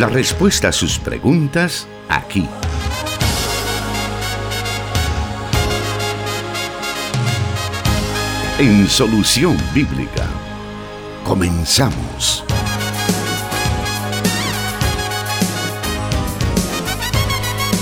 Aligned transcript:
La 0.00 0.08
respuesta 0.08 0.68
a 0.68 0.72
sus 0.72 0.98
preguntas 0.98 1.86
aquí. 2.08 2.48
En 8.58 8.88
Solución 8.88 9.58
Bíblica. 9.74 10.26
Comenzamos. 11.22 12.44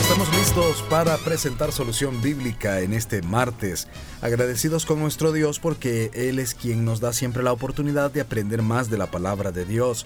Estamos 0.00 0.29
listos 0.37 0.82
para 0.91 1.16
presentar 1.19 1.71
Solución 1.71 2.21
Bíblica 2.21 2.80
en 2.80 2.95
este 2.95 3.23
martes. 3.23 3.87
Agradecidos 4.23 4.87
con 4.87 4.98
nuestro 4.98 5.30
Dios 5.30 5.61
porque 5.61 6.11
Él 6.14 6.41
es 6.41 6.55
quien 6.55 6.85
nos 6.85 6.98
da 6.98 7.12
siempre 7.12 7.45
la 7.45 7.53
oportunidad 7.53 8.10
de 8.10 8.23
aprender 8.23 8.62
más 8.62 8.91
de 8.91 8.98
la 8.98 9.06
palabra 9.06 9.52
de 9.52 9.64
Dios 9.64 10.05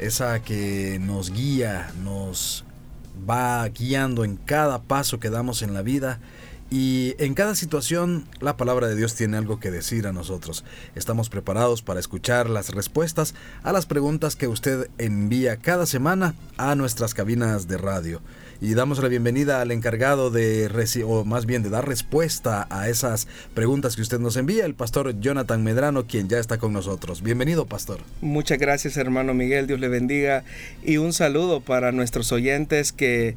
esa 0.00 0.42
que 0.42 0.98
nos 1.00 1.30
guía, 1.30 1.92
nos 2.02 2.64
va 3.28 3.68
guiando 3.68 4.24
en 4.24 4.36
cada 4.36 4.80
paso 4.80 5.20
que 5.20 5.30
damos 5.30 5.62
en 5.62 5.74
la 5.74 5.82
vida 5.82 6.18
y 6.70 7.16
en 7.18 7.34
cada 7.34 7.54
situación 7.54 8.26
la 8.40 8.56
palabra 8.56 8.86
de 8.86 8.94
Dios 8.94 9.14
tiene 9.14 9.36
algo 9.36 9.60
que 9.60 9.70
decir 9.70 10.06
a 10.06 10.12
nosotros. 10.12 10.64
Estamos 10.94 11.28
preparados 11.28 11.82
para 11.82 12.00
escuchar 12.00 12.48
las 12.48 12.70
respuestas 12.70 13.34
a 13.62 13.72
las 13.72 13.86
preguntas 13.86 14.36
que 14.36 14.46
usted 14.46 14.88
envía 14.98 15.56
cada 15.56 15.84
semana 15.84 16.34
a 16.56 16.74
nuestras 16.76 17.12
cabinas 17.12 17.68
de 17.68 17.76
radio 17.76 18.20
y 18.60 18.74
damos 18.74 19.02
la 19.02 19.08
bienvenida 19.08 19.62
al 19.62 19.70
encargado 19.70 20.30
de, 20.30 20.68
o 21.06 21.24
más 21.24 21.46
bien 21.46 21.62
de 21.62 21.70
dar 21.70 21.88
respuesta 21.88 22.66
a 22.68 22.90
esas 22.90 23.26
preguntas 23.54 23.96
que 23.96 24.02
usted 24.02 24.18
nos 24.18 24.36
envía, 24.36 24.66
el 24.66 24.74
pastor 24.74 25.18
Jonathan 25.18 25.64
Medrano, 25.64 26.06
quien 26.06 26.28
ya 26.28 26.38
está 26.38 26.58
con 26.58 26.74
nosotros. 26.74 27.22
Bienvenido, 27.22 27.64
pastor. 27.66 28.00
Muchas 28.20 28.58
gracias, 28.58 28.98
hermano 28.98 29.32
Miguel, 29.32 29.66
Dios 29.66 29.80
le 29.80 29.88
bendiga 29.88 30.44
y 30.84 30.98
un 30.98 31.14
saludo 31.14 31.60
para 31.60 31.90
nuestros 31.90 32.32
oyentes 32.32 32.92
que, 32.92 33.36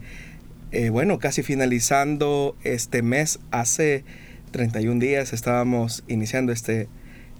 eh, 0.71 0.89
bueno, 0.89 1.19
casi 1.19 1.41
finalizando 1.41 2.57
este 2.63 3.01
mes, 3.01 3.39
hace 3.51 4.03
31 4.51 4.99
días 4.99 5.31
estábamos 5.31 6.03
iniciando 6.09 6.51
este 6.51 6.89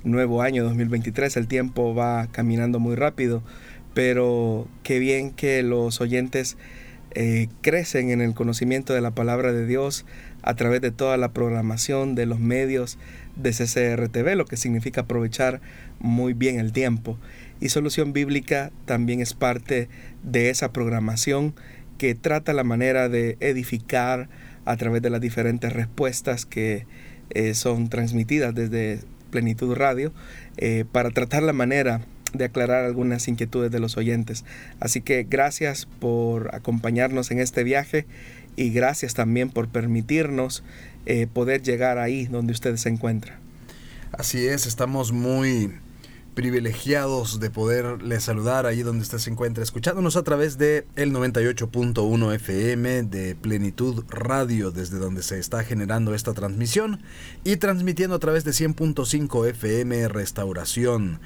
nuevo 0.06 0.42
año 0.42 0.64
2023, 0.64 1.36
el 1.36 1.48
tiempo 1.48 1.94
va 1.94 2.28
caminando 2.28 2.80
muy 2.80 2.96
rápido, 2.96 3.44
pero 3.94 4.70
qué 4.84 5.00
bien 5.00 5.32
que 5.32 5.64
los 5.64 6.00
oyentes 6.00 6.56
eh, 7.16 7.48
crecen 7.62 8.10
en 8.10 8.22
el 8.22 8.34
conocimiento 8.34 8.94
de 8.94 9.02
la 9.02 9.12
palabra 9.12 9.52
de 9.52 9.66
Dios 9.66 10.06
a 10.42 10.56
través 10.56 10.82
de 10.82 10.92
toda 10.92 11.18
la 11.18 11.32
programación 11.32 12.16
de 12.16 12.26
los 12.26 12.40
medios 12.40 12.98
de 13.36 13.52
CCRTV, 13.52 14.36
lo 14.36 14.46
que 14.46 14.58
significa 14.58 15.02
aprovechar 15.02 15.62
muy 16.00 16.34
bien 16.34 16.60
el 16.60 16.74
tiempo. 16.74 17.18
Y 17.60 17.70
Solución 17.70 18.14
Bíblica 18.14 18.72
también 18.86 19.22
es 19.22 19.34
parte 19.34 19.90
de 20.24 20.50
esa 20.50 20.74
programación 20.74 21.54
que 21.98 22.16
trata 22.16 22.54
la 22.54 22.64
manera 22.64 23.10
de 23.10 23.38
edificar 23.40 24.28
a 24.66 24.76
través 24.78 25.02
de 25.02 25.10
las 25.10 25.22
diferentes 25.22 25.72
respuestas 25.72 26.46
que 26.46 26.86
eh, 27.30 27.54
son 27.54 27.90
transmitidas 27.90 28.54
desde 28.54 29.00
Plenitud 29.32 29.74
Radio, 29.76 30.14
eh, 30.58 30.86
para 30.92 31.10
tratar 31.10 31.42
la 31.42 31.54
manera 31.54 32.02
de 32.34 32.46
aclarar 32.46 32.84
algunas 32.84 33.28
inquietudes 33.28 33.72
de 33.72 33.80
los 33.80 33.98
oyentes. 33.98 34.44
Así 34.80 35.02
que 35.02 35.24
gracias 35.24 35.88
por 36.00 36.54
acompañarnos 36.54 37.32
en 37.32 37.40
este 37.40 37.64
viaje 37.64 38.06
y 38.56 38.72
gracias 38.72 39.14
también 39.14 39.50
por 39.50 39.68
permitirnos 39.68 40.64
eh, 41.06 41.28
poder 41.28 41.62
llegar 41.62 41.98
ahí 41.98 42.26
donde 42.26 42.54
usted 42.54 42.76
se 42.78 42.90
encuentra. 42.90 43.40
Así 44.12 44.46
es, 44.46 44.68
estamos 44.68 45.12
muy 45.12 45.72
privilegiados 46.34 47.40
de 47.40 47.50
poderle 47.50 48.20
saludar 48.20 48.66
ahí 48.66 48.82
donde 48.82 49.04
usted 49.04 49.20
se 49.20 49.30
encuentra, 49.30 49.64
escuchándonos 49.64 50.16
a 50.16 50.24
través 50.24 50.58
de 50.58 50.86
el 50.96 51.12
98.1 51.12 52.34
FM 52.36 53.04
de 53.04 53.36
Plenitud 53.36 54.04
Radio, 54.10 54.72
desde 54.72 54.98
donde 54.98 55.24
se 55.24 55.40
está 55.40 55.64
generando 55.64 56.14
esta 56.14 56.34
transmisión, 56.34 57.02
y 57.44 57.58
transmitiendo 57.58 58.16
a 58.16 58.20
través 58.20 58.44
de 58.44 58.52
100.5 58.52 59.48
FM 59.50 60.08
Restauración. 60.08 61.20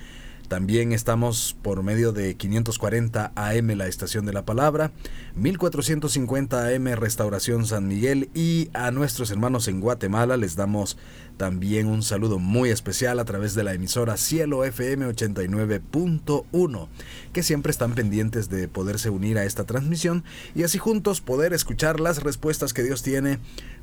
También 0.47 0.93
estamos 0.93 1.57
por 1.61 1.83
medio 1.83 2.13
de 2.13 2.35
540 2.35 3.33
AM 3.35 3.67
la 3.75 3.87
Estación 3.87 4.25
de 4.25 4.31
la 4.31 4.45
Palabra, 4.45 4.93
1450 5.35 6.67
AM 6.67 6.85
Restauración 6.95 7.65
San 7.65 7.89
Miguel 7.89 8.29
y 8.33 8.69
a 8.73 8.91
nuestros 8.91 9.29
hermanos 9.29 9.67
en 9.67 9.81
Guatemala 9.81 10.37
les 10.37 10.55
damos 10.55 10.97
también 11.35 11.87
un 11.87 12.01
saludo 12.01 12.39
muy 12.39 12.69
especial 12.69 13.19
a 13.19 13.25
través 13.25 13.55
de 13.55 13.65
la 13.65 13.73
emisora 13.73 14.15
Cielo 14.15 14.63
FM 14.63 15.07
89.1, 15.07 16.87
que 17.33 17.43
siempre 17.43 17.71
están 17.71 17.93
pendientes 17.93 18.49
de 18.49 18.69
poderse 18.69 19.09
unir 19.09 19.37
a 19.37 19.43
esta 19.43 19.65
transmisión 19.65 20.23
y 20.55 20.63
así 20.63 20.77
juntos 20.77 21.19
poder 21.19 21.51
escuchar 21.51 21.99
las 21.99 22.23
respuestas 22.23 22.71
que 22.71 22.83
Dios 22.83 23.03
tiene 23.03 23.39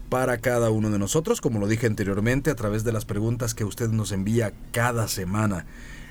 para 0.08 0.38
cada 0.38 0.70
uno 0.70 0.90
de 0.90 0.98
nosotros, 0.98 1.42
como 1.42 1.58
lo 1.58 1.68
dije 1.68 1.86
anteriormente, 1.86 2.50
a 2.50 2.56
través 2.56 2.84
de 2.84 2.92
las 2.92 3.04
preguntas 3.04 3.54
que 3.54 3.64
usted 3.64 3.90
nos 3.90 4.12
envía 4.12 4.54
cada 4.72 5.08
semana 5.08 5.66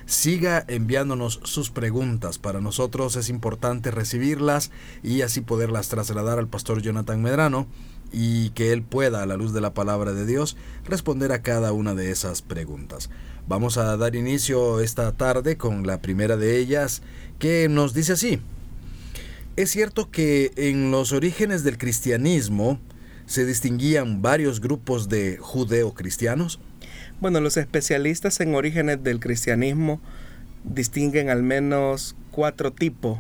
siga 0.06 0.64
enviándonos 0.68 1.40
sus 1.44 1.70
preguntas. 1.70 2.38
Para 2.38 2.62
nosotros 2.62 3.16
es 3.16 3.30
importante 3.30 3.92
recibirlas 3.92 4.72
y 5.02 5.22
así 5.22 5.42
poderlas 5.42 5.90
trasladar 5.90 6.40
al 6.40 6.48
pastor 6.48 6.82
Jonathan 6.82 7.22
Medrano 7.22 7.68
y 8.12 8.52
que 8.52 8.72
él 8.72 8.84
pueda, 8.84 9.24
a 9.24 9.26
la 9.26 9.38
luz 9.38 9.54
de 9.54 9.62
la 9.62 9.74
palabra 9.74 10.14
de 10.14 10.26
Dios, 10.26 10.56
responder 10.86 11.32
a 11.32 11.42
cada 11.42 11.74
una 11.74 11.96
de 11.96 12.12
esas 12.12 12.42
preguntas. 12.42 13.10
Vamos 13.48 13.78
a 13.78 13.98
dar 13.98 14.16
inicio 14.16 14.80
esta 14.80 15.12
tarde 15.12 15.58
con 15.58 15.86
la 15.86 16.00
primera 16.02 16.38
de 16.38 16.58
ellas 16.60 17.02
que 17.40 17.68
nos 17.68 17.94
dice 17.94 18.14
así. 18.14 18.40
Es 19.56 19.72
cierto 19.72 20.10
que 20.10 20.52
en 20.56 20.92
los 20.92 21.12
orígenes 21.12 21.64
del 21.64 21.78
cristianismo 21.78 22.80
se 23.26 23.46
distinguían 23.46 24.22
varios 24.22 24.62
grupos 24.62 25.10
de 25.10 25.38
judeo-cristianos. 25.40 26.60
Bueno, 27.24 27.40
los 27.40 27.56
especialistas 27.56 28.42
en 28.42 28.54
orígenes 28.54 29.02
del 29.02 29.22
cristianismo 29.22 30.02
distinguen 30.66 31.30
al 31.30 31.42
menos 31.42 32.18
cuatro 32.32 32.74
tipos 32.74 33.18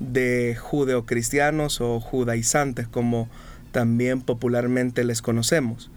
de 0.00 0.56
judeocristianos 0.58 1.82
o 1.82 2.00
judaizantes, 2.00 2.88
como 2.88 3.28
también 3.70 4.22
popularmente 4.22 5.04
les 5.04 5.20
conocemos. 5.20 5.90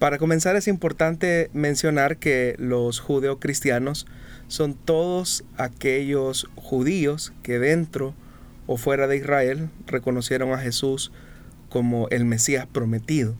Para 0.00 0.18
comenzar 0.18 0.56
es 0.56 0.66
importante 0.66 1.50
mencionar 1.52 2.16
que 2.16 2.56
los 2.58 2.98
judeocristianos 2.98 4.08
son 4.48 4.74
todos 4.74 5.44
aquellos 5.58 6.48
judíos 6.56 7.32
que 7.44 7.60
dentro 7.60 8.12
o 8.66 8.76
fuera 8.76 9.06
de 9.06 9.18
Israel 9.18 9.70
reconocieron 9.86 10.50
a 10.50 10.58
Jesús 10.58 11.12
como 11.68 12.08
el 12.08 12.24
Mesías 12.24 12.66
prometido 12.66 13.36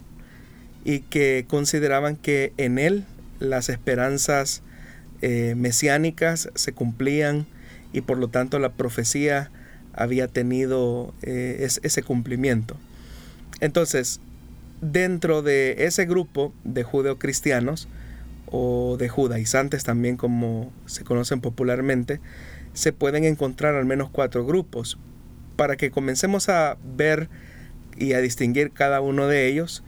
y 0.85 1.01
que 1.01 1.45
consideraban 1.49 2.15
que 2.15 2.53
en 2.57 2.79
él 2.79 3.05
las 3.39 3.69
esperanzas 3.69 4.63
eh, 5.23 5.55
mesiánicas 5.57 6.51
se 6.55 6.73
cumplían 6.73 7.47
y 7.93 8.03
por 8.03 8.19
lo 8.19 8.29
tanto 8.29 8.59
la 8.59 8.73
profecía 8.73 9.51
había 9.93 10.29
tenido 10.29 11.15
eh, 11.23 11.67
ese 11.83 12.03
cumplimiento. 12.03 12.77
Entonces, 13.61 14.21
dentro 14.81 15.43
de 15.43 15.87
ese 15.87 16.05
grupo 16.05 16.53
de 16.65 16.83
judeocristianos, 16.83 17.89
o 18.47 18.97
de 18.99 19.09
judaizantes 19.09 19.85
también 19.85 20.17
como 20.17 20.73
se 20.87 21.05
conocen 21.05 21.41
popularmente, 21.41 22.21
se 22.73 22.93
pueden 22.93 23.25
encontrar 23.25 23.75
al 23.75 23.85
menos 23.85 24.11
cuatro 24.11 24.47
grupos. 24.47 24.99
Para 25.57 25.77
que 25.77 25.91
comencemos 25.91 26.49
a 26.49 26.77
ver 26.97 27.29
y 27.97 28.13
a 28.13 28.21
distinguir 28.21 28.73
cada 28.73 29.01
uno 29.01 29.27
de 29.27 29.47
ellos, 29.47 29.83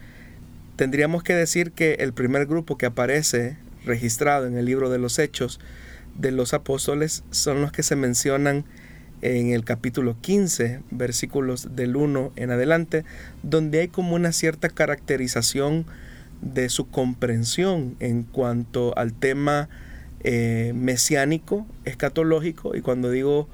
tendríamos 0.78 1.25
que 1.25 1.34
decir 1.34 1.72
que 1.72 1.94
el 1.94 2.12
primer 2.12 2.47
grupo 2.47 2.78
que 2.78 2.87
aparece 2.87 3.56
registrado 3.84 4.47
en 4.47 4.56
el 4.56 4.65
libro 4.65 4.91
de 4.91 4.99
los 4.99 5.19
Hechos 5.19 5.59
de 6.16 6.30
los 6.30 6.54
Apóstoles 6.54 7.25
son 7.33 7.60
los 7.60 7.72
que 7.72 7.83
se 7.83 7.97
mencionan 7.97 8.65
en 9.21 9.51
el 9.51 9.65
capítulo 9.65 10.16
15, 10.21 10.83
versículos 10.92 11.75
del 11.75 11.97
1 11.97 12.33
en 12.36 12.53
adelante, 12.53 13.04
donde 13.42 13.80
hay 13.80 13.89
como 13.89 14.15
una 14.15 14.30
cierta 14.30 14.69
caracterización 14.69 15.84
de 16.42 16.69
su 16.69 16.89
comprensión 16.89 17.97
en 17.98 18.22
cuanto 18.22 18.97
al 18.97 19.15
tema 19.15 19.69
eh, 20.21 20.71
mesiánico, 20.77 21.66
escatológico, 21.86 22.77
y 22.77 22.83
cuando 22.83 23.10
digo 23.10 23.48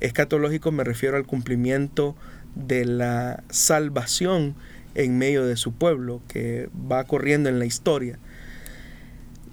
escatológico 0.00 0.72
me 0.72 0.84
refiero 0.84 1.18
al 1.18 1.26
cumplimiento 1.26 2.16
de 2.54 2.86
la 2.86 3.44
salvación 3.50 4.54
en 4.94 5.18
medio 5.18 5.46
de 5.46 5.56
su 5.56 5.72
pueblo, 5.72 6.20
que 6.28 6.68
va 6.90 7.04
corriendo 7.04 7.48
en 7.48 7.58
la 7.58 7.66
historia. 7.66 8.18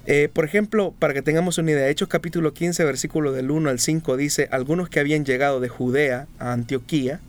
Eh, 0.05 0.29
por 0.31 0.45
ejemplo, 0.45 0.93
para 0.97 1.13
que 1.13 1.21
tengamos 1.21 1.57
una 1.57 1.71
idea, 1.71 1.89
Hechos 1.89 2.07
capítulo 2.07 2.53
15, 2.53 2.83
versículo 2.85 3.33
del 3.33 3.51
1 3.51 3.69
al 3.69 3.79
5 3.79 4.15
dice, 4.15 4.47
algunos 4.51 4.89
que 4.89 4.99
habían 4.99 5.25
llegado 5.25 5.59
de 5.59 5.67
Judea 5.67 6.27
a 6.39 6.53
Antioquía 6.53 7.19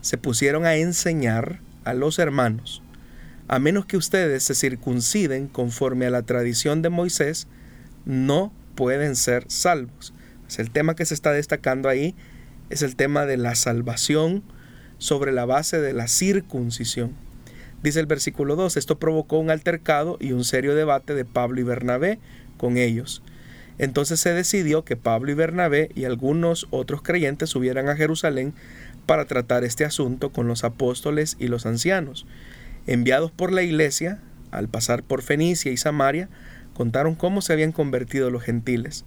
se 0.00 0.18
pusieron 0.18 0.66
a 0.66 0.74
enseñar 0.74 1.60
a 1.84 1.94
los 1.94 2.18
hermanos, 2.18 2.82
a 3.46 3.60
menos 3.60 3.86
que 3.86 3.96
ustedes 3.96 4.42
se 4.42 4.54
circunciden 4.54 5.46
conforme 5.46 6.06
a 6.06 6.10
la 6.10 6.22
tradición 6.22 6.82
de 6.82 6.88
Moisés, 6.88 7.46
no 8.04 8.52
pueden 8.74 9.14
ser 9.14 9.44
salvos. 9.48 10.12
Es 10.48 10.58
el 10.58 10.70
tema 10.70 10.96
que 10.96 11.06
se 11.06 11.14
está 11.14 11.32
destacando 11.32 11.88
ahí 11.88 12.14
es 12.70 12.82
el 12.82 12.96
tema 12.96 13.26
de 13.26 13.36
la 13.36 13.54
salvación 13.54 14.42
sobre 14.98 15.32
la 15.32 15.44
base 15.44 15.80
de 15.80 15.92
la 15.92 16.08
circuncisión. 16.08 17.12
Dice 17.86 18.00
el 18.00 18.06
versículo 18.06 18.56
2, 18.56 18.78
esto 18.78 18.98
provocó 18.98 19.38
un 19.38 19.48
altercado 19.48 20.16
y 20.18 20.32
un 20.32 20.42
serio 20.42 20.74
debate 20.74 21.14
de 21.14 21.24
Pablo 21.24 21.60
y 21.60 21.62
Bernabé 21.62 22.18
con 22.56 22.78
ellos. 22.78 23.22
Entonces 23.78 24.18
se 24.18 24.34
decidió 24.34 24.84
que 24.84 24.96
Pablo 24.96 25.30
y 25.30 25.34
Bernabé 25.34 25.90
y 25.94 26.04
algunos 26.04 26.66
otros 26.70 27.00
creyentes 27.00 27.48
subieran 27.48 27.88
a 27.88 27.94
Jerusalén 27.94 28.54
para 29.06 29.26
tratar 29.26 29.62
este 29.62 29.84
asunto 29.84 30.32
con 30.32 30.48
los 30.48 30.64
apóstoles 30.64 31.36
y 31.38 31.46
los 31.46 31.64
ancianos. 31.64 32.26
Enviados 32.88 33.30
por 33.30 33.52
la 33.52 33.62
iglesia, 33.62 34.18
al 34.50 34.66
pasar 34.66 35.04
por 35.04 35.22
Fenicia 35.22 35.70
y 35.70 35.76
Samaria, 35.76 36.28
contaron 36.74 37.14
cómo 37.14 37.40
se 37.40 37.52
habían 37.52 37.70
convertido 37.70 38.30
los 38.30 38.42
gentiles. 38.42 39.04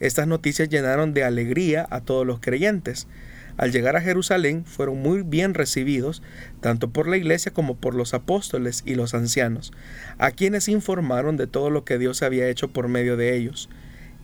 Estas 0.00 0.26
noticias 0.26 0.70
llenaron 0.70 1.12
de 1.12 1.22
alegría 1.22 1.86
a 1.90 2.00
todos 2.00 2.26
los 2.26 2.40
creyentes. 2.40 3.08
Al 3.56 3.72
llegar 3.72 3.96
a 3.96 4.00
Jerusalén 4.00 4.64
fueron 4.64 5.00
muy 5.00 5.22
bien 5.22 5.54
recibidos 5.54 6.22
tanto 6.60 6.90
por 6.90 7.06
la 7.06 7.16
iglesia 7.16 7.52
como 7.52 7.76
por 7.76 7.94
los 7.94 8.14
apóstoles 8.14 8.82
y 8.86 8.94
los 8.94 9.14
ancianos, 9.14 9.72
a 10.18 10.30
quienes 10.30 10.68
informaron 10.68 11.36
de 11.36 11.46
todo 11.46 11.70
lo 11.70 11.84
que 11.84 11.98
Dios 11.98 12.22
había 12.22 12.48
hecho 12.48 12.68
por 12.68 12.88
medio 12.88 13.16
de 13.16 13.36
ellos. 13.36 13.68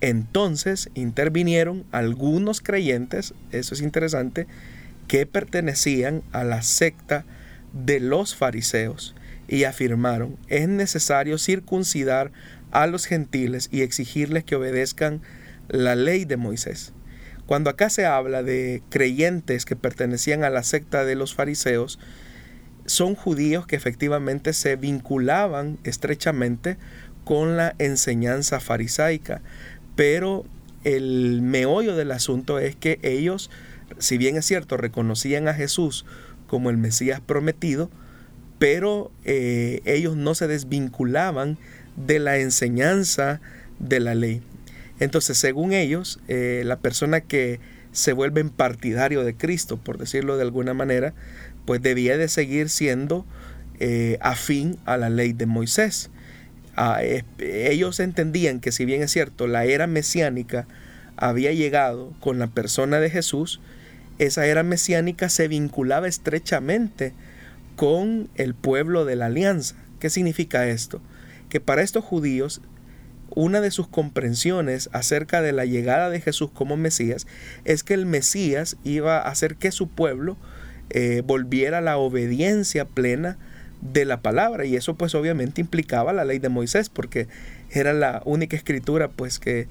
Entonces 0.00 0.90
intervinieron 0.94 1.84
algunos 1.92 2.60
creyentes, 2.60 3.34
eso 3.50 3.74
es 3.74 3.80
interesante, 3.80 4.46
que 5.08 5.26
pertenecían 5.26 6.22
a 6.32 6.44
la 6.44 6.62
secta 6.62 7.24
de 7.72 8.00
los 8.00 8.34
fariseos 8.34 9.14
y 9.48 9.64
afirmaron, 9.64 10.36
es 10.48 10.68
necesario 10.68 11.38
circuncidar 11.38 12.30
a 12.70 12.86
los 12.86 13.06
gentiles 13.06 13.68
y 13.72 13.80
exigirles 13.80 14.44
que 14.44 14.56
obedezcan 14.56 15.22
la 15.68 15.96
ley 15.96 16.24
de 16.24 16.36
Moisés. 16.36 16.92
Cuando 17.48 17.70
acá 17.70 17.88
se 17.88 18.04
habla 18.04 18.42
de 18.42 18.82
creyentes 18.90 19.64
que 19.64 19.74
pertenecían 19.74 20.44
a 20.44 20.50
la 20.50 20.62
secta 20.62 21.06
de 21.06 21.14
los 21.14 21.34
fariseos, 21.34 21.98
son 22.84 23.14
judíos 23.14 23.66
que 23.66 23.74
efectivamente 23.74 24.52
se 24.52 24.76
vinculaban 24.76 25.78
estrechamente 25.82 26.76
con 27.24 27.56
la 27.56 27.74
enseñanza 27.78 28.60
farisaica, 28.60 29.40
pero 29.96 30.44
el 30.84 31.40
meollo 31.40 31.96
del 31.96 32.10
asunto 32.10 32.58
es 32.58 32.76
que 32.76 32.98
ellos, 33.00 33.50
si 33.96 34.18
bien 34.18 34.36
es 34.36 34.44
cierto, 34.44 34.76
reconocían 34.76 35.48
a 35.48 35.54
Jesús 35.54 36.04
como 36.48 36.68
el 36.68 36.76
Mesías 36.76 37.22
prometido, 37.22 37.90
pero 38.58 39.10
eh, 39.24 39.80
ellos 39.86 40.16
no 40.16 40.34
se 40.34 40.48
desvinculaban 40.48 41.56
de 41.96 42.18
la 42.18 42.36
enseñanza 42.36 43.40
de 43.78 44.00
la 44.00 44.14
ley. 44.14 44.42
Entonces, 45.00 45.38
según 45.38 45.72
ellos, 45.72 46.20
eh, 46.28 46.62
la 46.64 46.78
persona 46.78 47.20
que 47.20 47.60
se 47.92 48.12
vuelve 48.12 48.44
partidario 48.44 49.24
de 49.24 49.34
Cristo, 49.34 49.76
por 49.76 49.98
decirlo 49.98 50.36
de 50.36 50.42
alguna 50.42 50.74
manera, 50.74 51.14
pues 51.64 51.82
debía 51.82 52.16
de 52.16 52.28
seguir 52.28 52.68
siendo 52.68 53.26
eh, 53.80 54.18
afín 54.20 54.78
a 54.84 54.96
la 54.96 55.10
ley 55.10 55.32
de 55.32 55.46
Moisés. 55.46 56.10
Ah, 56.76 57.00
ellos 57.38 58.00
entendían 58.00 58.60
que 58.60 58.72
si 58.72 58.84
bien 58.84 59.02
es 59.02 59.10
cierto, 59.10 59.46
la 59.46 59.64
era 59.64 59.86
mesiánica 59.86 60.66
había 61.16 61.52
llegado 61.52 62.12
con 62.20 62.38
la 62.38 62.46
persona 62.46 63.00
de 63.00 63.10
Jesús, 63.10 63.60
esa 64.18 64.46
era 64.46 64.62
mesiánica 64.62 65.28
se 65.28 65.48
vinculaba 65.48 66.08
estrechamente 66.08 67.12
con 67.76 68.28
el 68.34 68.54
pueblo 68.54 69.04
de 69.04 69.16
la 69.16 69.26
alianza. 69.26 69.76
¿Qué 70.00 70.10
significa 70.10 70.66
esto? 70.68 71.00
Que 71.48 71.60
para 71.60 71.82
estos 71.82 72.04
judíos 72.04 72.60
una 73.34 73.60
de 73.60 73.70
sus 73.70 73.88
comprensiones 73.88 74.88
acerca 74.92 75.42
de 75.42 75.52
la 75.52 75.64
llegada 75.64 76.10
de 76.10 76.20
Jesús 76.20 76.50
como 76.52 76.76
Mesías 76.76 77.26
es 77.64 77.82
que 77.82 77.94
el 77.94 78.06
Mesías 78.06 78.76
iba 78.84 79.18
a 79.18 79.28
hacer 79.28 79.56
que 79.56 79.72
su 79.72 79.88
pueblo 79.88 80.36
eh, 80.90 81.22
volviera 81.24 81.78
a 81.78 81.82
la 81.82 81.98
obediencia 81.98 82.84
plena 82.86 83.36
de 83.80 84.04
la 84.04 84.22
palabra. 84.22 84.64
Y 84.64 84.76
eso 84.76 84.94
pues 84.94 85.14
obviamente 85.14 85.60
implicaba 85.60 86.12
la 86.12 86.24
ley 86.24 86.38
de 86.38 86.48
Moisés 86.48 86.88
porque 86.88 87.28
era 87.70 87.92
la 87.92 88.22
única 88.24 88.56
escritura 88.56 89.08
pues 89.08 89.38
que 89.38 89.68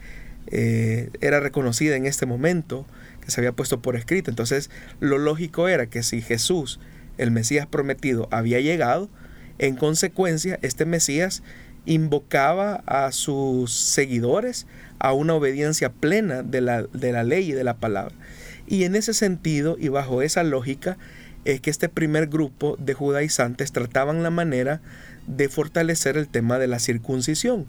eh, 0.47 1.09
era 1.21 1.39
reconocida 1.39 1.95
en 1.95 2.05
este 2.05 2.25
momento 2.25 2.85
que 3.23 3.31
se 3.31 3.41
había 3.41 3.51
puesto 3.51 3.81
por 3.81 3.95
escrito. 3.95 4.29
Entonces 4.29 4.69
lo 4.99 5.17
lógico 5.17 5.67
era 5.67 5.87
que 5.87 6.03
si 6.03 6.21
Jesús 6.21 6.79
el 7.17 7.31
Mesías 7.31 7.65
prometido 7.65 8.27
había 8.31 8.59
llegado 8.59 9.09
en 9.59 9.75
consecuencia 9.75 10.59
este 10.61 10.85
Mesías 10.85 11.41
invocaba 11.87 12.83
a 12.85 13.11
sus 13.11 13.73
seguidores 13.73 14.67
a 14.99 15.13
una 15.13 15.33
obediencia 15.33 15.89
plena 15.91 16.43
de 16.43 16.61
la, 16.61 16.83
de 16.83 17.11
la 17.11 17.23
ley 17.23 17.49
y 17.49 17.53
de 17.53 17.63
la 17.63 17.77
palabra. 17.77 18.13
Y 18.67 18.83
en 18.83 18.95
ese 18.95 19.13
sentido 19.13 19.77
y 19.79 19.87
bajo 19.87 20.21
esa 20.21 20.43
lógica 20.43 20.97
es 21.45 21.61
que 21.61 21.69
este 21.69 21.87
primer 21.87 22.27
grupo 22.27 22.75
de 22.77 22.93
judaizantes 22.93 23.71
trataban 23.71 24.21
la 24.21 24.29
manera 24.29 24.81
de 25.27 25.47
fortalecer 25.47 26.17
el 26.17 26.27
tema 26.27 26.59
de 26.59 26.67
la 26.67 26.79
circuncisión, 26.79 27.65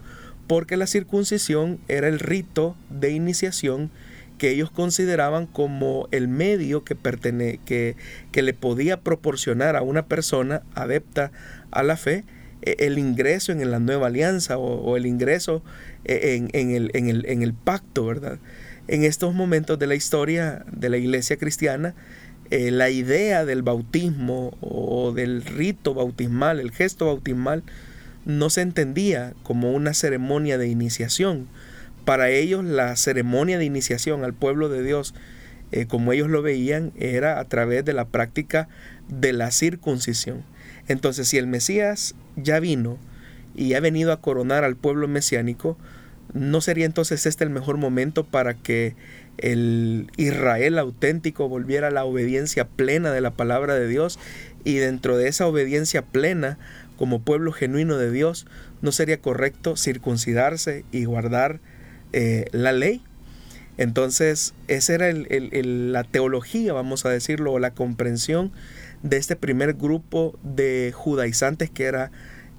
porque 0.48 0.76
la 0.76 0.88
circuncisión 0.88 1.78
era 1.86 2.08
el 2.08 2.18
rito 2.18 2.76
de 2.90 3.12
iniciación 3.12 3.90
que 4.36 4.50
ellos 4.50 4.70
consideraban 4.70 5.46
como 5.46 6.08
el 6.10 6.26
medio 6.26 6.84
que, 6.84 6.96
pertene 6.96 7.60
que, 7.64 7.96
que 8.32 8.42
le 8.42 8.54
podía 8.54 9.00
proporcionar 9.00 9.76
a 9.76 9.82
una 9.82 10.06
persona 10.06 10.62
adepta 10.74 11.30
a 11.70 11.82
la 11.82 11.96
fe 11.96 12.24
el 12.62 12.99
ingreso 12.99 13.52
en 13.52 13.70
la 13.70 13.78
nueva 13.78 14.08
alianza 14.08 14.58
o, 14.58 14.96
el 14.96 15.06
ingreso 15.06 15.62
e, 16.05 16.49
en, 16.52 16.70
el, 16.70 16.90
en, 16.94 17.43
el, 17.43 17.55
pacto, 17.55 18.06
¿verdad? 18.06 18.38
En 18.88 19.05
estos 19.05 19.34
momentos 19.34 19.78
de 19.78 19.87
la 19.87 19.94
historia 19.94 20.64
de 20.72 20.88
la 20.88 20.96
iglesia 20.96 21.37
cristiana, 21.37 21.94
eh, 22.50 22.70
la 22.70 22.88
idea 22.88 23.44
del 23.44 23.62
bautismo 23.62 24.56
o 24.60 25.12
del 25.12 25.44
rito 25.44 25.94
bautismal, 25.94 26.60
el 26.60 26.72
gesto 26.72 27.06
bautismal, 27.06 27.62
no 28.25 28.50
se 28.50 28.62
entendía 28.62 29.34
como 29.43 29.72
una 29.72 29.94
ceremonia 29.94 30.58
de 30.58 30.69
iniciación. 30.69 31.46
Para 32.04 32.31
ellos 32.31 32.64
la 32.64 32.96
ceremonia 32.96 33.58
de 33.58 33.66
iniciación 33.66 34.25
al 34.25 34.32
pueblo 34.32 34.70
de 34.70 34.82
Dios, 34.82 35.14
eh, 35.72 35.87
como 35.87 36.12
ellos 36.12 36.28
lo 36.28 36.40
veían, 36.40 36.93
era 36.96 37.38
a 37.38 37.44
través 37.44 37.84
de 37.84 37.93
la 37.93 38.06
práctica 38.06 38.69
de 39.08 39.34
la 39.34 39.50
circuncisión. 39.50 40.43
Entonces, 40.88 41.28
si 41.28 41.37
el 41.37 41.46
Mesías 41.46 42.14
ya 42.43 42.61
vino 42.61 42.99
y 43.55 43.75
ha 43.75 43.81
venido 43.81 44.12
a 44.12 44.20
coronar 44.20 44.64
al 44.64 44.76
pueblo 44.76 45.08
mesiánico, 45.08 45.76
¿no 46.32 46.61
sería 46.61 46.87
entonces 46.87 47.26
este 47.26 47.44
el 47.44 47.50
mejor 47.50 47.76
momento 47.76 48.25
para 48.25 48.55
que 48.55 48.95
el 49.38 50.11
Israel 50.16 50.78
auténtico 50.78 51.49
volviera 51.49 51.88
a 51.88 51.90
la 51.90 52.04
obediencia 52.04 52.66
plena 52.66 53.12
de 53.12 53.21
la 53.21 53.33
palabra 53.33 53.75
de 53.75 53.88
Dios? 53.88 54.18
Y 54.64 54.76
dentro 54.76 55.16
de 55.16 55.28
esa 55.28 55.47
obediencia 55.47 56.02
plena, 56.02 56.59
como 56.97 57.21
pueblo 57.21 57.52
genuino 57.52 57.97
de 57.97 58.11
Dios, 58.11 58.47
¿no 58.83 58.92
sería 58.92 59.21
correcto 59.21 59.76
circuncidarse 59.76 60.85
y 60.92 61.04
guardar 61.04 61.61
eh, 62.12 62.47
la 62.52 62.73
ley? 62.73 63.02
Entonces, 63.78 64.54
esa 64.66 64.95
era 64.95 65.12
la 65.12 66.02
teología, 66.02 66.73
vamos 66.73 67.07
a 67.07 67.11
decirlo, 67.11 67.52
o 67.52 67.59
la 67.61 67.71
comprensión 67.71 68.50
de 69.02 69.17
este 69.17 69.37
primer 69.37 69.75
grupo 69.75 70.38
de 70.43 70.93
judaizantes 70.95 71.71
que 71.71 71.85
era 71.85 72.11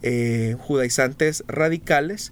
eh, 0.01 0.55
judaizantes 0.59 1.43
radicales 1.47 2.31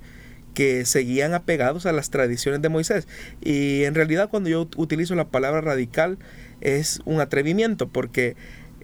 que 0.54 0.86
seguían 0.86 1.34
apegados 1.34 1.86
a 1.86 1.92
las 1.92 2.10
tradiciones 2.10 2.62
de 2.62 2.70
Moisés. 2.70 3.08
Y 3.42 3.84
en 3.84 3.94
realidad 3.94 4.30
cuando 4.30 4.50
yo 4.50 4.68
utilizo 4.76 5.14
la 5.16 5.28
palabra 5.28 5.62
radical 5.62 6.18
es 6.62 7.00
un 7.06 7.22
atrevimiento 7.22 7.90
porque 7.90 8.36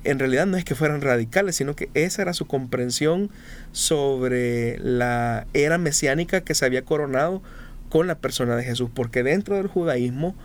en 0.04 0.20
realidad 0.20 0.46
no 0.46 0.58
es 0.58 0.66
que 0.66 0.76
fueran 0.76 1.02
radicales, 1.02 1.56
sino 1.56 1.76
que 1.76 1.90
esa 1.94 2.22
era 2.22 2.34
su 2.34 2.46
comprensión 2.46 3.32
sobre 3.72 4.78
la 4.80 5.48
era 5.54 5.78
mesiánica 5.78 6.42
que 6.42 6.56
se 6.56 6.66
había 6.66 6.84
coronado 6.84 7.42
con 7.90 8.08
la 8.08 8.20
persona 8.20 8.56
de 8.56 8.64
Jesús, 8.64 8.90
porque 8.94 9.24
dentro 9.24 9.56
del 9.56 9.68
judaísmo 9.68 10.36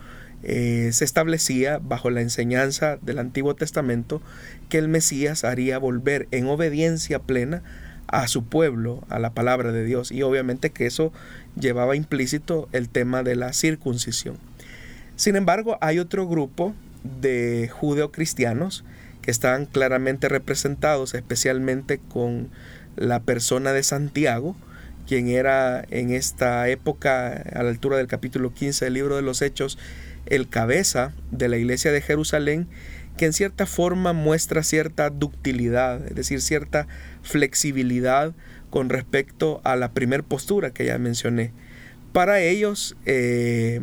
eh, 0.42 0.90
se 0.92 1.04
establecía 1.04 1.78
bajo 1.78 2.10
la 2.10 2.20
enseñanza 2.20 2.96
del 3.02 3.18
Antiguo 3.18 3.54
Testamento 3.56 4.22
que 4.68 4.78
el 4.78 4.88
Mesías 4.88 5.44
haría 5.44 5.78
volver 5.78 6.28
en 6.30 6.46
obediencia 6.46 7.18
plena 7.18 7.62
a 8.06 8.26
su 8.28 8.44
pueblo, 8.44 9.04
a 9.08 9.18
la 9.18 9.30
palabra 9.30 9.72
de 9.72 9.84
Dios, 9.84 10.10
y 10.12 10.22
obviamente 10.22 10.70
que 10.70 10.86
eso 10.86 11.12
llevaba 11.58 11.96
implícito 11.96 12.68
el 12.72 12.88
tema 12.88 13.22
de 13.22 13.36
la 13.36 13.52
circuncisión. 13.52 14.38
Sin 15.16 15.36
embargo, 15.36 15.76
hay 15.80 15.98
otro 15.98 16.26
grupo 16.26 16.74
de 17.20 17.68
judeocristianos 17.68 18.84
que 19.20 19.30
están 19.30 19.66
claramente 19.66 20.28
representados, 20.28 21.14
especialmente 21.14 21.98
con 21.98 22.48
la 22.96 23.20
persona 23.20 23.72
de 23.72 23.82
Santiago, 23.82 24.56
quien 25.06 25.28
era 25.28 25.84
en 25.90 26.10
esta 26.10 26.68
época, 26.68 27.32
a 27.32 27.62
la 27.62 27.70
altura 27.70 27.96
del 27.96 28.06
capítulo 28.06 28.52
15 28.52 28.84
del 28.86 28.94
libro 28.94 29.16
de 29.16 29.22
los 29.22 29.42
Hechos, 29.42 29.78
el 30.26 30.48
cabeza 30.48 31.12
de 31.30 31.48
la 31.48 31.56
iglesia 31.56 31.92
de 31.92 32.00
Jerusalén, 32.00 32.68
que 33.16 33.26
en 33.26 33.32
cierta 33.32 33.66
forma 33.66 34.12
muestra 34.12 34.62
cierta 34.62 35.10
ductilidad, 35.10 36.06
es 36.06 36.14
decir, 36.14 36.40
cierta 36.40 36.86
flexibilidad 37.22 38.32
con 38.70 38.88
respecto 38.88 39.60
a 39.64 39.76
la 39.76 39.92
primer 39.92 40.22
postura 40.22 40.70
que 40.70 40.86
ya 40.86 40.98
mencioné. 40.98 41.52
Para 42.12 42.40
ellos, 42.40 42.96
eh, 43.06 43.80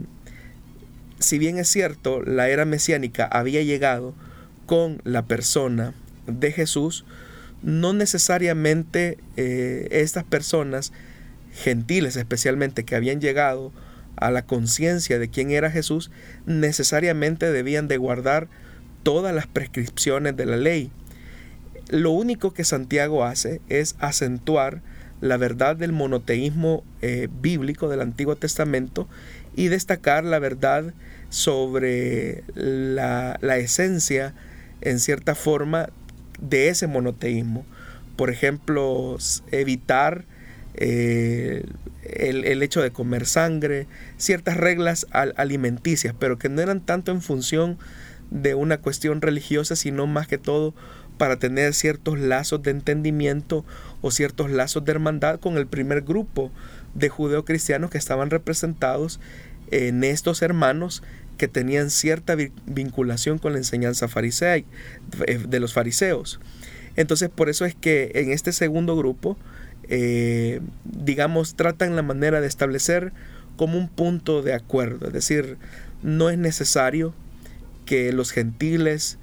si 1.19 1.37
bien 1.37 1.57
es 1.57 1.67
cierto, 1.67 2.21
la 2.21 2.49
era 2.49 2.65
mesiánica 2.65 3.25
había 3.25 3.61
llegado 3.61 4.13
con 4.65 5.01
la 5.03 5.25
persona 5.25 5.93
de 6.27 6.51
Jesús, 6.51 7.05
no 7.61 7.93
necesariamente 7.93 9.17
eh, 9.37 9.87
estas 9.91 10.23
personas 10.23 10.91
gentiles 11.53 12.15
especialmente 12.15 12.83
que 12.83 12.95
habían 12.95 13.21
llegado 13.21 13.71
a 14.17 14.31
la 14.31 14.45
conciencia 14.45 15.19
de 15.19 15.29
quién 15.29 15.51
era 15.51 15.71
Jesús, 15.71 16.11
necesariamente 16.45 17.51
debían 17.51 17.87
de 17.87 17.97
guardar 17.97 18.47
todas 19.03 19.33
las 19.33 19.47
prescripciones 19.47 20.35
de 20.35 20.45
la 20.45 20.57
ley. 20.57 20.91
Lo 21.89 22.11
único 22.11 22.53
que 22.53 22.63
Santiago 22.63 23.23
hace 23.23 23.61
es 23.69 23.95
acentuar 23.99 24.81
la 25.21 25.37
verdad 25.37 25.75
del 25.75 25.91
monoteísmo 25.91 26.83
eh, 27.01 27.27
bíblico 27.41 27.89
del 27.89 28.01
Antiguo 28.01 28.35
Testamento 28.35 29.07
y 29.55 29.67
destacar 29.67 30.23
la 30.23 30.39
verdad 30.39 30.93
sobre 31.29 32.43
la, 32.55 33.37
esencia, 33.57 34.33
en 34.81 34.99
cierta 34.99 35.35
forma, 35.35 35.89
de 36.39 36.69
ese 36.69 36.87
monoteísmo. 36.87 37.65
Por 38.15 38.29
ejemplo, 38.29 39.17
evitar 39.51 40.25
eh, 40.77 41.65
el, 42.03 42.61
hecho 42.61 42.81
de 42.81 42.91
comer 42.91 43.25
sangre, 43.25 43.87
ciertas 44.17 44.57
reglas 44.57 45.07
alimenticias, 45.11 46.13
pero 46.17 46.37
que 46.37 46.49
no 46.49 46.61
eran 46.61 46.81
tanto 46.81 47.11
en 47.11 47.21
función 47.21 47.77
de 48.31 48.55
una 48.55 48.79
cuestión 48.79 49.21
religiosa, 49.21 49.75
sino 49.75 50.07
más 50.07 50.27
que 50.27 50.37
todo 50.37 50.73
para 51.17 51.37
tener 51.39 51.73
ciertos 51.73 52.19
lazos 52.19 52.61
de 52.63 52.71
entendimiento 52.71 53.65
o 54.01 54.11
ciertos 54.11 54.51
lazos 54.51 54.83
de 54.83 54.91
hermandad 54.91 55.39
con 55.39 55.57
el 55.57 55.67
primer 55.67 56.01
grupo 56.01 56.51
de 56.93 57.09
judeocristianos 57.09 57.89
que 57.89 57.97
estaban 57.97 58.29
representados 58.29 59.19
en 59.71 60.03
estos 60.03 60.41
hermanos 60.41 61.03
que 61.37 61.47
tenían 61.47 61.89
cierta 61.89 62.35
vinculación 62.65 63.39
con 63.39 63.53
la 63.53 63.59
enseñanza 63.59 64.07
farisea, 64.07 64.57
eh, 64.57 64.65
de 65.47 65.59
los 65.59 65.73
fariseos. 65.73 66.39
Entonces 66.95 67.29
por 67.29 67.49
eso 67.49 67.65
es 67.65 67.75
que 67.75 68.11
en 68.15 68.31
este 68.31 68.51
segundo 68.51 68.95
grupo, 68.95 69.37
eh, 69.89 70.61
digamos, 70.83 71.55
tratan 71.55 71.95
la 71.95 72.01
manera 72.01 72.41
de 72.41 72.47
establecer 72.47 73.13
como 73.57 73.77
un 73.77 73.87
punto 73.87 74.41
de 74.41 74.53
acuerdo, 74.53 75.07
es 75.07 75.13
decir, 75.13 75.57
no 76.03 76.29
es 76.29 76.37
necesario 76.37 77.13
que 77.85 78.11
los 78.11 78.31
gentiles 78.31 79.17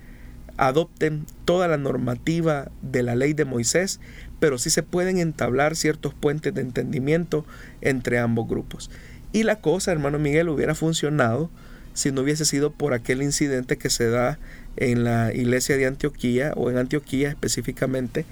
adopten 0.56 1.26
toda 1.44 1.68
la 1.68 1.76
normativa 1.76 2.70
de 2.82 3.02
la 3.02 3.14
ley 3.14 3.32
de 3.32 3.44
Moisés, 3.44 4.00
pero 4.40 4.58
sí 4.58 4.70
se 4.70 4.82
pueden 4.82 5.18
entablar 5.18 5.76
ciertos 5.76 6.14
puentes 6.14 6.54
de 6.54 6.60
entendimiento 6.60 7.44
entre 7.80 8.18
ambos 8.18 8.48
grupos. 8.48 8.90
Y 9.32 9.44
la 9.44 9.56
cosa, 9.56 9.92
hermano 9.92 10.18
Miguel, 10.18 10.48
hubiera 10.48 10.74
funcionado 10.74 11.50
si 11.94 12.10
no 12.10 12.22
hubiese 12.22 12.44
sido 12.44 12.72
por 12.72 12.94
aquel 12.94 13.22
incidente 13.22 13.76
que 13.76 13.90
se 13.90 14.08
da 14.08 14.38
en 14.76 15.04
la 15.04 15.32
iglesia 15.34 15.76
de 15.76 15.86
Antioquía 15.86 16.52
o 16.56 16.70
en 16.70 16.78
Antioquía 16.78 17.28
específicamente, 17.28 18.24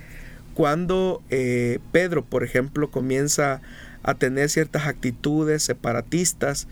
cuando 0.61 1.23
eh, 1.31 1.79
Pedro, 1.90 2.23
por 2.23 2.45
ejemplo, 2.45 2.90
comienza 2.90 3.62
a 4.02 4.12
tener 4.12 4.50
ciertas 4.50 4.87
actitudes 4.87 5.62
separatistas 5.62 6.69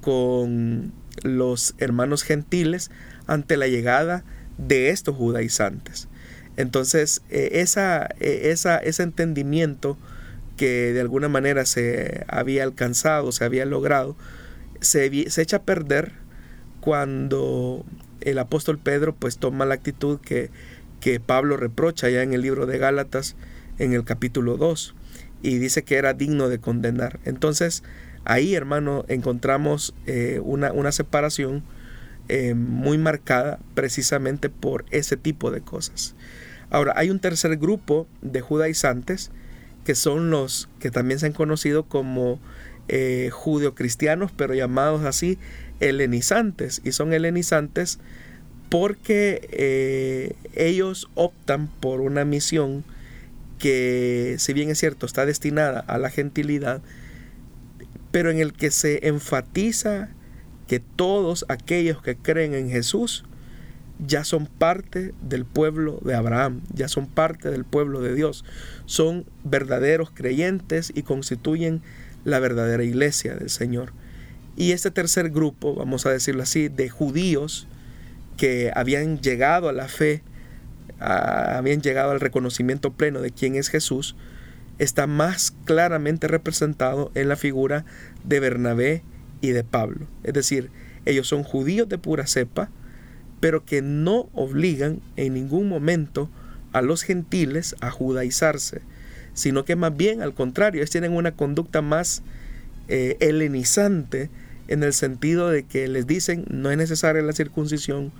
con 0.00 0.92
los 1.22 1.76
hermanos 1.78 2.24
gentiles 2.24 2.90
ante 3.28 3.56
la 3.56 3.68
llegada 3.68 4.24
de 4.56 4.88
estos 4.88 5.14
judaizantes. 5.14 6.08
Entonces, 6.56 7.22
eh, 7.30 7.50
esa, 7.52 8.08
eh, 8.18 8.50
esa, 8.50 8.76
ese 8.78 9.04
entendimiento 9.04 9.96
que 10.56 10.92
de 10.92 11.00
alguna 11.00 11.28
manera 11.28 11.64
se 11.64 12.24
había 12.26 12.64
alcanzado, 12.64 13.30
se 13.30 13.44
había 13.44 13.66
logrado, 13.66 14.16
se, 14.80 15.30
se 15.30 15.42
echa 15.42 15.58
a 15.58 15.62
perder 15.62 16.10
cuando 16.80 17.86
el 18.20 18.40
apóstol 18.40 18.78
Pedro 18.78 19.14
pues 19.14 19.38
toma 19.38 19.64
la 19.64 19.74
actitud 19.74 20.18
que, 20.18 20.50
que 21.00 21.20
Pablo 21.20 21.56
reprocha 21.56 22.08
ya 22.08 22.22
en 22.22 22.32
el 22.32 22.42
libro 22.42 22.66
de 22.66 22.78
Gálatas 22.78 23.36
en 23.78 23.92
el 23.92 24.04
capítulo 24.04 24.56
2 24.56 24.94
y 25.42 25.58
dice 25.58 25.84
que 25.84 25.96
era 25.96 26.14
digno 26.14 26.48
de 26.48 26.58
condenar. 26.58 27.20
Entonces 27.24 27.82
ahí 28.24 28.54
hermano 28.54 29.04
encontramos 29.08 29.94
eh, 30.06 30.40
una, 30.42 30.72
una, 30.72 30.92
separación 30.92 31.62
eh, 32.28 32.54
muy 32.54 32.98
marcada 32.98 33.58
precisamente 33.74 34.50
por 34.50 34.84
ese 34.90 35.16
tipo 35.16 35.50
de 35.50 35.60
cosas. 35.60 36.14
Ahora 36.70 36.92
hay 36.96 37.10
un 37.10 37.20
tercer 37.20 37.56
grupo 37.56 38.06
de 38.20 38.40
judaizantes 38.40 39.30
que 39.84 39.94
son 39.94 40.30
los 40.30 40.68
que 40.80 40.90
también 40.90 41.18
se 41.18 41.26
han 41.26 41.32
conocido 41.32 41.84
como 41.84 42.38
eh, 42.88 43.30
judeocristianos, 43.32 44.32
pero 44.32 44.54
llamados 44.54 45.04
así 45.04 45.38
helenizantes. 45.80 46.82
Y 46.84 46.92
son 46.92 47.12
helenizantes 47.12 47.98
porque 48.68 49.48
eh, 49.50 50.34
ellos 50.54 51.08
optan 51.14 51.68
por 51.80 52.00
una 52.00 52.24
misión 52.24 52.84
que, 53.58 54.36
si 54.38 54.52
bien 54.52 54.70
es 54.70 54.78
cierto, 54.78 55.06
está 55.06 55.26
destinada 55.26 55.80
a 55.80 55.98
la 55.98 56.10
gentilidad, 56.10 56.80
pero 58.10 58.30
en 58.30 58.38
el 58.38 58.52
que 58.52 58.70
se 58.70 59.06
enfatiza 59.08 60.10
que 60.66 60.80
todos 60.80 61.44
aquellos 61.48 62.02
que 62.02 62.16
creen 62.16 62.54
en 62.54 62.70
Jesús 62.70 63.24
ya 64.06 64.22
son 64.22 64.46
parte 64.46 65.12
del 65.22 65.44
pueblo 65.44 65.98
de 66.04 66.14
Abraham, 66.14 66.60
ya 66.72 66.88
son 66.88 67.06
parte 67.06 67.50
del 67.50 67.64
pueblo 67.64 68.00
de 68.00 68.14
Dios, 68.14 68.44
son 68.86 69.24
verdaderos 69.44 70.10
creyentes 70.10 70.92
y 70.94 71.02
constituyen 71.02 71.82
la 72.24 72.38
verdadera 72.38 72.84
iglesia 72.84 73.34
del 73.34 73.50
Señor. 73.50 73.92
Y 74.56 74.72
este 74.72 74.90
tercer 74.90 75.30
grupo, 75.30 75.74
vamos 75.74 76.06
a 76.06 76.10
decirlo 76.10 76.42
así, 76.42 76.68
de 76.68 76.88
judíos 76.88 77.66
que 78.38 78.72
habían 78.74 79.20
llegado 79.20 79.68
a 79.68 79.72
la 79.74 79.88
fe, 79.88 80.22
habían 80.98 81.82
llegado 81.82 82.12
al 82.12 82.20
reconocimiento 82.20 82.92
pleno 82.94 83.20
de 83.20 83.32
quién 83.32 83.56
es 83.56 83.68
Jesús, 83.68 84.16
está 84.78 85.06
más 85.06 85.52
claramente 85.64 86.28
representado 86.28 87.10
en 87.14 87.28
la 87.28 87.36
figura 87.36 87.84
de 88.24 88.40
Bernabé 88.40 89.02
y 89.42 89.50
de 89.50 89.64
Pablo. 89.64 90.06
Es 90.22 90.32
decir, 90.32 90.70
ellos 91.04 91.28
son 91.28 91.42
judíos 91.42 91.88
de 91.88 91.98
pura 91.98 92.26
cepa, 92.26 92.70
pero 93.40 93.64
que 93.64 93.82
no 93.82 94.30
obligan 94.32 95.00
en 95.16 95.34
ningún 95.34 95.68
momento 95.68 96.30
a 96.72 96.80
los 96.80 97.02
gentiles 97.02 97.76
a 97.80 97.90
judaizarse, 97.90 98.82
sino 99.34 99.64
que 99.64 99.76
más 99.76 99.96
bien 99.96 100.22
al 100.22 100.34
contrario, 100.34 100.80
ellos 100.80 100.90
tienen 100.90 101.12
una 101.12 101.32
conducta 101.32 101.82
más 101.82 102.22
eh, 102.88 103.16
helenizante 103.20 104.30
en 104.68 104.82
el 104.82 104.92
sentido 104.92 105.50
de 105.50 105.64
que 105.64 105.88
les 105.88 106.06
dicen 106.06 106.44
no 106.50 106.70
es 106.70 106.76
necesaria 106.76 107.22
la 107.22 107.32
circuncisión, 107.32 108.12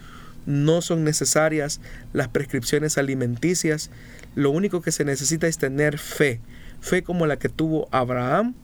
no 0.47 0.81
son 0.81 1.05
necesarias 1.05 1.81
las 2.13 2.29
prescripciones 2.29 2.99
alimenticias, 2.99 3.91
lo 4.35 4.51
único 4.51 4.81
que 4.81 4.93
se 4.93 5.05
necesita 5.05 5.47
es 5.47 5.59
tener 5.59 5.99
fe, 5.99 6.41
fe 6.81 7.03
como 7.03 7.27
la 7.27 7.39
que 7.39 7.49
tuvo 7.49 7.89
Abraham, 7.93 8.55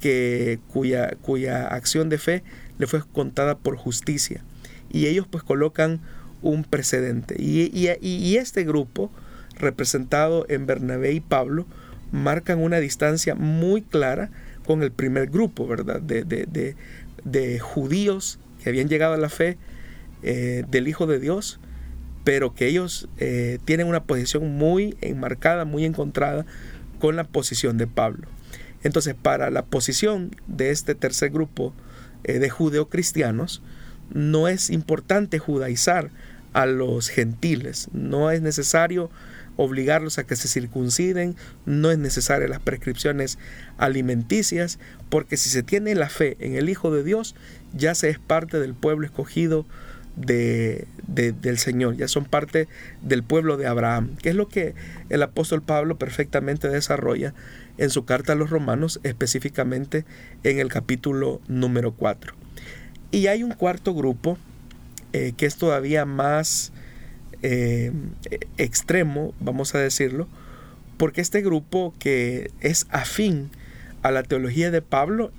que, 0.00 0.58
cuya, 0.68 1.16
cuya 1.22 1.66
acción 1.66 2.08
de 2.08 2.18
fe 2.18 2.42
le 2.78 2.86
fue 2.86 3.02
contada 3.12 3.56
por 3.56 3.76
justicia 3.76 4.42
y 4.94 5.08
ellos 5.08 5.26
pues 5.28 5.42
colocan 5.42 6.00
un 6.40 6.62
precedente. 6.62 7.34
Y, 7.38 8.36
este 8.36 8.64
grupo, 8.64 9.10
representado 9.56 10.46
en 10.48 10.66
Bernabé 10.66 11.12
y 11.12 11.20
Pablo, 11.20 11.66
marcan 12.12 12.60
una 12.60 12.78
distancia 12.78 13.34
muy 13.34 13.82
clara 13.82 14.30
con 14.64 14.82
el 14.84 14.92
primer 14.92 15.30
grupo, 15.30 15.66
¿verdad? 15.66 16.00
De, 16.00 16.76
judíos 17.60 18.38
que 18.62 18.70
habían 18.70 18.88
llegado 18.88 19.14
a 19.14 19.18
la 19.18 19.28
fe 19.28 19.58
eh, 20.22 20.64
del 20.68 20.88
Hijo 20.88 21.06
de 21.06 21.20
Dios, 21.20 21.60
pero 22.24 22.54
que 22.54 22.66
ellos 22.66 23.08
eh, 23.18 23.58
tienen 23.64 23.86
una 23.86 24.04
posición 24.04 24.56
muy 24.56 24.96
enmarcada, 25.02 25.64
muy 25.64 25.84
encontrada 25.84 26.46
con 26.98 27.16
la 27.16 27.24
posición 27.24 27.76
de 27.76 27.86
Pablo. 27.86 28.26
Entonces, 28.82 29.14
para 29.14 29.50
la 29.50 29.64
posición 29.64 30.34
de 30.46 30.70
este 30.70 30.94
tercer 30.94 31.30
grupo 31.30 31.74
eh, 32.24 32.38
de 32.38 32.48
judeocristianos, 32.48 33.62
no 34.12 34.48
es 34.48 34.70
importante 34.70 35.38
judaizar 35.38 36.10
a 36.54 36.66
los 36.66 37.08
gentiles, 37.08 37.88
no 37.92 38.30
es 38.30 38.40
necesario 38.40 39.10
obligarlos 39.56 40.18
a 40.18 40.24
que 40.24 40.36
se 40.36 40.48
circunciden, 40.48 41.36
no 41.66 41.90
es 41.90 41.98
necesaria 41.98 42.48
las 42.48 42.60
prescripciones 42.60 43.38
alimenticias, 43.78 44.78
porque 45.08 45.36
si 45.36 45.48
se 45.48 45.62
tiene 45.62 45.94
la 45.94 46.08
fe 46.08 46.36
en 46.40 46.54
el 46.56 46.68
Hijo 46.68 46.90
de 46.90 47.04
Dios, 47.04 47.34
ya 47.72 47.94
se 47.94 48.10
es 48.10 48.18
parte 48.18 48.58
del 48.58 48.74
pueblo 48.74 49.06
escogido 49.06 49.66
de, 50.16 50.86
del 51.06 51.58
Señor, 51.58 51.96
ya 51.96 52.08
son 52.08 52.24
parte 52.24 52.68
del 53.02 53.22
pueblo 53.22 53.56
de 53.56 53.66
Abraham, 53.66 54.16
que 54.16 54.30
es 54.30 54.36
lo 54.36 54.48
que 54.48 54.74
el 55.08 55.22
apóstol 55.22 55.62
Pablo 55.62 55.98
perfectamente 55.98 56.68
desarrolla 56.68 57.34
en 57.78 57.90
su 57.90 58.04
carta 58.04 58.32
a 58.32 58.36
los 58.36 58.50
romanos, 58.50 59.00
específicamente 59.02 60.04
en 60.44 60.60
el 60.60 60.68
capítulo 60.68 61.40
número 61.48 61.92
4. 61.92 62.34
Y 63.10 63.26
hay 63.26 63.42
un 63.42 63.52
cuarto 63.52 63.94
grupo 63.94 64.38
eh, 65.12 65.32
que 65.36 65.46
es 65.46 65.56
todavía 65.56 66.04
más 66.04 66.72
eh, 67.46 67.92
extremo, 68.56 69.34
vamos 69.38 69.74
a 69.74 69.78
decirlo, 69.78 70.26
porque 70.96 71.20
este 71.20 71.42
grupo 71.42 71.92
que 71.98 72.50
es 72.60 72.86
afín 72.88 73.50
a 74.02 74.10
la 74.10 74.22
teología 74.22 74.70
de 74.70 74.80
Pablo, 74.80 75.30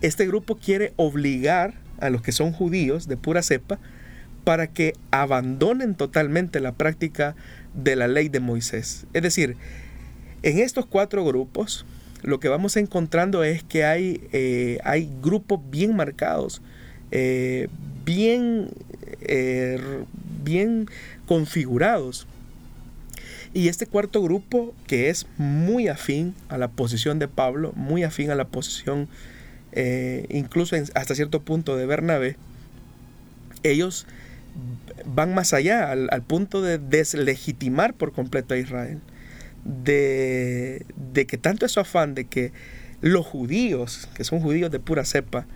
este 0.00 0.26
grupo 0.26 0.56
quiere 0.56 0.94
obligar 0.96 1.74
a 1.98 2.08
los 2.08 2.22
que 2.22 2.32
son 2.32 2.52
judíos 2.52 3.06
de 3.06 3.18
pura 3.18 3.42
cepa 3.42 3.78
para 4.44 4.68
que 4.68 4.94
abandonen 5.10 5.94
totalmente 5.94 6.58
la 6.58 6.72
práctica 6.72 7.36
de 7.74 7.96
la 7.96 8.08
ley 8.08 8.30
de 8.30 8.40
Moisés. 8.40 9.04
Es 9.12 9.22
decir, 9.22 9.56
en 10.42 10.58
estos 10.58 10.86
cuatro 10.86 11.22
grupos 11.22 11.84
lo 12.22 12.40
que 12.40 12.48
vamos 12.48 12.78
encontrando 12.78 13.44
es 13.44 13.62
que 13.62 13.84
hay, 13.84 14.26
eh, 14.32 14.78
hay 14.84 15.10
grupos 15.20 15.60
bien 15.70 15.94
marcados, 15.96 16.62
eh, 17.10 17.68
bien, 18.06 18.70
bien 20.42 20.88
configurados. 21.26 22.26
Y 23.52 23.68
este 23.68 23.86
cuarto 23.86 24.22
grupo, 24.22 24.74
que 24.86 25.10
es 25.10 25.26
muy 25.36 25.88
afín 25.88 26.34
a 26.48 26.58
la 26.58 26.68
posición 26.68 27.18
de 27.18 27.28
Pablo, 27.28 27.72
muy 27.74 28.04
afín 28.04 28.30
a 28.30 28.34
la 28.34 28.46
posición 28.46 29.08
incluso 30.28 30.74
hasta 30.94 31.14
cierto 31.14 31.42
punto 31.42 31.76
de 31.76 31.86
Bernabé, 31.86 32.36
ellos 33.62 34.06
van 35.04 35.34
más 35.34 35.52
allá, 35.52 35.90
al, 35.90 36.22
punto 36.22 36.62
de 36.62 36.78
deslegitimar 36.78 37.94
por 37.94 38.12
completo 38.12 38.54
a 38.54 38.58
Israel. 38.58 38.98
De, 39.64 40.86
que 41.28 41.36
tanto 41.36 41.66
es 41.66 41.72
su 41.72 41.80
afán 41.80 42.14
de 42.14 42.24
que 42.24 42.52
los 43.00 43.26
judíos, 43.26 44.08
que 44.14 44.24
son 44.24 44.40
judíos 44.40 44.70
de 44.70 44.80
pura 44.80 45.04
cepa, 45.04 45.46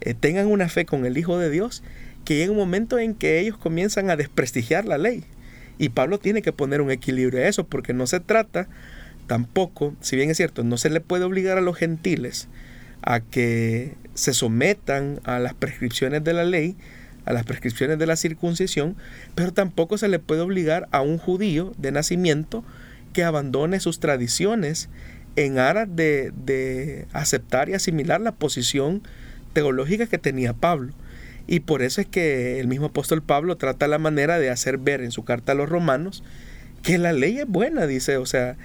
eh, 0.00 0.14
tengan 0.14 0.46
una 0.46 0.68
fe 0.68 0.84
con 0.84 1.04
el 1.06 1.18
Hijo 1.18 1.38
de 1.38 1.50
Dios, 1.50 1.82
que 2.28 2.36
llega 2.36 2.52
un 2.52 2.58
momento 2.58 2.98
en 2.98 3.14
que 3.14 3.40
ellos 3.40 3.56
comienzan 3.56 4.10
a 4.10 4.16
desprestigiar 4.16 4.84
la 4.84 4.98
ley. 4.98 5.24
Y 5.78 5.88
Pablo 5.88 6.18
tiene 6.18 6.42
que 6.42 6.52
poner 6.52 6.82
un 6.82 6.90
equilibrio 6.90 7.40
a 7.40 7.48
eso, 7.48 7.64
porque 7.64 7.94
no 7.94 8.06
se 8.06 8.20
trata 8.20 8.68
tampoco, 9.26 9.94
si 10.02 10.14
bien 10.14 10.28
es 10.28 10.36
cierto, 10.36 10.62
no 10.62 10.76
se 10.76 10.90
le 10.90 11.00
puede 11.00 11.24
obligar 11.24 11.56
a 11.56 11.62
los 11.62 11.78
gentiles 11.78 12.48
a 13.00 13.20
que 13.20 13.94
se 14.12 14.34
sometan 14.34 15.20
a 15.24 15.38
las 15.38 15.54
prescripciones 15.54 16.22
de 16.22 16.34
la 16.34 16.44
ley, 16.44 16.76
a 17.24 17.32
las 17.32 17.46
prescripciones 17.46 17.98
de 17.98 18.04
la 18.04 18.16
circuncisión, 18.16 18.94
pero 19.34 19.54
tampoco 19.54 19.96
se 19.96 20.08
le 20.08 20.18
puede 20.18 20.42
obligar 20.42 20.86
a 20.90 21.00
un 21.00 21.16
judío 21.16 21.72
de 21.78 21.92
nacimiento 21.92 22.62
que 23.14 23.24
abandone 23.24 23.80
sus 23.80 24.00
tradiciones 24.00 24.90
en 25.36 25.58
aras 25.58 25.88
de, 25.90 27.06
aceptar 27.14 27.70
y 27.70 27.72
asimilar 27.72 28.20
la 28.20 28.32
posición 28.32 29.02
teológica 29.54 30.06
que 30.08 30.18
tenía 30.18 30.52
Pablo. 30.52 30.92
Y 31.48 31.60
por 31.60 31.82
eso 31.82 32.00
es 32.00 32.06
que 32.06 32.60
el 32.60 32.68
mismo 32.68 32.86
apóstol 32.86 33.22
Pablo 33.22 33.56
trata 33.56 33.88
la 33.88 33.98
manera 33.98 34.38
de 34.38 34.50
hacer 34.50 34.78
ver 34.78 35.00
en 35.00 35.10
su 35.10 35.24
carta 35.24 35.52
a 35.52 35.54
los 35.56 35.68
romanos 35.68 36.22
que 36.82 36.98
la 36.98 37.12
ley 37.12 37.38
es 37.38 37.46
buena, 37.48 37.86
dice, 37.86 38.18
o 38.18 38.26
sea, 38.26 38.56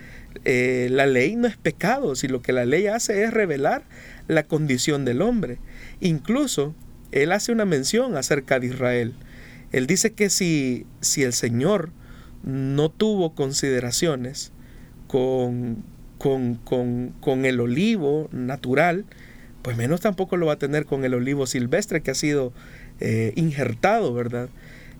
eh, 0.46 0.88
la 0.92 1.08
ley 1.08 1.36
no 1.36 1.48
es 1.48 1.58
pecado, 1.58 2.16
si 2.16 2.28
lo 2.28 2.42
que 2.42 2.54
la 2.54 2.66
ley 2.66 2.88
hace 2.88 3.24
es 3.24 3.34
revelar 3.34 3.84
la 4.28 4.44
condición 4.44 5.06
del 5.06 5.22
hombre. 5.22 5.58
Incluso 6.00 6.76
él 7.12 7.32
hace 7.32 7.52
una 7.52 7.66
mención 7.66 8.16
acerca 8.16 8.60
de 8.60 8.68
Israel. 8.68 9.14
Él 9.72 9.88
dice 9.88 10.14
que 10.14 10.30
si, 10.30 10.86
si 11.02 11.24
el 11.24 11.34
Señor 11.34 11.90
no 12.44 12.90
tuvo 12.90 13.34
consideraciones 13.34 14.52
con, 15.08 15.84
con, 16.18 17.46
el 17.46 17.60
olivo 17.60 18.30
natural, 18.32 19.06
pues 19.64 19.78
menos 19.78 20.02
tampoco 20.02 20.38
lo 20.38 20.46
va 20.46 20.54
a 20.54 20.60
tener 20.60 20.86
con 20.86 21.06
el 21.06 21.16
olivo 21.16 21.48
silvestre 21.48 22.02
que 22.02 22.12
ha 22.12 22.16
sido 22.16 22.54
eh, 23.00 23.34
injertado, 23.36 24.14
¿verdad? 24.14 24.50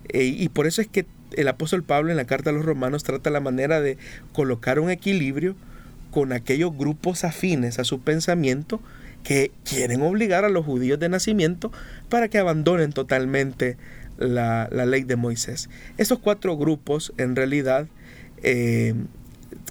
E, 0.08 0.24
y 0.24 0.48
por 0.48 0.66
eso 0.66 0.80
es 0.80 0.88
que 0.88 1.06
el 1.36 1.48
apóstol 1.48 1.84
Pablo 1.84 2.10
en 2.10 2.16
la 2.16 2.24
carta 2.24 2.50
a 2.50 2.52
los 2.52 2.64
romanos 2.64 3.04
trata 3.04 3.30
la 3.30 3.40
manera 3.40 3.80
de 3.80 3.98
colocar 4.32 4.80
un 4.80 4.90
equilibrio 4.90 5.54
con 6.10 6.32
aquellos 6.32 6.76
grupos 6.76 7.24
afines 7.24 7.78
a 7.78 7.84
su 7.84 8.00
pensamiento 8.00 8.80
que 9.22 9.50
quieren 9.64 10.02
obligar 10.02 10.44
a 10.44 10.48
los 10.48 10.64
judíos 10.64 10.98
de 10.98 11.08
nacimiento 11.08 11.70
para 12.08 12.28
que 12.28 12.38
abandonen 12.38 12.92
totalmente 12.92 13.76
la, 14.16 14.68
ley 14.68 15.02
de 15.02 15.16
Moisés. 15.16 15.68
Estos 15.98 16.20
cuatro 16.20 16.56
grupos, 16.56 17.12
en 17.18 17.36
realidad, 17.36 17.86
eh, 18.42 18.94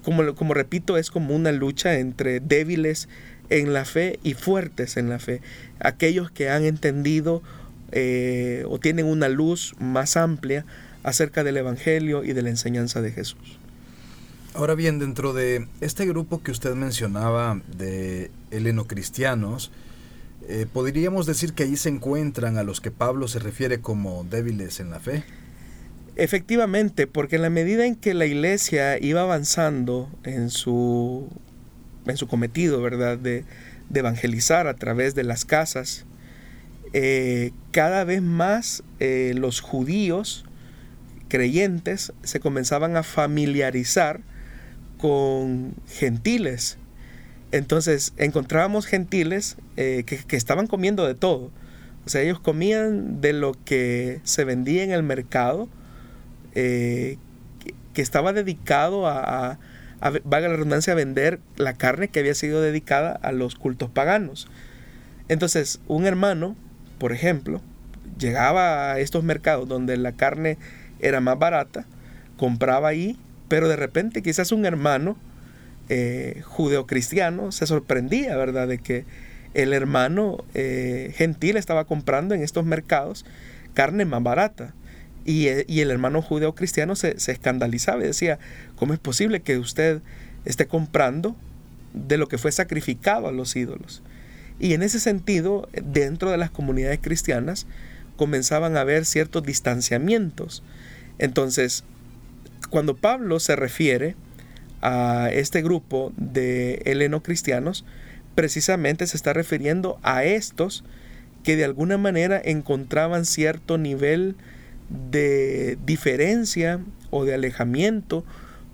como, 0.03 0.35
como 0.35 0.53
repito, 0.53 0.97
es 0.97 1.11
como 1.11 1.35
una 1.35 1.51
lucha 1.51 1.97
entre 1.97 2.39
débiles 2.39 3.07
en 3.53 3.71
la 3.71 3.85
fe 3.85 4.19
y 4.23 4.33
fuertes 4.33 4.97
en 4.97 5.09
la 5.09 5.19
fe. 5.19 5.41
Aquellos 5.79 6.31
que 6.31 6.49
han 6.49 6.63
entendido 6.63 7.43
eh, 7.91 8.65
o 8.67 8.79
tienen 8.79 9.05
una 9.05 9.29
luz 9.29 9.75
más 9.79 10.17
amplia 10.17 10.65
acerca 11.03 11.43
del 11.43 11.57
Evangelio 11.57 12.23
y 12.23 12.33
de 12.33 12.41
la 12.41 12.49
enseñanza 12.49 13.01
de 13.01 13.11
Jesús. 13.11 13.59
Ahora 14.55 14.73
bien, 14.73 14.97
dentro 14.97 15.33
de 15.33 15.67
este 15.81 16.05
grupo 16.07 16.41
que 16.41 16.49
usted 16.49 16.73
mencionaba 16.73 17.61
de 17.77 18.31
helenocristianos, 18.49 19.71
eh, 20.47 20.65
¿podríamos 20.71 21.27
decir 21.27 21.53
que 21.53 21.63
ahí 21.63 21.75
se 21.75 21.89
encuentran 21.89 22.57
a 22.57 22.63
los 22.63 22.81
que 22.81 22.89
Pablo 22.89 23.27
se 23.27 23.37
refiere 23.37 23.81
como 23.81 24.25
débiles 24.29 24.79
en 24.79 24.89
la 24.89 24.99
fe? 24.99 25.23
Efectivamente, 26.15 27.05
porque 27.05 27.35
en 27.35 27.43
la 27.43 27.49
medida 27.49 27.85
en 27.85 27.95
que 27.95 28.15
la 28.15 28.25
iglesia 28.25 28.99
iba 28.99 29.21
avanzando 29.21 30.09
en 30.23 30.49
su, 30.49 31.27
en 32.05 32.17
su 32.17 32.27
cometido, 32.27 32.81
¿verdad?, 32.81 33.17
de, 33.17 33.45
evangelizar 33.93 34.65
a 34.65 34.73
través 34.73 35.13
de 35.13 35.23
las 35.23 35.45
casas, 35.45 36.05
eh, 36.93 37.51
cada 37.71 38.03
vez 38.03 38.23
más 38.23 38.83
eh, 38.99 39.33
los 39.35 39.61
judíos 39.61 40.45
creyentes 41.27 42.11
se 42.23 42.39
comenzaban 42.39 42.97
a 42.97 43.03
familiarizar 43.03 44.21
con 44.97 45.75
gentiles. 45.87 46.77
Entonces 47.51 48.13
encontrábamos 48.17 48.87
gentiles 48.87 49.57
eh, 49.77 50.03
que, 50.05 50.35
estaban 50.35 50.65
comiendo 50.65 51.05
de 51.05 51.13
todo. 51.13 51.51
O 52.05 52.09
sea, 52.09 52.21
ellos 52.21 52.39
comían 52.39 53.21
de 53.21 53.33
lo 53.33 53.53
que 53.63 54.21
se 54.23 54.43
vendía 54.43 54.83
en 54.83 54.91
el 54.91 55.03
mercado, 55.03 55.69
que, 56.53 57.17
estaba 57.95 58.33
dedicado 58.33 59.07
a, 59.07 59.59
valga 60.09 60.47
la 60.47 60.55
redundancia, 60.55 60.93
a 60.93 60.95
vender 60.95 61.39
la 61.55 61.73
carne 61.73 62.07
que 62.07 62.19
había 62.19 62.35
sido 62.35 62.61
dedicada 62.61 63.11
a 63.21 63.31
los 63.31 63.55
cultos 63.55 63.89
paganos. 63.89 64.47
Entonces, 65.29 65.79
un 65.87 66.05
hermano, 66.05 66.55
por 66.97 67.13
ejemplo, 67.13 67.61
llegaba 68.17 68.91
a 68.91 68.99
estos 68.99 69.23
mercados 69.23 69.67
donde 69.67 69.97
la 69.97 70.11
carne 70.13 70.57
era 70.99 71.19
más 71.19 71.39
barata, 71.39 71.85
compraba 72.37 72.89
ahí 72.89 73.17
pero 73.53 73.67
de 73.67 73.75
repente 73.75 74.23
quizás 74.23 74.51
un 74.51 74.65
hermano 74.65 75.15
eh, 75.87 76.41
judeocristiano 76.43 77.51
se 77.51 77.67
sorprendía, 77.67 78.35
¿verdad?, 78.35 78.67
de 78.67 78.79
que 78.79 79.05
el 79.53 79.73
hermano 79.73 80.43
eh, 80.55 81.13
gentil 81.15 81.57
estaba 81.57 81.85
comprando 81.85 82.33
en 82.33 82.41
estos 82.41 82.65
mercados 82.65 83.27
carne 83.75 84.05
más 84.05 84.23
barata. 84.23 84.73
Y, 85.25 85.47
eh, 85.47 85.65
el 85.67 85.91
hermano 85.91 86.21
judeocristiano 86.21 86.95
se, 86.95 87.19
se 87.19 87.31
escandalizaba 87.31 88.03
y 88.03 88.07
decía, 88.07 88.39
¿cómo 88.75 88.93
es 88.93 88.99
posible 88.99 89.41
que 89.41 89.57
usted 89.57 90.01
esté 90.45 90.67
comprando 90.67 91.35
de 91.93 92.17
lo 92.17 92.27
que 92.27 92.37
fue 92.37 92.51
sacrificado 92.51 93.27
a 93.27 93.31
los 93.31 93.55
ídolos? 93.55 94.01
Y 94.59 94.73
en 94.73 94.83
ese 94.83 94.99
sentido, 94.99 95.67
dentro 95.83 96.31
de 96.31 96.37
las 96.37 96.51
comunidades 96.51 96.99
cristianas, 97.01 97.67
comenzaban 98.15 98.77
a 98.77 98.81
haber 98.81 99.05
ciertos 99.05 99.43
distanciamientos. 99.43 100.63
Entonces, 101.17 101.83
cuando 102.69 102.95
Pablo 102.95 103.39
se 103.39 103.55
refiere 103.55 104.15
a 104.81 105.29
este 105.31 105.61
grupo 105.61 106.11
de 106.17 106.81
heleno-cristianos, 106.85 107.85
precisamente 108.35 109.07
se 109.07 109.17
está 109.17 109.33
refiriendo 109.33 109.99
a 110.03 110.23
estos 110.23 110.83
que 111.43 111.55
de 111.55 111.65
alguna 111.65 111.97
manera 111.97 112.41
encontraban 112.43 113.25
cierto 113.25 113.77
nivel 113.77 114.35
de 114.89 115.77
diferencia 115.85 116.79
o 117.09 117.25
de 117.25 117.33
alejamiento 117.33 118.23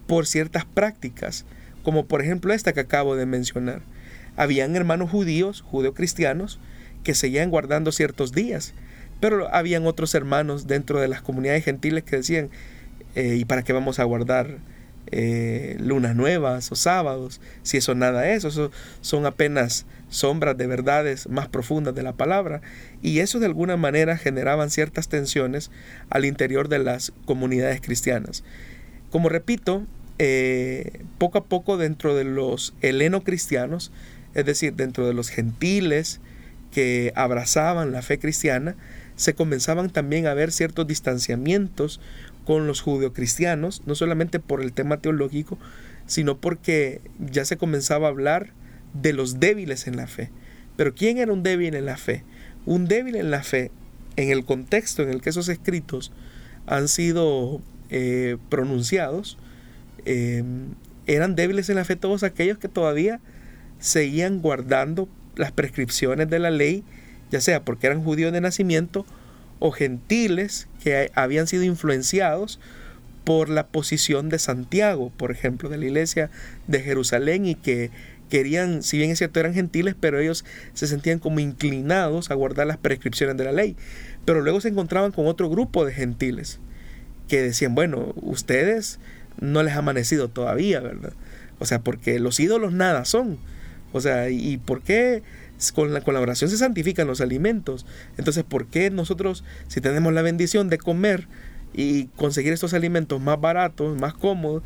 por 0.07 0.25
ciertas 0.25 0.65
prácticas, 0.65 1.45
como 1.83 2.05
por 2.05 2.21
ejemplo 2.21 2.53
esta 2.53 2.73
que 2.73 2.79
acabo 2.79 3.15
de 3.15 3.25
mencionar. 3.25 3.81
Habían 4.35 4.75
hermanos 4.75 5.09
judíos, 5.09 5.61
judeocristianos, 5.61 6.59
que 7.03 7.13
seguían 7.13 7.49
guardando 7.49 7.91
ciertos 7.91 8.31
días, 8.31 8.73
pero 9.19 9.53
habían 9.53 9.85
otros 9.85 10.15
hermanos 10.15 10.67
dentro 10.67 10.99
de 10.99 11.07
las 11.07 11.21
comunidades 11.21 11.63
gentiles 11.63 12.03
que 12.03 12.17
decían, 12.17 12.49
eh, 13.15 13.35
¿Y 13.39 13.45
para 13.45 13.63
qué 13.63 13.73
vamos 13.73 13.99
a 13.99 14.03
guardar 14.03 14.57
eh, 15.11 15.77
lunas 15.79 16.15
nuevas 16.15 16.71
o 16.71 16.75
sábados? 16.75 17.41
Si 17.63 17.77
eso 17.77 17.95
nada 17.95 18.29
es, 18.29 18.43
eso 18.43 18.71
son 19.01 19.25
apenas 19.25 19.85
sombras 20.09 20.57
de 20.57 20.67
verdades 20.67 21.27
más 21.29 21.47
profundas 21.47 21.95
de 21.95 22.03
la 22.03 22.13
palabra. 22.13 22.61
Y 23.01 23.19
eso 23.19 23.39
de 23.39 23.45
alguna 23.45 23.77
manera 23.77 24.17
generaban 24.17 24.69
ciertas 24.69 25.07
tensiones 25.07 25.71
al 26.09 26.25
interior 26.25 26.67
de 26.69 26.79
las 26.79 27.13
comunidades 27.25 27.81
cristianas. 27.81 28.43
Como 29.11 29.29
repito, 29.29 29.85
eh, 30.19 31.01
poco 31.17 31.37
a 31.37 31.45
poco 31.45 31.77
dentro 31.77 32.15
de 32.15 32.25
los 32.25 32.73
heleno 32.81 33.23
cristianos, 33.23 33.91
es 34.33 34.45
decir, 34.45 34.73
dentro 34.73 35.07
de 35.07 35.13
los 35.13 35.29
gentiles 35.29 36.19
que 36.71 37.13
abrazaban 37.15 37.91
la 37.91 38.01
fe 38.01 38.19
cristiana, 38.19 38.75
se 39.15 39.33
comenzaban 39.33 39.89
también 39.89 40.27
a 40.27 40.33
ver 40.33 40.51
ciertos 40.51 40.87
distanciamientos 40.87 41.99
con 42.49 42.65
los 42.65 42.81
judeocristianos, 42.81 43.83
no 43.85 43.93
solamente 43.93 44.39
por 44.39 44.63
el 44.63 44.73
tema 44.73 45.01
teológico, 45.01 45.59
sino 46.07 46.39
porque 46.39 46.99
ya 47.19 47.45
se 47.45 47.57
comenzaba 47.57 48.07
a 48.07 48.09
hablar 48.09 48.53
de 48.99 49.13
los 49.13 49.39
débiles 49.39 49.85
en 49.85 49.97
la 49.97 50.07
fe. 50.07 50.31
Pero 50.75 50.95
¿quién 50.95 51.19
era 51.19 51.31
un 51.31 51.43
débil 51.43 51.75
en 51.75 51.85
la 51.85 51.95
fe? 51.95 52.23
Un 52.65 52.87
débil 52.87 53.17
en 53.17 53.29
la 53.29 53.43
fe 53.43 53.69
en 54.15 54.31
el 54.31 54.45
contexto 54.45 55.03
en 55.03 55.09
el 55.09 55.21
que 55.21 55.29
esos 55.29 55.47
escritos 55.47 56.11
han 56.65 56.87
sido 56.87 57.61
eh, 57.91 58.37
pronunciados, 58.49 59.37
eh, 60.05 60.43
eran 61.05 61.35
débiles 61.35 61.69
en 61.69 61.75
la 61.75 61.85
fe 61.85 61.97
todos 61.97 62.23
aquellos 62.23 62.57
que 62.57 62.67
todavía 62.67 63.19
seguían 63.77 64.41
guardando 64.41 65.07
las 65.35 65.51
prescripciones 65.51 66.31
de 66.31 66.39
la 66.39 66.49
ley, 66.49 66.83
ya 67.29 67.41
sea 67.41 67.63
porque 67.63 67.85
eran 67.85 68.03
judíos 68.03 68.33
de 68.33 68.41
nacimiento 68.41 69.05
o 69.59 69.69
gentiles 69.69 70.67
que 70.83 71.11
habían 71.13 71.47
sido 71.47 71.63
influenciados 71.63 72.59
por 73.23 73.49
la 73.49 73.67
posición 73.67 74.29
de 74.29 74.39
Santiago, 74.39 75.11
por 75.15 75.31
ejemplo, 75.31 75.69
de 75.69 75.77
la 75.77 75.85
iglesia 75.85 76.31
de 76.67 76.81
Jerusalén 76.81 77.45
y 77.45 77.55
que 77.55 77.91
querían, 78.29 78.83
si 78.83 78.97
bien 78.97 79.11
es 79.11 79.17
cierto, 79.17 79.39
eran 79.39 79.53
gentiles, 79.53 79.95
pero 79.99 80.19
ellos 80.19 80.45
se 80.73 80.87
sentían 80.87 81.19
como 81.19 81.39
inclinados 81.39 82.31
a 82.31 82.35
guardar 82.35 82.67
las 82.67 82.77
prescripciones 82.77 83.37
de 83.37 83.43
la 83.43 83.51
ley. 83.51 83.75
Pero 84.25 84.41
luego 84.41 84.61
se 84.61 84.69
encontraban 84.69 85.11
con 85.11 85.27
otro 85.27 85.49
grupo 85.49 85.85
de 85.85 85.93
gentiles 85.93 86.59
que 87.27 87.41
decían, 87.41 87.75
bueno, 87.75 88.13
ustedes 88.15 88.99
no 89.39 89.63
les 89.63 89.73
ha 89.73 89.79
amanecido 89.79 90.29
todavía, 90.29 90.79
¿verdad? 90.79 91.13
O 91.59 91.65
sea, 91.65 91.81
porque 91.81 92.19
los 92.19 92.39
ídolos 92.39 92.73
nada 92.73 93.05
son. 93.05 93.37
O 93.91 94.01
sea, 94.01 94.29
¿y 94.29 94.57
por 94.57 94.81
qué 94.81 95.23
con 95.73 95.93
la 95.93 96.01
colaboración 96.01 96.49
se 96.49 96.57
santifican 96.57 97.07
los 97.07 97.21
alimentos? 97.21 97.85
Entonces, 98.17 98.43
¿por 98.43 98.67
qué 98.67 98.89
nosotros, 98.89 99.43
si 99.67 99.81
tenemos 99.81 100.13
la 100.13 100.21
bendición 100.21 100.69
de 100.69 100.77
comer 100.77 101.27
y 101.73 102.05
conseguir 102.15 102.53
estos 102.53 102.73
alimentos 102.73 103.21
más 103.21 103.39
baratos, 103.39 103.97
más 103.97 104.13
cómodos, 104.13 104.63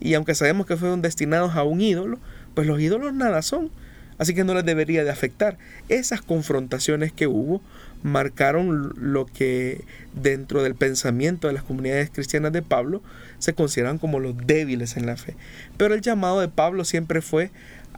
y 0.00 0.14
aunque 0.14 0.34
sabemos 0.34 0.66
que 0.66 0.76
fueron 0.76 1.02
destinados 1.02 1.54
a 1.56 1.62
un 1.62 1.80
ídolo, 1.80 2.18
pues 2.54 2.66
los 2.66 2.80
ídolos 2.80 3.14
nada 3.14 3.42
son. 3.42 3.70
Así 4.18 4.34
que 4.34 4.44
no 4.44 4.54
les 4.54 4.64
debería 4.64 5.02
de 5.02 5.10
afectar. 5.10 5.58
Esas 5.88 6.22
confrontaciones 6.22 7.12
que 7.12 7.26
hubo 7.26 7.60
marcaron 8.02 8.92
lo 8.96 9.26
que 9.26 9.84
dentro 10.14 10.62
del 10.62 10.74
pensamiento 10.74 11.48
de 11.48 11.54
las 11.54 11.64
comunidades 11.64 12.10
cristianas 12.10 12.52
de 12.52 12.62
Pablo 12.62 13.02
se 13.38 13.54
consideran 13.54 13.98
como 13.98 14.20
los 14.20 14.36
débiles 14.46 14.96
en 14.96 15.06
la 15.06 15.16
fe. 15.16 15.36
Pero 15.76 15.94
el 15.94 16.00
llamado 16.00 16.40
de 16.40 16.48
Pablo 16.48 16.84
siempre 16.84 17.22
fue 17.22 17.50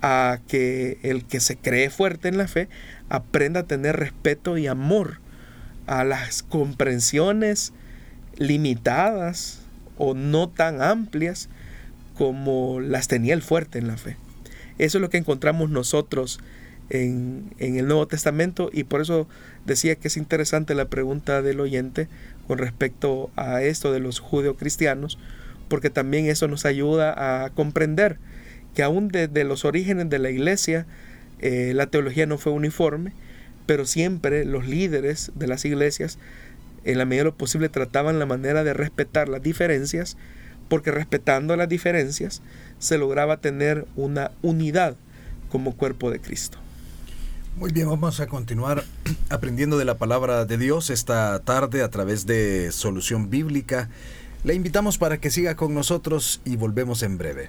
a 0.03 0.39
que 0.49 0.99
el 1.03 1.25
que 1.25 1.41
se 1.41 1.57
cree 1.57 1.91
fuerte 1.91 2.29
en 2.29 2.39
la 2.39 2.49
fe 2.49 2.69
aprenda 3.09 3.61
a 3.61 3.67
tener 3.67 3.97
respeto 3.97 4.59
y 4.59 4.67
amor 4.67 5.21
a 5.87 6.05
las 6.05 6.43
comprensiones 6.43 7.73
limitadas 8.37 9.61
o 9.99 10.15
no 10.15 10.49
tan 10.49 10.83
amplias 10.83 11.49
como 12.17 12.81
las 12.81 13.09
tenía 13.09 13.35
el 13.35 13.43
fuerte 13.43 13.79
en 13.79 13.89
la 13.89 13.97
fe. 13.97 14.17
Eso 14.79 14.99
es 14.99 15.03
lo 15.03 15.11
que 15.11 15.19
encontramos 15.19 15.71
nosotros 15.71 16.41
en, 16.91 17.55
el 17.59 17.87
Nuevo 17.87 18.07
Testamento 18.07 18.71
y 18.73 18.85
por 18.85 19.01
eso 19.01 19.29
decía 19.65 19.97
que 19.97 20.09
es 20.09 20.17
interesante 20.17 20.75
la 20.75 20.89
pregunta 20.89 21.43
del 21.43 21.61
oyente 21.61 22.09
con 22.47 22.59
respecto 22.59 23.31
a 23.37 23.63
esto 23.63 23.93
de 23.93 24.01
los 24.01 24.21
judeocristianos, 24.21 25.19
porque 25.69 25.91
también 25.91 26.27
eso 26.27 26.47
nos 26.47 26.65
ayuda 26.65 27.45
a 27.45 27.51
comprender 27.51 28.19
que 28.77 28.83
aún 28.83 29.09
desde 29.09 29.43
los 29.45 29.65
orígenes 29.65 30.11
de 30.11 30.19
la 30.19 30.29
iglesia 30.29 30.87
eh, 31.39 31.73
la 31.75 31.87
teología 31.87 32.27
no 32.27 32.37
fue 32.37 32.53
uniforme, 32.53 33.15
pero 33.65 33.87
siempre 33.87 34.45
los 34.45 34.69
líderes 34.69 35.33
de 35.35 35.47
las 35.47 35.65
iglesias 35.65 36.19
en 36.85 36.99
la 36.99 37.07
medida 37.07 37.23
de 37.23 37.31
lo 37.31 37.37
posible 37.37 37.71
trataban 37.71 38.19
la 38.19 38.27
manera 38.27 38.65
de 38.65 38.75
respetar 38.75 39.31
las 39.31 39.43
diferencias, 39.43 40.19
porque 40.69 40.91
respetando 40.91 41.57
las 41.57 41.71
diferencias 41.71 42.43
se 42.79 42.99
lograba 42.99 43.39
tener 43.39 43.87
una 43.97 44.31
unidad 44.43 44.95
como 45.49 45.75
cuerpo 45.75 46.11
de 46.11 46.21
Cristo. 46.21 46.59
Muy 47.57 47.73
bien, 47.73 47.89
vamos 47.89 48.21
a 48.21 48.27
continuar 48.27 48.85
aprendiendo 49.31 49.79
de 49.79 49.87
la 49.87 49.97
palabra 49.97 50.45
de 50.45 50.59
Dios 50.59 50.91
esta 50.91 51.39
tarde 51.41 51.83
a 51.83 51.89
través 51.89 52.27
de 52.27 52.71
Solución 52.73 53.31
Bíblica. 53.31 53.89
Le 54.45 54.53
invitamos 54.53 54.99
para 54.99 55.17
que 55.17 55.31
siga 55.31 55.57
con 55.57 55.73
nosotros 55.73 56.43
y 56.45 56.57
volvemos 56.57 57.03
en 57.03 57.17
breve. 57.17 57.49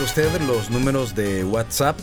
Usted 0.00 0.40
los 0.46 0.70
números 0.70 1.14
de 1.14 1.44
WhatsApp 1.44 1.98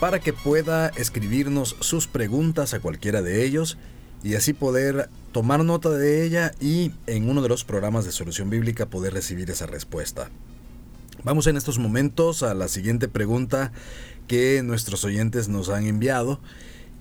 para 0.00 0.18
que 0.18 0.32
pueda 0.32 0.88
escribirnos 0.88 1.76
sus 1.80 2.06
preguntas 2.06 2.72
a 2.72 2.80
cualquiera 2.80 3.20
de 3.20 3.44
ellos 3.44 3.76
y 4.22 4.34
así 4.34 4.54
poder 4.54 5.10
tomar 5.32 5.62
nota 5.62 5.90
de 5.90 6.24
ella 6.24 6.52
y 6.58 6.92
en 7.06 7.28
uno 7.28 7.42
de 7.42 7.50
los 7.50 7.64
programas 7.64 8.06
de 8.06 8.12
solución 8.12 8.48
bíblica 8.48 8.86
poder 8.86 9.12
recibir 9.12 9.50
esa 9.50 9.66
respuesta. 9.66 10.30
Vamos 11.22 11.46
en 11.46 11.58
estos 11.58 11.78
momentos 11.78 12.42
a 12.42 12.54
la 12.54 12.66
siguiente 12.66 13.08
pregunta 13.08 13.72
que 14.26 14.62
nuestros 14.62 15.04
oyentes 15.04 15.48
nos 15.48 15.68
han 15.68 15.86
enviado 15.86 16.40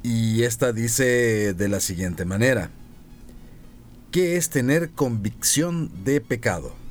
y 0.04 0.44
esta 0.44 0.74
dice 0.74 1.54
de 1.54 1.68
la 1.70 1.80
siguiente 1.80 2.26
manera. 2.26 2.70
¿Qué 4.12 4.36
es 4.36 4.50
tener 4.50 4.90
convicción 4.90 5.90
de 6.04 6.20
pecado? 6.20 6.87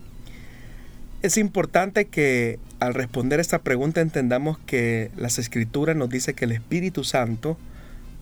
Es 1.26 1.38
importante 1.38 2.04
que 2.04 2.60
al 2.78 2.94
responder 2.94 3.40
esta 3.40 3.58
pregunta 3.58 4.00
entendamos 4.00 4.58
que 4.60 5.10
las 5.16 5.40
escrituras 5.40 5.96
nos 5.96 6.08
dice 6.08 6.34
que 6.34 6.44
el 6.44 6.52
Espíritu 6.52 7.02
Santo 7.02 7.58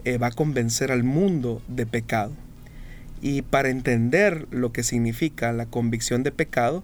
eh, 0.06 0.16
va 0.16 0.28
a 0.28 0.30
convencer 0.30 0.90
al 0.90 1.04
mundo 1.04 1.60
de 1.68 1.84
pecado. 1.84 2.32
Y 3.20 3.42
para 3.42 3.68
entender 3.68 4.46
lo 4.50 4.72
que 4.72 4.82
significa 4.82 5.52
la 5.52 5.66
convicción 5.66 6.22
de 6.22 6.32
pecado, 6.32 6.82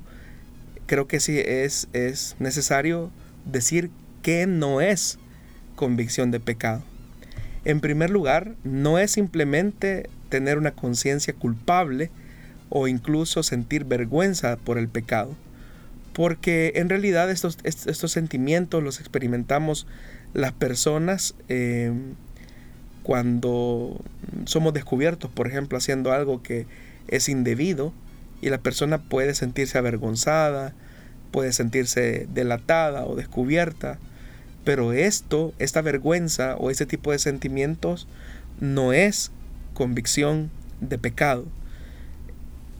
creo 0.85 1.09
que 1.09 1.21
sí 1.21 1.39
es, 1.39 1.89
es 1.95 2.37
necesario 2.39 3.11
decir 3.47 3.91
que 4.21 4.47
no 4.47 4.83
es 4.83 5.19
convicción 5.75 6.31
de 6.31 6.41
pecado. 6.41 6.83
En 7.65 7.81
primer 7.81 8.11
lugar, 8.11 8.57
no 8.63 8.99
es 8.99 9.11
simplemente 9.11 10.11
tener 10.29 10.59
una 10.59 10.73
conciencia 10.73 11.33
culpable 11.33 12.11
o 12.69 12.89
incluso 12.89 13.43
sentir 13.43 13.85
vergüenza 13.85 14.59
por 14.59 14.77
el 14.77 14.89
pecado 14.89 15.35
porque 16.13 16.73
en 16.77 16.89
realidad 16.89 17.31
estos, 17.31 17.59
estos 17.65 18.13
sentimientos 18.13 18.83
los 18.83 19.01
experimentamos 19.01 19.87
las 20.35 20.53
personas 20.53 21.35
em, 21.49 22.15
cuando 23.03 24.01
somos 24.45 24.73
descubiertos, 24.75 25.31
por 25.31 25.47
ejemplo, 25.47 25.79
haciendo 25.79 26.13
algo 26.13 26.43
que 26.43 26.67
es 27.09 27.29
indebido 27.29 27.93
y 28.41 28.51
la 28.51 28.59
persona 28.59 28.99
puede 28.99 29.35
sentirse 29.35 29.79
avergonzada, 29.79 30.75
puede 31.31 31.53
sentirse 31.53 32.27
delatada 32.33 33.05
o 33.07 33.17
descubierta, 33.17 33.99
pero 34.65 34.93
esto, 34.93 35.55
esta 35.59 35.81
vergüenza 35.81 36.57
o 36.57 36.71
ese 36.71 36.87
tipo 36.87 37.13
de 37.13 37.19
sentimientos 37.19 38.07
no 38.61 38.93
es 38.93 39.31
convicción 39.75 40.51
de 40.81 40.99
pecado 40.99 41.47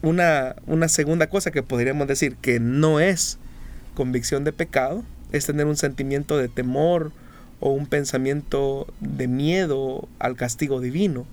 una, 0.03 0.89
segunda 0.89 1.29
cosa 1.29 1.51
que 1.51 1.63
podríamos 1.63 2.09
decir 2.09 2.37
que 2.37 2.59
no 2.61 3.01
es 3.01 3.39
convicción 3.95 4.45
de 4.45 4.53
pecado 4.53 5.05
es 5.33 5.47
tener 5.47 5.67
un 5.67 5.77
sentimiento 5.77 6.39
de 6.39 6.49
temor 6.49 7.13
o 7.61 7.71
un 7.71 7.87
pensamiento 7.87 8.87
de 9.01 9.29
miedo 9.29 10.09
al 10.19 10.37
castigo 10.37 10.81
divino. 10.81 11.27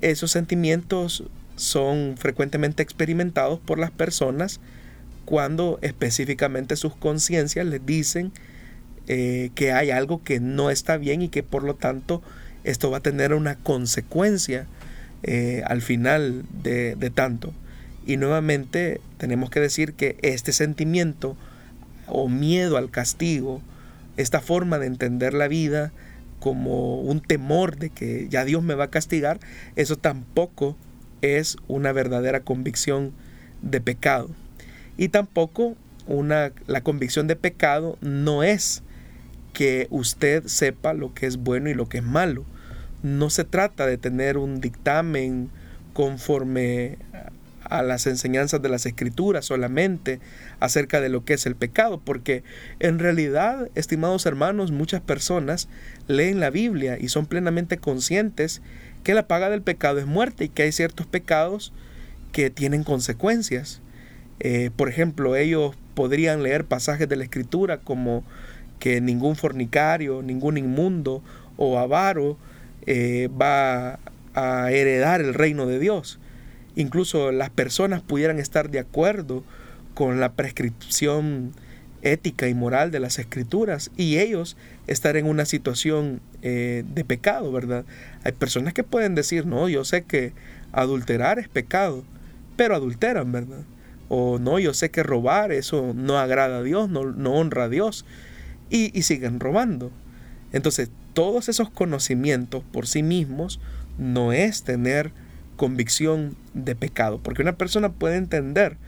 Esos 0.00 0.32
sentimientos 0.32 1.24
son 1.56 2.16
frecuentemente 2.16 2.82
experimentados 2.82 3.60
por 3.60 3.78
las 3.78 3.90
personas 3.90 4.60
cuando 5.24 5.78
específicamente 5.82 6.76
sus 6.76 6.96
conciencias 6.96 7.66
les 7.66 7.84
dicen 7.84 8.32
eh, 9.06 9.50
que 9.54 9.72
hay 9.72 9.90
algo 9.90 10.22
que 10.22 10.40
no 10.40 10.70
está 10.70 10.96
bien 10.96 11.22
y 11.22 11.28
que 11.28 11.42
por 11.42 11.62
lo 11.62 11.74
tanto 11.74 12.22
esto 12.64 12.90
va 12.90 12.98
a 12.98 13.02
tener 13.02 13.32
una 13.34 13.56
consecuencia 13.56 14.66
eh, 15.22 15.62
al 15.66 15.80
final 15.82 16.44
de 16.62 17.12
tanto. 17.14 17.52
Y 18.08 18.16
nuevamente 18.16 19.02
tenemos 19.18 19.50
que 19.50 19.60
decir 19.60 19.92
que 19.92 20.16
este 20.22 20.54
sentimiento 20.54 21.36
o 22.06 22.26
miedo 22.26 22.78
al 22.78 22.90
castigo, 22.90 23.60
esta 24.16 24.40
forma 24.40 24.78
de 24.78 24.86
entender 24.86 25.34
la 25.34 25.46
vida 25.46 25.92
como 26.40 27.02
un 27.02 27.20
temor 27.20 27.76
de 27.76 27.90
que 27.90 28.26
ya 28.30 28.46
Dios 28.46 28.62
me 28.62 28.74
va 28.74 28.84
a 28.84 28.90
castigar, 28.90 29.40
eso 29.76 29.96
tampoco 29.96 30.74
es 31.20 31.58
una 31.68 31.92
verdadera 31.92 32.40
convicción 32.40 33.12
de 33.60 33.82
pecado. 33.82 34.30
Y 34.96 35.08
tampoco 35.08 35.76
una, 36.06 36.52
la 36.66 36.80
convicción 36.80 37.26
de 37.26 37.36
pecado 37.36 37.98
no 38.00 38.42
es 38.42 38.82
que 39.52 39.86
usted 39.90 40.46
sepa 40.46 40.94
lo 40.94 41.12
que 41.12 41.26
es 41.26 41.36
bueno 41.36 41.68
y 41.68 41.74
lo 41.74 41.90
que 41.90 41.98
es 41.98 42.04
malo. 42.04 42.46
No 43.02 43.28
se 43.28 43.44
trata 43.44 43.84
de 43.84 43.98
tener 43.98 44.38
un 44.38 44.62
dictamen 44.62 45.50
conforme 45.92 46.96
a 47.68 47.82
las 47.82 48.06
enseñanzas 48.06 48.62
de 48.62 48.68
las 48.68 48.86
escrituras 48.86 49.44
solamente 49.44 50.20
acerca 50.60 51.00
de 51.00 51.08
lo 51.08 51.24
que 51.24 51.34
es 51.34 51.46
el 51.46 51.56
pecado, 51.56 52.00
porque 52.04 52.42
en 52.80 52.98
realidad, 52.98 53.68
estimados 53.74 54.26
hermanos, 54.26 54.70
muchas 54.70 55.00
personas 55.00 55.68
leen 56.06 56.40
la 56.40 56.50
Biblia 56.50 56.98
y 57.00 57.08
son 57.08 57.26
plenamente 57.26 57.78
conscientes 57.78 58.62
que 59.04 59.14
la 59.14 59.28
paga 59.28 59.50
del 59.50 59.62
pecado 59.62 59.98
es 59.98 60.06
muerte 60.06 60.44
y 60.44 60.48
que 60.48 60.62
hay 60.62 60.72
ciertos 60.72 61.06
pecados 61.06 61.72
que 62.32 62.50
tienen 62.50 62.84
consecuencias. 62.84 63.80
Eh, 64.40 64.70
por 64.74 64.88
ejemplo, 64.88 65.36
ellos 65.36 65.76
podrían 65.94 66.42
leer 66.42 66.64
pasajes 66.64 67.08
de 67.08 67.16
la 67.16 67.24
escritura 67.24 67.78
como 67.78 68.24
que 68.78 69.00
ningún 69.00 69.36
fornicario, 69.36 70.22
ningún 70.22 70.56
inmundo 70.56 71.22
o 71.56 71.78
avaro 71.78 72.36
eh, 72.86 73.28
va 73.40 73.98
a 74.34 74.70
heredar 74.70 75.20
el 75.20 75.34
reino 75.34 75.66
de 75.66 75.78
Dios. 75.78 76.18
Incluso 76.78 77.32
las 77.32 77.50
personas 77.50 78.02
pudieran 78.02 78.38
estar 78.38 78.70
de 78.70 78.78
acuerdo 78.78 79.42
con 79.94 80.20
la 80.20 80.34
prescripción 80.34 81.50
ética 82.02 82.46
y 82.46 82.54
moral 82.54 82.92
de 82.92 83.00
las 83.00 83.18
escrituras 83.18 83.90
y 83.96 84.18
ellos 84.18 84.56
estar 84.86 85.16
en 85.16 85.26
una 85.26 85.44
situación 85.44 86.20
eh, 86.42 86.84
de 86.94 87.04
pecado, 87.04 87.50
¿verdad? 87.50 87.84
Hay 88.22 88.30
personas 88.30 88.74
que 88.74 88.84
pueden 88.84 89.16
decir, 89.16 89.44
no, 89.44 89.68
yo 89.68 89.84
sé 89.84 90.04
que 90.04 90.34
adulterar 90.70 91.40
es 91.40 91.48
pecado, 91.48 92.04
pero 92.56 92.76
adulteran, 92.76 93.32
¿verdad? 93.32 93.64
O 94.08 94.38
no, 94.38 94.60
yo 94.60 94.72
sé 94.72 94.92
que 94.92 95.02
robar, 95.02 95.50
eso 95.50 95.94
no 95.96 96.16
agrada 96.16 96.58
a 96.58 96.62
Dios, 96.62 96.88
no, 96.88 97.32
honra 97.32 97.64
a 97.64 97.68
Dios, 97.68 98.04
y 98.70 99.02
siguen 99.02 99.40
robando. 99.40 99.90
Entonces, 100.52 100.90
todos 101.12 101.48
esos 101.48 101.70
conocimientos 101.70 102.62
por 102.70 102.86
sí 102.86 103.02
mismos 103.02 103.58
no 103.98 104.32
es 104.32 104.62
tener 104.62 105.10
convicción 105.58 106.36
de 106.54 106.74
pecado, 106.74 107.20
porque 107.22 107.42
una 107.42 107.58
persona 107.58 107.90
puede 107.90 108.16
entender 108.16 108.78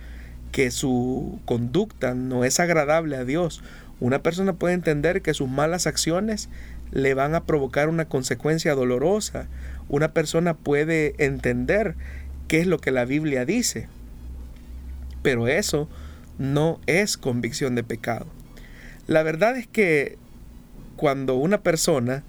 que 0.52 0.70
su 0.70 1.38
conducta 1.44 2.14
no 2.14 2.44
es 2.44 2.58
agradable 2.60 3.16
a 3.16 3.24
Dios. 3.24 3.62
Una 4.00 4.22
persona 4.22 4.54
puede 4.54 4.72
entender 4.72 5.20
que 5.20 5.34
sus 5.34 5.48
malas 5.48 5.86
acciones 5.86 6.48
le 6.92 7.12
van 7.12 7.34
a 7.34 7.44
provocar 7.44 7.88
una 7.88 8.06
consecuencia 8.06 8.74
dolorosa. 8.74 9.46
Una 9.88 10.12
persona 10.14 10.54
puede 10.54 11.14
entender 11.18 11.96
qué 12.48 12.60
es 12.60 12.66
lo 12.66 12.78
que 12.78 12.92
la 12.92 13.04
Biblia 13.04 13.44
dice. 13.44 13.88
Pero 15.22 15.48
eso 15.48 15.88
no 16.38 16.80
es 16.86 17.18
convicción 17.18 17.74
de 17.74 17.84
pecado. 17.84 18.26
La 19.06 19.22
verdad 19.22 19.56
es 19.56 19.66
que 19.66 20.18
cuando 20.96 21.34
una 21.34 21.60
persona 21.62 22.22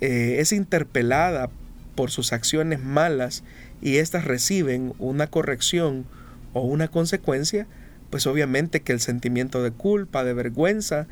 eh, 0.00 0.36
es 0.40 0.52
interpelada 0.52 1.48
por 1.94 2.10
sus 2.10 2.32
acciones 2.32 2.82
malas 2.82 3.44
y 3.80 3.96
éstas 3.96 4.24
reciben 4.24 4.94
una 4.98 5.26
corrección 5.26 6.04
o 6.52 6.62
una 6.62 6.88
consecuencia, 6.88 7.66
pues 8.10 8.26
obviamente 8.26 8.80
que 8.80 8.92
el 8.92 9.00
sentimiento 9.00 9.62
de 9.62 9.70
culpa, 9.70 10.24
de 10.24 10.34
vergüenza, 10.34 11.06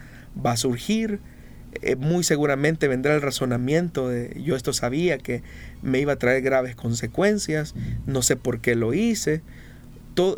va 0.44 0.52
a 0.52 0.56
surgir. 0.56 1.20
Eh, 1.82 1.94
muy 1.94 2.24
seguramente 2.24 2.88
vendrá 2.88 3.14
el 3.14 3.22
razonamiento 3.22 4.08
de 4.08 4.42
yo 4.42 4.56
esto 4.56 4.72
sabía 4.72 5.18
que 5.18 5.44
me 5.82 6.00
iba 6.00 6.14
a 6.14 6.18
traer 6.18 6.42
graves 6.42 6.74
consecuencias, 6.74 7.74
no 8.06 8.22
sé 8.22 8.36
por 8.36 8.60
qué 8.60 8.74
lo 8.74 8.92
hice. 8.92 9.42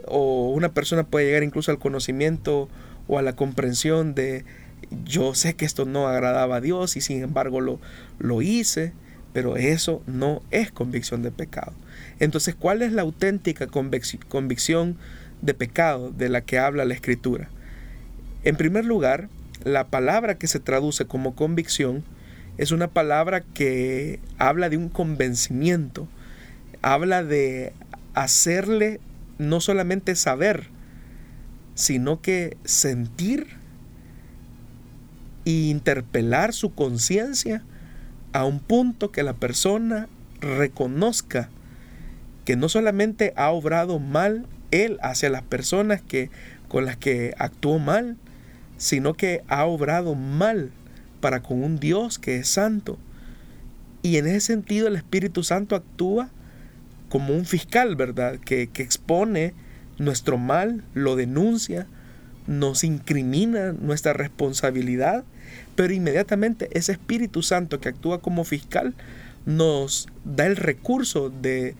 o 0.06 0.52
una 0.54 0.74
persona 0.74 1.04
puede 1.04 1.26
llegar 1.26 1.42
incluso 1.42 1.70
al 1.70 1.78
conocimiento 1.78 2.68
o 3.08 3.18
a 3.18 3.22
la 3.22 3.34
comprensión 3.34 4.14
de 4.14 4.44
yo 5.04 5.34
sé 5.34 5.54
que 5.54 5.64
esto 5.64 5.84
no 5.84 6.06
agradaba 6.08 6.56
a 6.56 6.60
Dios 6.60 6.96
y 6.96 7.00
sin 7.00 7.22
embargo 7.22 7.60
lo, 7.60 7.80
lo 8.18 8.42
hice, 8.42 8.92
pero 9.32 9.56
eso 9.56 10.02
no 10.06 10.42
es 10.50 10.70
convicción 10.70 11.22
de 11.22 11.30
pecado. 11.30 11.72
Entonces, 12.18 12.54
¿cuál 12.54 12.82
es 12.82 12.92
la 12.92 13.02
auténtica 13.02 13.66
convicción 13.66 14.96
de 15.40 15.54
pecado 15.54 16.10
de 16.10 16.28
la 16.28 16.42
que 16.42 16.58
habla 16.58 16.84
la 16.84 16.94
Escritura? 16.94 17.48
En 18.44 18.56
primer 18.56 18.84
lugar, 18.84 19.28
la 19.64 19.86
palabra 19.88 20.36
que 20.36 20.46
se 20.46 20.60
traduce 20.60 21.06
como 21.06 21.34
convicción 21.34 22.04
es 22.58 22.72
una 22.72 22.88
palabra 22.88 23.40
que 23.40 24.20
habla 24.38 24.68
de 24.68 24.76
un 24.76 24.88
convencimiento, 24.88 26.08
habla 26.82 27.24
de 27.24 27.72
hacerle 28.14 29.00
no 29.38 29.60
solamente 29.60 30.14
saber, 30.16 30.66
sino 31.74 32.20
que 32.20 32.56
sentir 32.64 33.46
e 35.44 35.50
interpelar 35.50 36.52
su 36.52 36.74
conciencia 36.74 37.62
a 38.32 38.44
un 38.44 38.60
punto 38.60 39.10
que 39.10 39.22
la 39.22 39.34
persona 39.34 40.08
reconozca 40.40 41.48
que 42.44 42.56
no 42.56 42.68
solamente 42.68 43.32
ha 43.36 43.50
obrado 43.50 43.98
mal 43.98 44.46
él 44.70 44.98
hacia 45.02 45.30
las 45.30 45.42
personas 45.42 46.02
que 46.02 46.30
con 46.68 46.86
las 46.86 46.96
que 46.96 47.34
actuó 47.38 47.78
mal, 47.78 48.16
sino 48.78 49.14
que 49.14 49.42
ha 49.48 49.64
obrado 49.66 50.14
mal 50.14 50.72
para 51.20 51.42
con 51.42 51.62
un 51.62 51.78
Dios 51.78 52.18
que 52.18 52.36
es 52.36 52.48
santo. 52.48 52.98
Y 54.02 54.16
en 54.16 54.26
ese 54.26 54.40
sentido 54.40 54.88
el 54.88 54.96
Espíritu 54.96 55.44
Santo 55.44 55.76
actúa 55.76 56.30
como 57.08 57.34
un 57.34 57.44
fiscal, 57.44 57.94
¿verdad? 57.94 58.38
Que, 58.38 58.68
que 58.68 58.82
expone 58.82 59.54
nuestro 59.98 60.38
mal, 60.38 60.82
lo 60.94 61.14
denuncia, 61.14 61.86
nos 62.46 62.84
incrimina 62.84 63.72
nuestra 63.72 64.14
responsabilidad, 64.14 65.24
pero 65.74 65.92
inmediatamente 65.92 66.68
ese 66.72 66.92
Espíritu 66.92 67.42
Santo 67.42 67.80
que 67.80 67.88
actúa 67.88 68.20
como 68.20 68.44
fiscal 68.44 68.94
nos 69.46 70.08
da 70.24 70.46
el 70.46 70.56
recurso 70.56 71.30
de, 71.30 71.74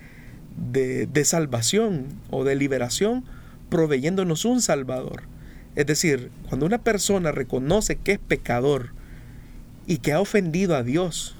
de, 0.56 1.24
salvación 1.24 2.06
o 2.30 2.44
de 2.44 2.56
liberación, 2.56 3.24
proveyéndonos 3.68 4.44
un 4.44 4.60
Salvador. 4.60 5.22
Es 5.76 5.86
decir, 5.86 6.30
cuando 6.48 6.66
una 6.66 6.78
persona 6.78 7.32
reconoce 7.32 7.96
que 7.96 8.12
es 8.12 8.18
pecador 8.18 8.90
y 9.86 9.98
que 9.98 10.12
ha 10.12 10.20
ofendido 10.20 10.76
a 10.76 10.82
Dios 10.82 11.36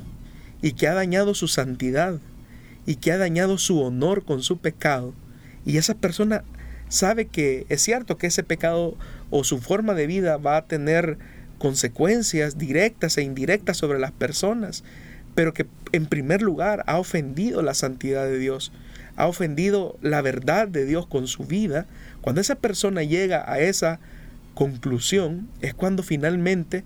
y 0.63 0.73
que 0.73 0.89
ha 0.89 0.95
dañado 0.95 1.35
su 1.35 1.49
santidad 1.49 2.19
y 2.87 2.97
que 2.97 3.13
ha 3.13 3.19
dañado 3.19 3.59
su 3.59 3.81
honor 3.81 4.25
con 4.25 4.43
su 4.43 4.59
pecado, 4.59 5.13
y 5.65 5.77
esa 5.77 5.95
persona 5.95 6.43
sabe 6.89 7.27
que 7.27 7.67
es 7.69 7.83
cierto 7.83 8.19
que 8.19 8.27
ese 8.27 8.43
pecado 8.43 8.97
o 9.31 9.45
su 9.45 9.59
forma 9.59 9.95
de 9.95 10.07
vida 10.07 10.37
va 10.37 10.57
a 10.57 10.67
tener 10.67 11.19
consecuencias 11.63 12.59
directas 12.59 13.17
e 13.17 13.23
indirectas 13.23 13.77
sobre 13.77 14.01
las 14.01 14.11
personas, 14.11 14.83
pero 15.37 15.55
que 15.55 15.69
en 15.93 16.07
primer 16.07 16.43
lugar 16.43 16.83
ha 16.89 16.99
ofendido 16.99 17.63
la 17.63 17.75
santidad 17.75 18.25
de 18.25 18.37
Dios, 18.37 18.73
ha 19.15 19.29
ofendido 19.29 19.97
la 20.03 20.23
verdad 20.23 20.67
de 20.67 20.85
Dios 20.85 21.07
con 21.07 21.29
su 21.29 21.45
vida, 21.45 21.87
cuando 22.21 22.41
esa 22.41 22.57
persona 22.57 23.05
llega 23.05 23.49
a 23.49 23.61
esa 23.61 24.01
conclusión 24.55 25.49
es 25.61 25.73
cuando 25.73 26.03
finalmente 26.03 26.83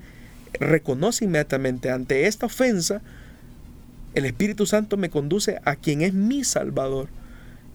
reconoce 0.60 1.24
inmediatamente 1.24 1.90
ante 1.90 2.26
esta 2.26 2.44
ofensa, 2.44 3.00
el 4.12 4.26
Espíritu 4.26 4.66
Santo 4.66 4.98
me 4.98 5.08
conduce 5.08 5.58
a 5.64 5.76
quien 5.76 6.02
es 6.02 6.12
mi 6.12 6.44
Salvador, 6.44 7.08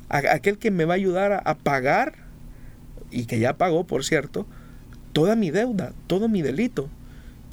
a 0.07 0.17
aquel 0.35 0.59
que 0.59 0.69
me 0.69 0.85
va 0.85 0.93
a 0.93 0.97
ayudar 0.97 1.41
a 1.45 1.55
pagar 1.55 2.13
y 3.09 3.25
que 3.25 3.39
ya 3.39 3.57
pagó, 3.57 3.87
por 3.87 4.05
cierto, 4.05 4.45
toda 5.13 5.35
mi 5.35 5.51
deuda, 5.51 5.93
todo 6.07 6.27
mi 6.27 6.41
delito. 6.41 6.89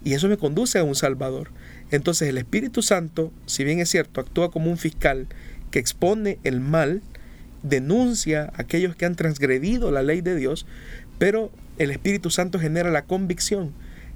Y 0.05 0.15
eso 0.15 0.29
me 0.29 0.37
conduce 0.37 0.79
a 0.79 0.85
un 0.85 0.95
Salvador. 0.95 1.51
Entonces 1.91 2.29
el 2.29 2.39
Espíritu 2.39 2.83
Santo, 2.83 3.33
si 3.47 3.65
bien 3.65 3.81
es 3.81 3.89
cierto, 3.89 4.21
actúa 4.21 4.51
como 4.51 4.71
un 4.71 4.79
fiscal 4.79 5.27
que 5.71 5.79
expone 5.79 6.39
el 6.45 6.61
mal, 6.61 7.03
denuncia 7.63 8.53
a 8.55 8.63
aquellos 8.63 8.95
que 8.95 9.07
han 9.07 9.17
transgredido 9.17 9.91
la 9.91 10.03
ley 10.03 10.21
de 10.21 10.37
Dios, 10.37 10.67
pero 11.19 11.51
el 11.79 11.91
Espíritu 11.91 12.31
Santo 12.31 12.59
genera 12.59 12.91
la 12.91 13.05
convicción 13.05 13.73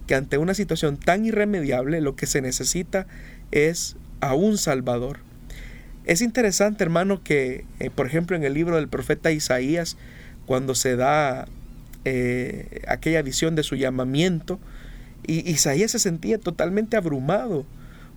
que 0.07 0.14
ante 0.14 0.38
una 0.38 0.55
situación 0.55 0.96
tan 0.96 1.24
irremediable 1.24 2.00
lo 2.00 2.16
que 2.16 2.26
se 2.26 2.40
necesita 2.40 3.07
es 3.50 3.96
a 4.20 4.35
un 4.35 4.59
Salvador. 4.59 5.18
Es 6.05 6.20
interesante, 6.20 6.83
hermano, 6.83 7.22
que, 7.22 7.64
eh, 7.78 7.90
por 7.90 8.07
ejemplo, 8.07 8.37
en 8.37 8.42
el 8.42 8.55
libro 8.55 8.76
del 8.76 8.88
profeta 8.88 9.31
Isaías, 9.31 9.96
cuando 10.46 10.74
se 10.74 10.96
da 10.96 11.46
eh, 12.05 12.83
aquella 12.88 13.23
visión 13.23 13.55
de 13.55 13.62
su 13.62 13.77
llamamiento, 13.77 14.59
y 15.27 15.49
Isaías 15.49 15.93
se 15.93 15.99
sentía 15.99 16.38
totalmente 16.38 16.97
abrumado, 16.97 17.65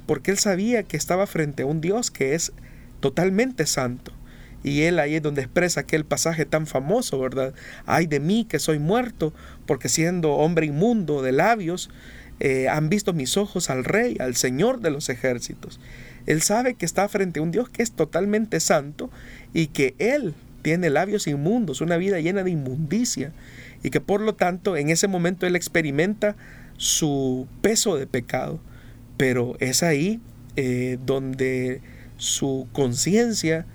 porque 0.07 0.31
él 0.31 0.37
sabía 0.37 0.83
que 0.83 0.97
estaba 0.97 1.27
frente 1.27 1.63
a 1.63 1.65
un 1.65 1.81
Dios 1.81 2.11
que 2.11 2.35
es 2.35 2.51
totalmente 2.99 3.65
santo. 3.65 4.11
Y 4.63 4.81
él 4.81 4.97
ahí 4.97 5.15
es 5.15 5.21
donde 5.21 5.43
expresa 5.43 5.81
aquel 5.81 6.05
pasaje 6.05 6.45
tan 6.45 6.65
famoso, 6.65 7.19
¿verdad? 7.19 7.53
Ay 7.85 8.07
de 8.07 8.19
mí 8.19 8.45
que 8.49 8.57
soy 8.57 8.79
muerto, 8.79 9.33
porque 9.67 9.89
siendo 9.89 10.33
hombre 10.33 10.65
inmundo 10.65 11.21
de 11.21 11.31
labios, 11.31 11.91
eh, 12.39 12.67
han 12.67 12.89
visto 12.89 13.13
mis 13.13 13.37
ojos 13.37 13.69
al 13.69 13.83
Rey, 13.83 14.17
al 14.19 14.35
Señor 14.35 14.81
de 14.81 14.89
los 14.89 15.09
ejércitos. 15.09 15.79
Él 16.25 16.41
sabe 16.41 16.73
que 16.73 16.85
está 16.85 17.07
frente 17.07 17.39
a 17.39 17.43
un 17.43 17.51
Dios 17.51 17.69
que 17.69 17.83
es 17.83 17.91
totalmente 17.91 18.59
santo 18.59 19.11
y 19.53 19.67
que 19.67 19.93
Él 19.99 20.33
tiene 20.63 20.89
labios 20.89 21.27
inmundos, 21.27 21.81
una 21.81 21.97
vida 21.97 22.19
llena 22.19 22.43
de 22.43 22.49
inmundicia 22.49 23.31
y 23.85 23.91
que 23.91 24.01
por 24.01 24.19
lo 24.19 24.33
tanto 24.33 24.77
en 24.77 24.89
ese 24.89 25.07
momento 25.07 25.45
él 25.45 25.55
experimenta 25.55 26.35
su 26.75 27.47
peso 27.61 27.95
de 27.97 28.07
pecado, 28.07 28.59
pero 29.15 29.55
es 29.59 29.83
ahí 29.83 30.19
eh, 30.55 30.97
donde 31.05 31.81
su 32.17 32.67
conciencia 32.73 33.67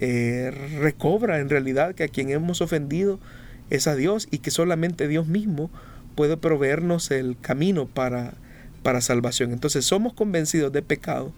eh, 0.00 0.50
recobra 0.80 1.38
en 1.38 1.50
realidad 1.50 1.94
que 1.94 2.04
a 2.04 2.08
quien 2.08 2.30
hemos 2.30 2.62
ofendido 2.62 3.20
es 3.68 3.86
a 3.86 3.94
Dios 3.94 4.26
y 4.30 4.38
que 4.38 4.50
solamente 4.50 5.06
Dios 5.06 5.26
mismo 5.26 5.70
puede 6.14 6.38
proveernos 6.38 7.10
el 7.10 7.36
camino 7.38 7.86
para, 7.86 8.32
para 8.82 9.02
salvación. 9.02 9.52
Entonces 9.52 9.84
somos 9.84 10.14
convencidos 10.14 10.72
de 10.72 10.80
pecado 10.80 11.34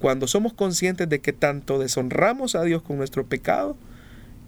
cuando 0.00 0.26
somos 0.26 0.54
conscientes 0.54 1.08
de 1.08 1.20
que 1.20 1.32
tanto 1.32 1.78
deshonramos 1.78 2.56
a 2.56 2.64
Dios 2.64 2.82
con 2.82 2.96
nuestro 2.96 3.26
pecado, 3.26 3.76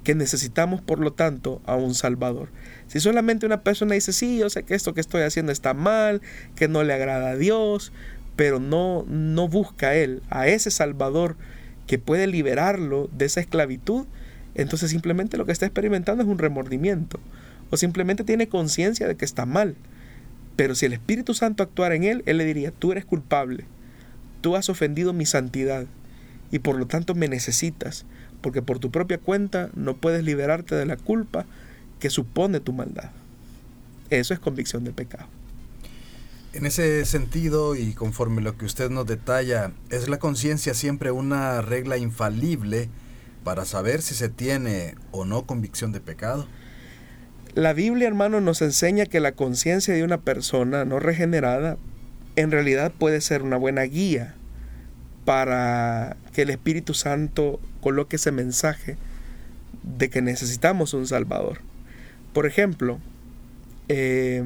que 0.03 0.14
necesitamos 0.14 0.81
por 0.81 0.99
lo 0.99 1.12
tanto 1.12 1.62
a 1.66 1.77
un 1.77 1.95
Salvador. 1.95 2.49
Si 2.88 3.01
solamente 3.01 3.46
una 3.46 3.62
persona 3.62 3.94
dice, 3.94 4.12
sí, 4.12 4.38
yo 4.38 4.49
sé 4.49 4.62
que 4.62 4.75
esto 4.75 4.94
que 4.94 5.01
estoy 5.01 5.22
haciendo 5.22 5.53
está 5.53 5.75
mal, 5.75 6.22
que 6.55 6.68
no 6.68 6.85
le 6.85 6.92
agrada 6.92 7.31
a 7.31 7.37
Dios, 7.37 7.92
pero 8.37 8.61
no, 8.61 9.05
no 9.09 9.49
busca 9.49 9.88
a 9.88 9.94
Él, 9.96 10.22
a 10.31 10.46
ese 10.46 10.70
Salvador 10.70 11.37
que 11.87 11.99
puede 11.99 12.27
liberarlo 12.27 13.09
de 13.16 13.25
esa 13.25 13.40
esclavitud, 13.40 14.07
entonces 14.55 14.90
simplemente 14.90 15.37
lo 15.37 15.46
que 15.46 15.53
está 15.53 15.66
experimentando 15.66 16.22
es 16.22 16.29
un 16.29 16.38
remordimiento, 16.38 17.18
o 17.70 17.77
simplemente 17.77 18.25
tiene 18.25 18.49
conciencia 18.49 19.09
de 19.09 19.16
que 19.16 19.25
está 19.25 19.46
mal. 19.46 19.75
Pero 20.57 20.75
si 20.75 20.87
el 20.87 20.92
Espíritu 20.92 21.35
Santo 21.35 21.62
actuara 21.62 21.94
en 21.94 22.05
él, 22.05 22.22
él 22.27 22.38
le 22.38 22.44
diría, 22.44 22.70
tú 22.70 22.92
eres 22.92 23.05
culpable, 23.05 23.64
tú 24.40 24.57
has 24.57 24.68
ofendido 24.68 25.12
mi 25.12 25.27
santidad 25.27 25.87
y 26.51 26.61
por 26.61 26.77
lo 26.77 26.87
tanto 26.87 27.14
me 27.14 27.29
necesitas, 27.29 28.07
porque 28.40 28.62
por 28.62 28.79
tu 28.79 28.90
propia 28.90 29.18
cuenta 29.18 29.70
no 29.75 29.96
puedes 29.96 30.25
liberarte 30.25 30.75
de 30.75 30.87
la 30.87 30.96
culpa 30.96 31.46
que 31.98 32.11
supone 32.11 32.61
tu 32.61 32.72
maldad. 32.72 33.11
Eso 34.11 34.35
es 34.35 34.40
convicción 34.40 34.85
de 34.85 34.92
pecado. 34.92 35.26
En 36.52 36.64
ese 36.64 37.04
sentido 37.04 37.76
y 37.76 37.92
conforme 37.92 38.40
lo 38.40 38.56
que 38.56 38.64
usted 38.64 38.88
nos 38.88 39.06
detalla, 39.06 39.72
¿es 39.90 40.09
la 40.09 40.18
conciencia 40.18 40.72
siempre 40.72 41.11
una 41.11 41.61
regla 41.61 41.98
infalible 41.98 42.88
para 43.44 43.64
saber 43.64 44.00
si 44.00 44.14
se 44.14 44.28
tiene 44.28 44.94
o 45.11 45.24
no 45.24 45.44
convicción 45.44 45.92
de 45.92 46.00
pecado? 46.00 46.46
La 47.54 47.72
Biblia, 47.72 48.09
hermano, 48.09 48.40
nos 48.40 48.62
enseña 48.62 49.06
que 49.06 49.20
la 49.20 49.32
conciencia 49.32 49.94
de 49.94 50.02
una 50.02 50.18
persona 50.18 50.85
no 50.85 50.98
regenerada 50.98 51.76
en 52.37 52.50
realidad 52.50 52.92
puede 52.92 53.20
ser 53.20 53.42
una 53.42 53.56
buena 53.56 53.82
guía 53.82 54.35
para 55.24 56.16
que 56.32 56.42
el 56.42 56.50
Espíritu 56.50 56.94
Santo 56.94 57.61
coloque 57.80 58.16
ese 58.16 58.32
mensaje 58.32 58.96
de 59.82 60.09
que 60.11 60.22
necesitamos 60.22 60.94
un 60.94 61.06
Salvador. 61.06 61.61
Por 62.37 62.44
ejemplo, 62.44 63.01
eh, 63.88 64.44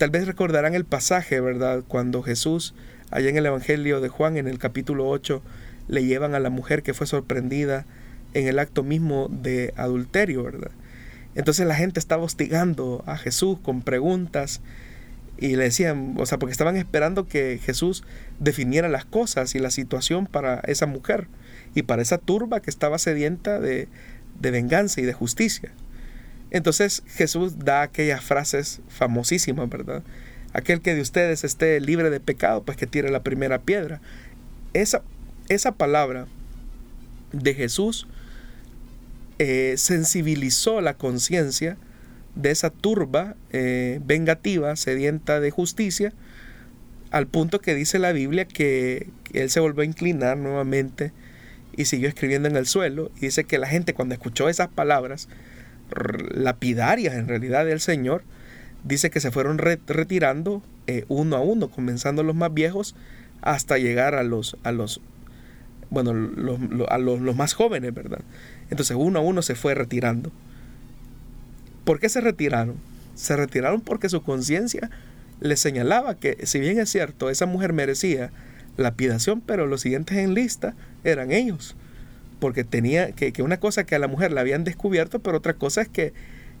Tal 0.00 0.08
vez 0.08 0.26
recordarán 0.26 0.74
el 0.74 0.86
pasaje, 0.86 1.40
¿verdad? 1.40 1.84
Cuando 1.86 2.22
Jesús, 2.22 2.74
allá 3.10 3.28
en 3.28 3.36
el 3.36 3.44
Evangelio 3.44 4.00
de 4.00 4.08
Juan, 4.08 4.38
en 4.38 4.48
el 4.48 4.58
capítulo 4.58 5.06
8, 5.06 5.42
le 5.88 6.04
llevan 6.06 6.34
a 6.34 6.40
la 6.40 6.48
mujer 6.48 6.82
que 6.82 6.94
fue 6.94 7.06
sorprendida 7.06 7.84
en 8.32 8.48
el 8.48 8.58
acto 8.58 8.82
mismo 8.82 9.28
de 9.30 9.74
adulterio, 9.76 10.42
¿verdad? 10.42 10.70
Entonces 11.34 11.66
la 11.66 11.74
gente 11.74 12.00
estaba 12.00 12.24
hostigando 12.24 13.04
a 13.06 13.18
Jesús 13.18 13.58
con 13.62 13.82
preguntas 13.82 14.62
y 15.36 15.56
le 15.56 15.64
decían, 15.64 16.14
o 16.16 16.24
sea, 16.24 16.38
porque 16.38 16.52
estaban 16.52 16.78
esperando 16.78 17.28
que 17.28 17.60
Jesús 17.62 18.02
definiera 18.38 18.88
las 18.88 19.04
cosas 19.04 19.54
y 19.54 19.58
la 19.58 19.70
situación 19.70 20.26
para 20.26 20.60
esa 20.60 20.86
mujer 20.86 21.28
y 21.74 21.82
para 21.82 22.00
esa 22.00 22.16
turba 22.16 22.62
que 22.62 22.70
estaba 22.70 22.98
sedienta 22.98 23.60
de, 23.60 23.86
de 24.40 24.50
venganza 24.50 25.02
y 25.02 25.04
de 25.04 25.12
justicia. 25.12 25.72
Entonces 26.50 27.02
Jesús 27.06 27.58
da 27.58 27.82
aquellas 27.82 28.24
frases 28.24 28.80
famosísimas, 28.88 29.68
¿verdad? 29.68 30.02
Aquel 30.52 30.80
que 30.80 30.94
de 30.94 31.00
ustedes 31.00 31.44
esté 31.44 31.80
libre 31.80 32.10
de 32.10 32.20
pecado, 32.20 32.62
pues 32.62 32.76
que 32.76 32.86
tire 32.86 33.10
la 33.10 33.22
primera 33.22 33.60
piedra. 33.60 34.00
Esa, 34.72 35.02
esa 35.48 35.72
palabra 35.72 36.26
de 37.32 37.54
Jesús 37.54 38.06
eh, 39.38 39.74
sensibilizó 39.76 40.80
la 40.80 40.94
conciencia 40.94 41.76
de 42.34 42.50
esa 42.50 42.70
turba 42.70 43.36
eh, 43.52 44.00
vengativa, 44.04 44.74
sedienta 44.76 45.40
de 45.40 45.50
justicia, 45.50 46.12
al 47.10 47.26
punto 47.26 47.60
que 47.60 47.74
dice 47.74 47.98
la 47.98 48.12
Biblia 48.12 48.44
que 48.44 49.08
él 49.32 49.50
se 49.50 49.60
volvió 49.60 49.82
a 49.82 49.86
inclinar 49.86 50.36
nuevamente 50.36 51.12
y 51.76 51.86
siguió 51.86 52.08
escribiendo 52.08 52.48
en 52.48 52.56
el 52.56 52.66
suelo. 52.66 53.10
Y 53.16 53.26
dice 53.26 53.44
que 53.44 53.58
la 53.58 53.66
gente 53.66 53.94
cuando 53.94 54.14
escuchó 54.14 54.48
esas 54.48 54.68
palabras, 54.68 55.28
lapidarias 56.34 57.14
en 57.14 57.28
realidad 57.28 57.64
del 57.64 57.80
Señor, 57.80 58.22
dice 58.84 59.10
que 59.10 59.20
se 59.20 59.30
fueron 59.30 59.58
retirando 59.58 60.62
eh, 60.86 61.04
uno 61.08 61.36
a 61.36 61.40
uno, 61.40 61.68
comenzando 61.68 62.22
los 62.22 62.34
más 62.34 62.52
viejos 62.52 62.94
hasta 63.42 63.78
llegar 63.78 64.14
a 64.14 64.22
los, 64.22 64.56
a 64.62 64.72
los, 64.72 65.00
bueno, 65.90 66.12
a 66.88 66.98
los, 66.98 67.36
más 67.36 67.54
jóvenes, 67.54 67.92
¿verdad? 67.94 68.20
Entonces 68.70 68.96
uno 68.98 69.18
a 69.18 69.22
uno 69.22 69.42
se 69.42 69.54
fue 69.54 69.74
retirando. 69.74 70.30
¿Por 71.84 71.98
qué 71.98 72.08
se 72.08 72.20
retiraron? 72.20 72.76
Se 73.14 73.36
retiraron 73.36 73.80
porque 73.80 74.08
su 74.08 74.22
conciencia 74.22 74.90
le 75.40 75.56
señalaba 75.56 76.14
que, 76.14 76.46
si 76.46 76.60
bien 76.60 76.78
es 76.78 76.90
cierto, 76.90 77.30
esa 77.30 77.46
mujer 77.46 77.72
merecía 77.72 78.30
lapidación, 78.76 79.40
pero 79.40 79.66
los 79.66 79.80
siguientes 79.80 80.16
en 80.18 80.34
lista 80.34 80.74
eran 81.04 81.32
ellos 81.32 81.76
porque 82.40 82.64
tenía 82.64 83.12
que, 83.12 83.32
una 83.42 83.60
cosa 83.60 83.84
que 83.84 83.94
a 83.94 83.98
la 83.98 84.08
mujer 84.08 84.32
la 84.32 84.40
habían 84.40 84.64
descubierto, 84.64 85.20
pero 85.20 85.38
otra 85.38 85.54
cosa 85.54 85.82
es 85.82 85.88
que 85.88 86.12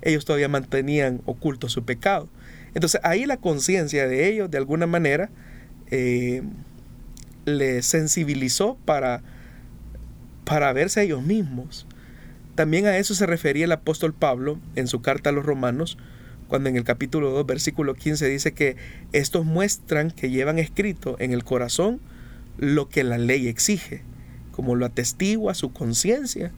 ellos 0.02 0.24
todavía 0.24 0.48
mantenían 0.48 1.22
oculto 1.24 1.68
su 1.68 1.84
pecado. 1.84 2.28
Entonces 2.74 3.00
ahí 3.02 3.26
la 3.26 3.38
conciencia 3.38 4.06
de 4.06 4.28
ellos, 4.28 4.50
de 4.50 4.58
alguna 4.58 4.86
manera, 4.86 5.30
eh, 5.90 6.42
les 7.46 7.86
sensibilizó 7.86 8.78
para, 8.84 9.22
para 10.44 10.72
verse 10.72 11.00
a 11.00 11.02
ellos 11.02 11.22
mismos. 11.22 11.86
También 12.54 12.86
a 12.86 12.98
eso 12.98 13.14
se 13.14 13.26
refería 13.26 13.64
el 13.64 13.72
apóstol 13.72 14.12
Pablo 14.12 14.60
en 14.76 14.86
su 14.86 15.02
carta 15.02 15.30
a 15.30 15.32
los 15.32 15.44
romanos, 15.44 15.98
cuando 16.46 16.68
en 16.68 16.76
el 16.76 16.84
capítulo 16.84 17.30
2, 17.30 17.46
versículo 17.46 17.94
15 17.94 18.28
dice 18.28 18.52
que 18.52 18.76
estos 19.12 19.44
muestran 19.44 20.10
que 20.10 20.30
llevan 20.30 20.58
escrito 20.58 21.16
en 21.18 21.32
el 21.32 21.44
corazón 21.44 22.00
lo 22.58 22.88
que 22.88 23.04
la 23.04 23.18
ley 23.18 23.48
exige 23.48 24.02
como 24.60 24.76
lo 24.76 24.84
atestigua 24.84 25.54
su 25.54 25.72
conciencia, 25.72 26.52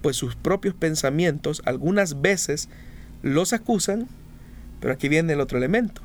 pues 0.00 0.14
sus 0.14 0.36
propios 0.36 0.76
pensamientos 0.76 1.60
algunas 1.64 2.22
veces 2.22 2.68
los 3.24 3.52
acusan, 3.52 4.06
pero 4.78 4.92
aquí 4.92 5.08
viene 5.08 5.32
el 5.32 5.40
otro 5.40 5.58
elemento, 5.58 6.00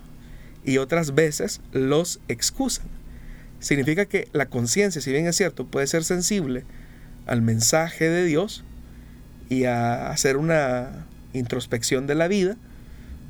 y 0.66 0.80
otras 0.80 1.14
veces 1.14 1.62
los 1.72 2.20
excusan. 2.28 2.88
Significa 3.60 4.06
que 4.06 4.30
la 4.34 4.48
conciencia, 4.48 5.00
si 5.00 5.12
bien 5.12 5.28
es 5.28 5.36
cierto, 5.36 5.68
puede 5.68 5.86
ser 5.86 6.04
sensible 6.04 6.66
al 7.28 7.44
mensaje 7.44 8.10
de 8.10 8.26
Dios 8.26 8.64
y 9.48 9.66
a 9.66 10.10
hacer 10.10 10.38
una 10.38 11.06
introspección 11.34 12.08
de 12.08 12.16
la 12.16 12.28
vida, 12.28 12.58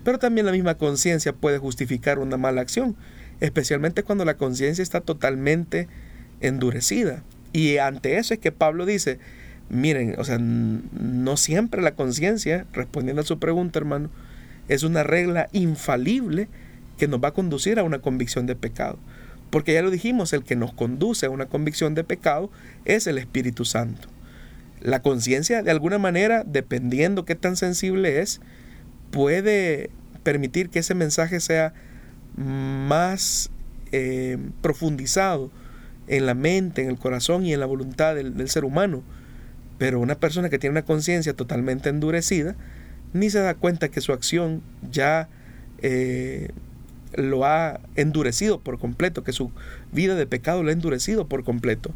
pero 0.05 0.17
también 0.17 0.45
la 0.45 0.53
misma 0.53 0.75
conciencia 0.75 1.33
puede 1.33 1.57
justificar 1.57 2.19
una 2.19 2.37
mala 2.37 2.61
acción, 2.61 2.95
especialmente 3.41 4.03
cuando 4.03 4.23
la 4.23 4.37
conciencia 4.37 4.81
está 4.81 5.01
totalmente 5.01 5.89
endurecida. 6.39 7.21
Y 7.53 7.77
ante 7.77 8.17
eso 8.17 8.33
es 8.33 8.39
que 8.39 8.51
Pablo 8.51 8.85
dice, 8.85 9.19
miren, 9.69 10.15
o 10.17 10.23
sea, 10.23 10.39
no 10.39 11.37
siempre 11.37 11.81
la 11.81 11.95
conciencia, 11.95 12.65
respondiendo 12.73 13.21
a 13.21 13.25
su 13.25 13.39
pregunta, 13.39 13.79
hermano, 13.79 14.09
es 14.67 14.83
una 14.83 15.03
regla 15.03 15.47
infalible 15.51 16.47
que 16.97 17.07
nos 17.07 17.23
va 17.23 17.29
a 17.29 17.33
conducir 17.33 17.79
a 17.79 17.83
una 17.83 17.99
convicción 17.99 18.47
de 18.47 18.55
pecado. 18.55 18.97
Porque 19.49 19.73
ya 19.73 19.83
lo 19.83 19.91
dijimos, 19.91 20.33
el 20.33 20.43
que 20.43 20.55
nos 20.55 20.73
conduce 20.73 21.27
a 21.27 21.29
una 21.29 21.45
convicción 21.45 21.93
de 21.93 22.03
pecado 22.03 22.49
es 22.85 23.05
el 23.05 23.19
Espíritu 23.19 23.65
Santo. 23.65 24.07
La 24.81 25.01
conciencia, 25.01 25.61
de 25.61 25.71
alguna 25.71 25.99
manera, 25.99 26.43
dependiendo 26.43 27.23
qué 27.23 27.35
tan 27.35 27.55
sensible 27.55 28.19
es, 28.19 28.41
puede 29.11 29.91
permitir 30.23 30.69
que 30.69 30.79
ese 30.79 30.95
mensaje 30.95 31.39
sea 31.39 31.73
más 32.35 33.51
eh, 33.91 34.39
profundizado 34.61 35.51
en 36.07 36.25
la 36.25 36.33
mente, 36.33 36.83
en 36.83 36.89
el 36.89 36.97
corazón 36.97 37.45
y 37.45 37.53
en 37.53 37.59
la 37.59 37.65
voluntad 37.65 38.15
del, 38.15 38.49
ser 38.49 38.65
humano. 38.65 39.03
Pero 39.77 39.99
una 39.99 40.15
persona 40.15 40.49
que 40.49 40.59
tiene 40.59 40.71
una 40.71 40.85
conciencia 40.85 41.33
totalmente 41.33 41.89
endurecida, 41.89 42.55
ni 43.13 43.29
se 43.29 43.39
da 43.39 43.55
cuenta 43.55 43.89
que 43.89 44.01
su 44.01 44.13
acción 44.13 44.61
ya 44.91 45.29
eh, 45.79 46.49
lo 47.15 47.45
ha 47.45 47.79
endurecido 47.95 48.59
por 48.59 48.79
completo, 48.79 49.23
que 49.23 49.33
su 49.33 49.51
vida 49.91 50.15
de 50.15 50.25
pecado 50.25 50.63
lo 50.63 50.69
ha 50.69 50.73
endurecido 50.73 51.27
por 51.27 51.43
completo. 51.43 51.93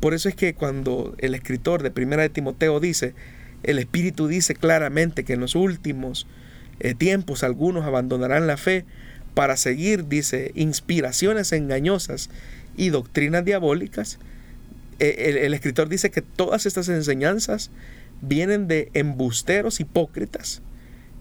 Por 0.00 0.14
eso 0.14 0.28
es 0.28 0.34
que 0.34 0.54
cuando 0.54 1.14
el 1.18 1.34
escritor 1.34 1.82
de 1.82 1.90
Primera 1.90 2.22
de 2.22 2.28
Timoteo 2.28 2.80
dice, 2.80 3.14
el 3.62 3.78
Espíritu 3.78 4.28
dice 4.28 4.54
claramente 4.54 5.24
que 5.24 5.32
en 5.32 5.40
los 5.40 5.54
últimos 5.54 6.26
eh, 6.80 6.94
tiempos 6.94 7.42
algunos 7.42 7.84
abandonarán 7.84 8.46
la 8.46 8.56
fe 8.56 8.84
para 9.34 9.56
seguir, 9.56 10.08
dice, 10.08 10.52
inspiraciones 10.54 11.52
engañosas 11.52 12.30
y 12.76 12.90
doctrinas 12.90 13.44
diabólicas, 13.44 14.18
eh, 14.98 15.42
el, 15.44 15.52
escritor 15.54 15.88
dice 15.88 16.10
que 16.10 16.22
todas 16.22 16.66
estas 16.66 16.88
enseñanzas 16.88 17.70
vienen 18.22 18.66
de 18.66 18.90
embusteros 18.94 19.80
hipócritas 19.80 20.62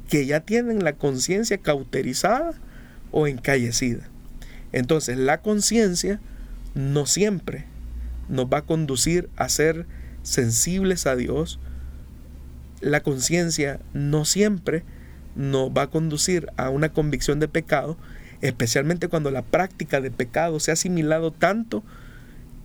que 0.10 0.26
ya 0.26 0.40
tienen 0.42 0.84
la 0.84 0.94
conciencia 0.94 1.58
cauterizada 1.58 2.54
o 3.12 3.28
encallecida. 3.28 4.08
Entonces 4.72 5.18
la 5.18 5.42
conciencia 5.42 6.20
no 6.74 7.06
siempre 7.06 7.66
nos 8.30 8.46
va 8.48 8.60
a 8.60 8.66
conducir 8.66 9.30
a 9.36 9.50
ser 9.50 9.86
sensibles 10.24 11.06
a 11.06 11.16
Dios. 11.16 11.60
La 12.82 13.02
conciencia 13.02 13.80
no 13.94 14.26
siempre 14.26 14.84
nos 15.36 15.70
va 15.72 15.84
a 15.84 15.90
conducir 15.90 16.48
a 16.58 16.70
una 16.70 16.90
convicción 16.90 17.40
de 17.40 17.48
pecado, 17.48 17.98
especialmente 18.42 19.08
cuando 19.08 19.32
la 19.32 19.42
práctica 19.42 20.02
de 20.02 20.12
pecado 20.12 20.60
se 20.60 20.72
ha 20.72 20.74
asimilado 20.74 21.32
tanto 21.32 21.84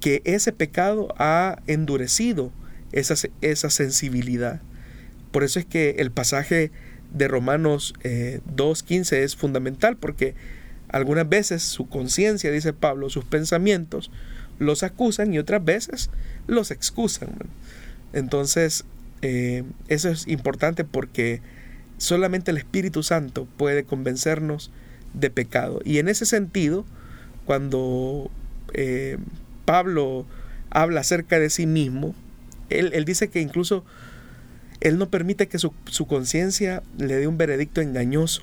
que 0.01 0.23
ese 0.25 0.53
pecado 0.53 1.15
ha 1.19 1.59
endurecido 1.67 2.53
esa, 2.93 3.15
esa 3.41 3.71
sensibilidad. 3.71 4.61
Por 5.31 5.45
eso 5.45 5.59
es 5.59 5.67
que 5.67 5.97
el 5.99 6.11
pasaje 6.11 6.71
de 7.13 7.29
Romanos 7.29 7.95
2.15 8.03 9.13
eh, 9.13 9.25
es 9.25 9.37
fundamental, 9.37 9.97
porque 9.97 10.35
algunas 10.89 11.29
veces 11.29 11.63
su 11.63 11.89
conciencia, 11.89 12.51
dice 12.51 12.73
Pablo, 12.73 13.11
sus 13.11 13.25
pensamientos, 13.25 14.11
los 14.59 14.83
acusan 14.83 15.33
y 15.33 15.39
otras 15.39 15.65
veces 15.65 16.11
los 16.47 16.71
excusan. 16.71 17.31
Entonces, 18.13 18.85
eh, 19.23 19.65
eso 19.89 20.09
es 20.09 20.27
importante 20.27 20.85
porque 20.85 21.41
solamente 21.99 22.51
el 22.51 22.57
Espíritu 22.57 23.03
Santo 23.03 23.47
puede 23.57 23.85
convencernos 23.85 24.71
de 25.15 25.31
pecado. 25.31 25.81
Y 25.85 25.99
en 25.99 26.09
ese 26.09 26.27
sentido, 26.27 26.85
cuando 27.45 28.31
eh, 28.75 29.19
Pablo 29.65 30.27
habla 30.71 31.01
acerca 31.01 31.39
de 31.39 31.51
sí 31.51 31.67
mismo, 31.67 32.15
él, 32.69 33.05
dice 33.05 33.29
que 33.29 33.41
incluso 33.41 33.85
él 34.81 34.99
no 34.99 35.11
permite 35.11 35.49
que 35.49 35.59
su, 35.59 35.75
su 35.87 36.07
conciencia 36.07 36.83
le 36.99 37.17
dé 37.17 37.27
un 37.27 37.37
veredicto 37.37 37.81
engañoso, 37.81 38.43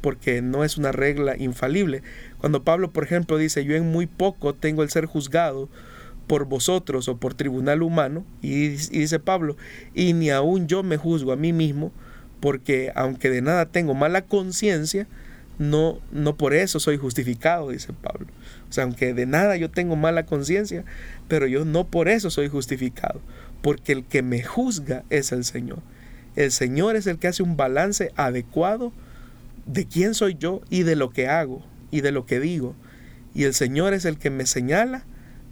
porque 0.00 0.42
no 0.42 0.64
es 0.64 0.76
una 0.76 0.92
regla 0.92 1.36
infalible. 1.36 2.02
Cuando 2.38 2.62
Pablo, 2.62 2.90
por 2.90 3.04
ejemplo, 3.04 3.38
dice, 3.38 3.64
yo 3.64 3.74
en 3.74 3.90
muy 3.90 4.06
poco 4.06 4.54
tengo 4.54 4.82
el 4.82 4.90
ser 4.90 5.06
juzgado 5.06 5.68
por 6.26 6.46
vosotros 6.46 7.08
o 7.08 7.16
por 7.16 7.34
tribunal 7.34 7.82
humano, 7.82 8.24
y, 8.42 8.68
dice 8.68 9.18
Pablo, 9.18 9.56
y 9.94 10.12
ni 10.12 10.30
aún 10.30 10.66
yo 10.66 10.82
me 10.82 10.96
juzgo 10.96 11.32
a 11.32 11.36
mí 11.36 11.52
mismo, 11.52 11.92
porque 12.40 12.92
aunque 12.94 13.30
de 13.30 13.42
nada 13.42 13.66
tengo 13.66 13.94
mala 13.94 14.22
conciencia, 14.22 15.06
no, 15.58 16.00
no 16.10 16.36
por 16.36 16.54
eso 16.54 16.80
soy 16.80 16.96
justificado, 16.96 17.70
dice 17.70 17.92
Pablo. 17.92 18.26
O 18.68 18.72
sea, 18.72 18.84
aunque 18.84 19.14
de 19.14 19.26
nada 19.26 19.56
yo 19.56 19.70
tengo 19.70 19.96
mala 19.96 20.26
conciencia, 20.26 20.84
pero 21.28 21.46
yo 21.46 21.64
no 21.64 21.86
por 21.86 22.08
eso 22.08 22.30
soy 22.30 22.48
justificado, 22.48 23.20
porque 23.62 23.92
el 23.92 24.04
que 24.04 24.22
me 24.22 24.42
juzga 24.42 25.04
es 25.10 25.32
el 25.32 25.44
Señor. 25.44 25.78
El 26.36 26.50
Señor 26.50 26.96
es 26.96 27.06
el 27.06 27.18
que 27.18 27.28
hace 27.28 27.42
un 27.42 27.56
balance 27.56 28.12
adecuado 28.16 28.92
de 29.66 29.86
quién 29.86 30.14
soy 30.14 30.36
yo 30.38 30.60
y 30.68 30.82
de 30.82 30.96
lo 30.96 31.10
que 31.10 31.28
hago 31.28 31.64
y 31.90 32.00
de 32.00 32.10
lo 32.10 32.26
que 32.26 32.40
digo. 32.40 32.74
Y 33.34 33.44
el 33.44 33.54
Señor 33.54 33.94
es 33.94 34.04
el 34.04 34.18
que 34.18 34.30
me 34.30 34.46
señala 34.46 35.04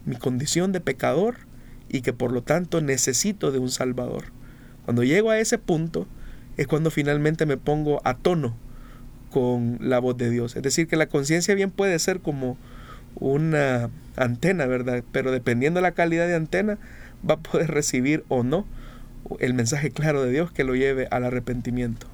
mi 0.04 0.16
condición 0.16 0.72
de 0.72 0.80
pecador 0.80 1.36
y 1.88 2.00
que 2.00 2.12
por 2.12 2.32
lo 2.32 2.42
tanto 2.42 2.80
necesito 2.80 3.52
de 3.52 3.58
un 3.58 3.70
Salvador. 3.70 4.24
Cuando 4.84 5.04
llego 5.04 5.30
a 5.30 5.38
ese 5.38 5.58
punto 5.58 6.08
es 6.56 6.66
cuando 6.66 6.90
finalmente 6.90 7.46
me 7.46 7.56
pongo 7.56 8.00
a 8.04 8.14
tono 8.14 8.56
con 9.32 9.78
la 9.80 9.98
voz 9.98 10.16
de 10.16 10.30
Dios. 10.30 10.54
Es 10.56 10.62
decir, 10.62 10.86
que 10.86 10.96
la 10.96 11.06
conciencia 11.06 11.54
bien 11.54 11.70
puede 11.70 11.98
ser 11.98 12.20
como 12.20 12.56
una 13.16 13.90
antena, 14.16 14.66
¿verdad? 14.66 15.02
Pero 15.12 15.32
dependiendo 15.32 15.78
de 15.78 15.82
la 15.82 15.92
calidad 15.92 16.26
de 16.26 16.34
antena, 16.34 16.78
va 17.28 17.34
a 17.34 17.40
poder 17.40 17.70
recibir 17.70 18.24
o 18.28 18.42
no 18.42 18.66
el 19.40 19.54
mensaje 19.54 19.90
claro 19.90 20.22
de 20.22 20.30
Dios 20.30 20.52
que 20.52 20.64
lo 20.64 20.74
lleve 20.74 21.08
al 21.10 21.24
arrepentimiento. 21.24 22.06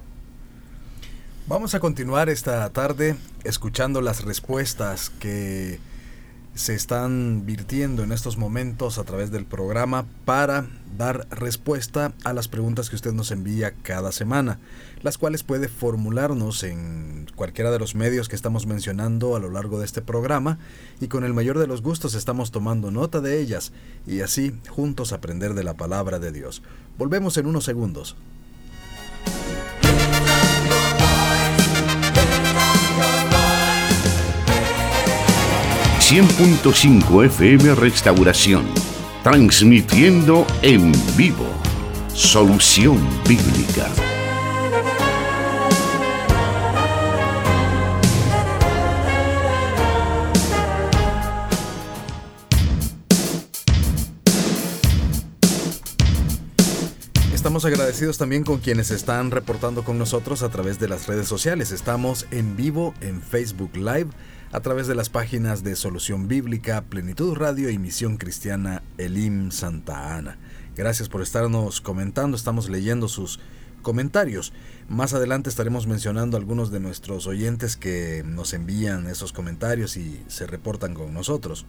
Vamos 1.47 1.73
a 1.73 1.79
continuar 1.79 2.29
esta 2.29 2.69
tarde 2.69 3.15
escuchando 3.43 4.01
las 4.01 4.23
respuestas 4.23 5.09
que 5.09 5.79
se 6.59 6.75
están 6.75 7.45
virtiendo 7.45 8.03
en 8.03 8.11
estos 8.11 8.35
momentos 8.35 8.97
a 8.97 9.05
través 9.05 9.31
del 9.31 9.45
programa 9.45 10.05
para 10.25 10.67
dar 10.97 11.25
respuesta 11.31 12.11
a 12.25 12.33
las 12.33 12.49
preguntas 12.49 12.89
que 12.89 12.97
usted 12.97 13.13
nos 13.13 13.31
envía 13.31 13.75
cada 13.81 14.11
semana, 14.11 14.59
las 15.01 15.17
cuales 15.17 15.43
puede 15.43 15.69
formularnos 15.69 16.63
en 16.63 17.27
cualquiera 17.37 17.71
de 17.71 17.79
los 17.79 17.95
medios 17.95 18.27
que 18.27 18.35
estamos 18.35 18.67
mencionando 18.67 19.37
a 19.37 19.39
lo 19.39 19.49
largo 19.49 19.79
de 19.79 19.85
este 19.85 20.01
programa 20.01 20.59
y 20.99 21.07
con 21.07 21.23
el 21.23 21.33
mayor 21.33 21.59
de 21.59 21.67
los 21.67 21.81
gustos 21.81 22.13
estamos 22.13 22.51
tomando 22.51 22.91
nota 22.91 23.21
de 23.21 23.39
ellas 23.39 23.71
y 24.05 24.19
así 24.19 24.53
juntos 24.67 25.13
aprender 25.13 25.53
de 25.53 25.63
la 25.63 25.75
palabra 25.75 26.19
de 26.19 26.33
Dios. 26.33 26.61
Volvemos 26.97 27.37
en 27.37 27.45
unos 27.45 27.63
segundos. 27.63 28.17
100.5 36.09 37.25
FM 37.25 37.75
Restauración, 37.75 38.65
transmitiendo 39.21 40.43
en 40.63 40.91
vivo. 41.15 41.45
Solución 42.15 42.97
Bíblica. 43.27 43.87
Estamos 57.31 57.65
agradecidos 57.65 58.17
también 58.17 58.43
con 58.43 58.57
quienes 58.57 58.89
están 58.89 59.29
reportando 59.29 59.83
con 59.83 59.99
nosotros 59.99 60.41
a 60.41 60.49
través 60.49 60.79
de 60.79 60.87
las 60.87 61.05
redes 61.05 61.27
sociales. 61.27 61.71
Estamos 61.71 62.25
en 62.31 62.55
vivo 62.55 62.95
en 62.99 63.21
Facebook 63.21 63.75
Live 63.75 64.07
a 64.51 64.61
través 64.61 64.87
de 64.87 64.95
las 64.95 65.09
páginas 65.09 65.63
de 65.63 65.75
Solución 65.75 66.27
Bíblica, 66.27 66.81
Plenitud 66.81 67.35
Radio 67.35 67.69
y 67.69 67.77
Misión 67.77 68.17
Cristiana 68.17 68.81
Elim 68.97 69.51
Santa 69.51 70.17
Ana. 70.17 70.39
Gracias 70.75 71.07
por 71.07 71.21
estarnos 71.21 71.81
comentando, 71.81 72.35
estamos 72.35 72.67
leyendo 72.67 73.07
sus 73.07 73.39
comentarios. 73.83 74.51
Más 74.87 75.13
adelante 75.13 75.49
estaremos 75.49 75.85
mencionando 75.85 76.35
algunos 76.35 76.71
de 76.71 76.79
nuestros 76.79 77.27
oyentes 77.27 77.77
que 77.77 78.23
nos 78.25 78.53
envían 78.53 79.05
esos 79.05 79.33
comentarios 79.33 79.97
y 79.97 80.19
se 80.27 80.47
reportan 80.47 80.95
con 80.95 81.13
nosotros. 81.13 81.67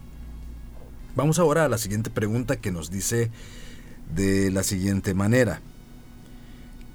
Vamos 1.15 1.37
ahora 1.37 1.65
a 1.65 1.69
la 1.69 1.77
siguiente 1.77 2.09
pregunta 2.09 2.55
que 2.55 2.71
nos 2.71 2.89
dice 2.89 3.29
de 4.15 4.49
la 4.49 4.63
siguiente 4.63 5.13
manera. 5.13 5.61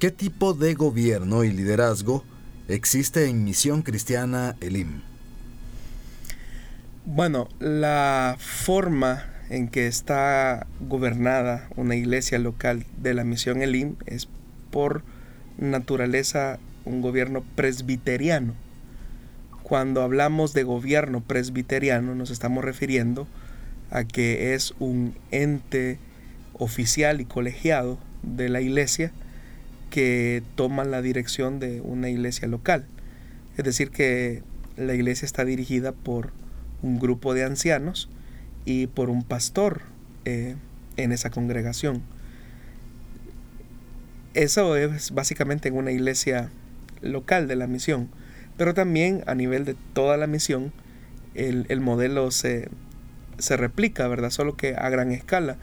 ¿Qué 0.01 0.11
tipo 0.11 0.53
de 0.53 0.74
gobierno 0.74 1.45
y 1.45 1.53
liderazgo 1.53 2.24
existe 2.66 3.28
en 3.28 3.45
Misión 3.45 3.82
Cristiana 3.82 4.57
Elim? 4.61 5.03
Bueno, 7.09 7.46
la 7.61 8.34
forma 8.36 9.26
en 9.48 9.68
que 9.68 9.86
está 9.86 10.66
gobernada 10.80 11.68
una 11.76 11.94
iglesia 11.94 12.40
local 12.40 12.84
de 13.00 13.14
la 13.14 13.22
misión 13.22 13.62
Elim 13.62 13.94
es 14.07 14.28
por 14.72 15.04
naturaleza 15.57 16.59
un 16.84 17.02
gobierno 17.02 17.44
presbiteriano. 17.54 18.54
Cuando 19.62 20.02
hablamos 20.02 20.52
de 20.52 20.64
gobierno 20.64 21.20
presbiteriano 21.20 22.16
nos 22.16 22.30
estamos 22.30 22.64
refiriendo 22.64 23.28
a 23.92 24.02
que 24.02 24.54
es 24.54 24.74
un 24.80 25.14
ente 25.30 26.00
oficial 26.54 27.20
y 27.20 27.24
colegiado 27.24 28.00
de 28.24 28.48
la 28.48 28.61
iglesia 28.61 29.12
que 29.90 30.42
toma 30.57 30.82
la 30.82 31.02
dirección 31.02 31.61
de 31.61 31.80
una 31.82 32.09
iglesia 32.09 32.48
local. 32.48 32.84
Es 33.57 33.64
decir, 33.64 33.90
que 33.92 34.42
la 34.76 34.94
iglesia 34.94 35.24
está 35.24 35.44
dirigida 35.44 35.92
por 35.92 36.32
un 36.82 36.98
grupo 36.98 37.34
de 37.34 37.44
ancianos 37.44 38.08
y 38.64 38.86
por 38.88 39.10
un 39.10 39.22
pastor 39.22 39.82
eh, 40.24 40.56
en 40.96 41.12
esa 41.12 41.30
congregación. 41.30 42.02
Eso 44.34 44.76
es 44.76 45.12
básicamente 45.12 45.68
en 45.68 45.76
una 45.76 45.92
iglesia 45.92 46.50
local 47.00 47.48
de 47.48 47.56
la 47.56 47.66
misión, 47.66 48.08
pero 48.56 48.74
también 48.74 49.22
a 49.26 49.34
nivel 49.34 49.64
de 49.64 49.76
toda 49.94 50.16
la 50.16 50.26
misión 50.26 50.72
el, 51.34 51.80
modelo 51.80 52.30
se, 52.30 52.68
se, 53.38 53.56
replica, 53.56 54.08
¿verdad? 54.08 54.30
Solo 54.30 54.56
que 54.56 54.74
a 54.74 54.88
gran 54.88 55.12
escala, 55.12 55.56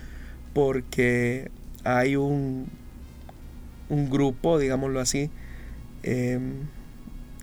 porque 0.53 1.49
hay 1.83 2.15
un, 2.15 2.67
un 3.89 4.09
grupo, 4.09 4.59
digámoslo 4.59 4.99
así, 4.99 5.29
em, 6.03 6.67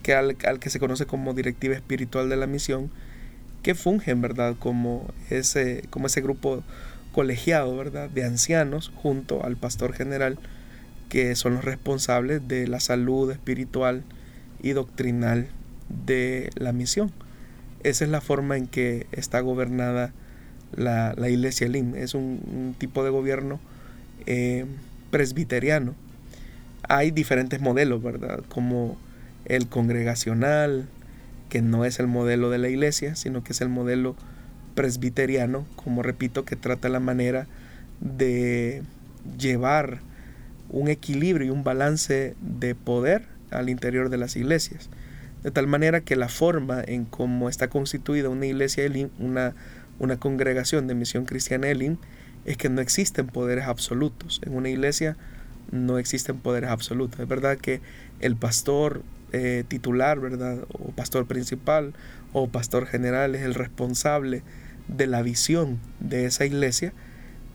que 0.02 0.14
al, 0.14 0.36
al, 0.46 0.60
que 0.60 0.70
se 0.70 0.78
conoce 0.78 1.06
como 1.06 1.34
directiva 1.34 1.74
espiritual 1.74 2.28
de 2.28 2.36
la 2.36 2.46
misión, 2.46 2.90
que 3.62 3.74
fungen, 3.74 4.20
¿verdad? 4.20 4.56
Como 4.58 5.08
ese, 5.28 5.84
como 5.90 6.06
ese 6.06 6.20
grupo 6.20 6.62
colegiado, 7.12 7.76
¿verdad? 7.76 8.08
De 8.08 8.24
ancianos 8.24 8.92
junto 8.94 9.44
al 9.44 9.56
pastor 9.56 9.92
general, 9.92 10.38
que 11.08 11.34
son 11.34 11.54
los 11.54 11.64
responsables 11.64 12.46
de 12.46 12.68
la 12.68 12.80
salud 12.80 13.30
espiritual 13.30 14.04
y 14.62 14.70
doctrinal 14.70 15.48
de 16.06 16.50
la 16.54 16.72
misión. 16.72 17.11
Esa 17.82 18.04
es 18.04 18.11
la 18.11 18.20
forma 18.20 18.56
en 18.56 18.66
que 18.66 19.06
está 19.12 19.40
gobernada 19.40 20.12
la, 20.76 21.14
iglesia 21.28 21.68
LIM. 21.68 21.94
Es 21.94 22.14
un, 22.14 22.74
tipo 22.78 23.02
de 23.02 23.11
gobierno 23.11 23.61
eh, 24.26 24.66
presbiteriano. 25.11 25.94
hay 26.88 27.11
diferentes 27.11 27.61
modelos, 27.61 28.02
¿verdad? 28.02 28.42
Como 28.48 28.96
el 29.46 29.68
congregacional, 29.68 30.88
que 31.51 31.61
no 31.61 31.84
es 31.84 32.01
el 32.01 32.07
modelo 32.07 32.48
de 32.48 32.57
la 32.57 32.70
iglesia, 32.70 33.14
sino 33.14 33.44
que 33.44 33.53
es 33.53 33.61
el 33.61 33.68
modelo 33.68 34.16
presbiteriano, 34.74 35.66
como 35.76 36.03
repito, 36.03 36.46
que 36.46 36.57
trata 36.57 36.88
la 36.88 37.01
manera 37.01 37.46
de 38.01 38.82
llevar 39.38 40.01
un 40.70 40.88
equilibrio 40.88 41.48
y 41.48 41.51
un 41.51 41.64
balance 41.64 42.34
de 42.40 42.74
poder 42.74 43.26
al 43.51 43.68
interior 43.68 44.09
de 44.09 44.16
las 44.16 44.36
iglesias. 44.36 44.88
De 45.42 45.51
tal 45.51 45.66
manera 45.66 46.01
que 46.01 46.16
la 46.16 46.28
forma 46.28 46.82
en 46.86 47.05
cómo 47.05 47.48
está 47.48 47.68
constituida 47.68 48.28
una 48.28 48.46
iglesia 48.46 48.84
una, 49.18 49.55
una 49.98 50.18
congregación 50.18 50.86
de 50.86 50.94
misión 50.94 51.24
cristiana 51.24 51.68
Elim, 51.68 51.96
es 52.44 52.57
que 52.57 52.68
no 52.68 52.80
existen 52.80 53.26
poderes 53.26 53.66
absolutos. 53.66 54.40
En 54.46 54.55
una 54.55 54.68
iglesia 54.68 55.16
no 55.72 55.98
existen 55.98 56.38
poderes 56.38 56.70
absolutos. 56.70 57.20
Es 57.20 57.28
verdad 57.28 57.59
que 57.59 57.80
el 58.20 58.36
pastor 58.36 59.03
eh, 59.33 59.64
titular, 59.68 60.20
¿verdad? 60.20 60.59
O 60.72 60.93
pastor 60.93 61.26
principal 61.26 61.95
o 62.33 62.49
pastor 62.49 62.87
general 62.87 63.35
es 63.35 63.43
el 63.43 63.55
responsable 63.55 64.43
de 64.89 65.07
la 65.07 65.22
visión 65.22 65.78
de 66.01 66.24
esa 66.26 66.45
iglesia, 66.45 66.93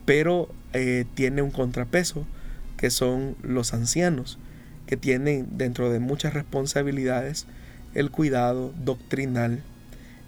pero 0.04 0.48
eh, 0.72 1.04
tiene 1.14 1.42
un 1.42 1.50
contrapeso 1.50 2.26
que 2.76 2.90
son 2.90 3.36
los 3.42 3.74
ancianos, 3.74 4.38
que 4.86 4.96
tienen 4.96 5.46
dentro 5.58 5.90
de 5.90 5.98
muchas 5.98 6.34
responsabilidades 6.34 7.46
el 7.94 8.10
cuidado 8.10 8.72
doctrinal, 8.84 9.62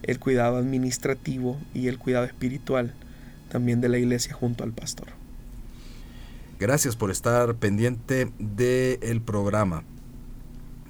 el 0.02 0.18
cuidado 0.18 0.56
administrativo 0.56 1.58
y 1.74 1.88
el 1.88 1.98
cuidado 1.98 2.24
espiritual 2.24 2.94
también 3.48 3.80
de 3.80 3.88
la 3.88 3.98
iglesia 3.98 4.34
junto 4.34 4.64
al 4.64 4.72
pastor. 4.72 5.08
Gracias 6.58 6.96
por 6.96 7.10
estar 7.10 7.54
pendiente 7.54 8.32
del 8.38 9.20
programa. 9.20 9.84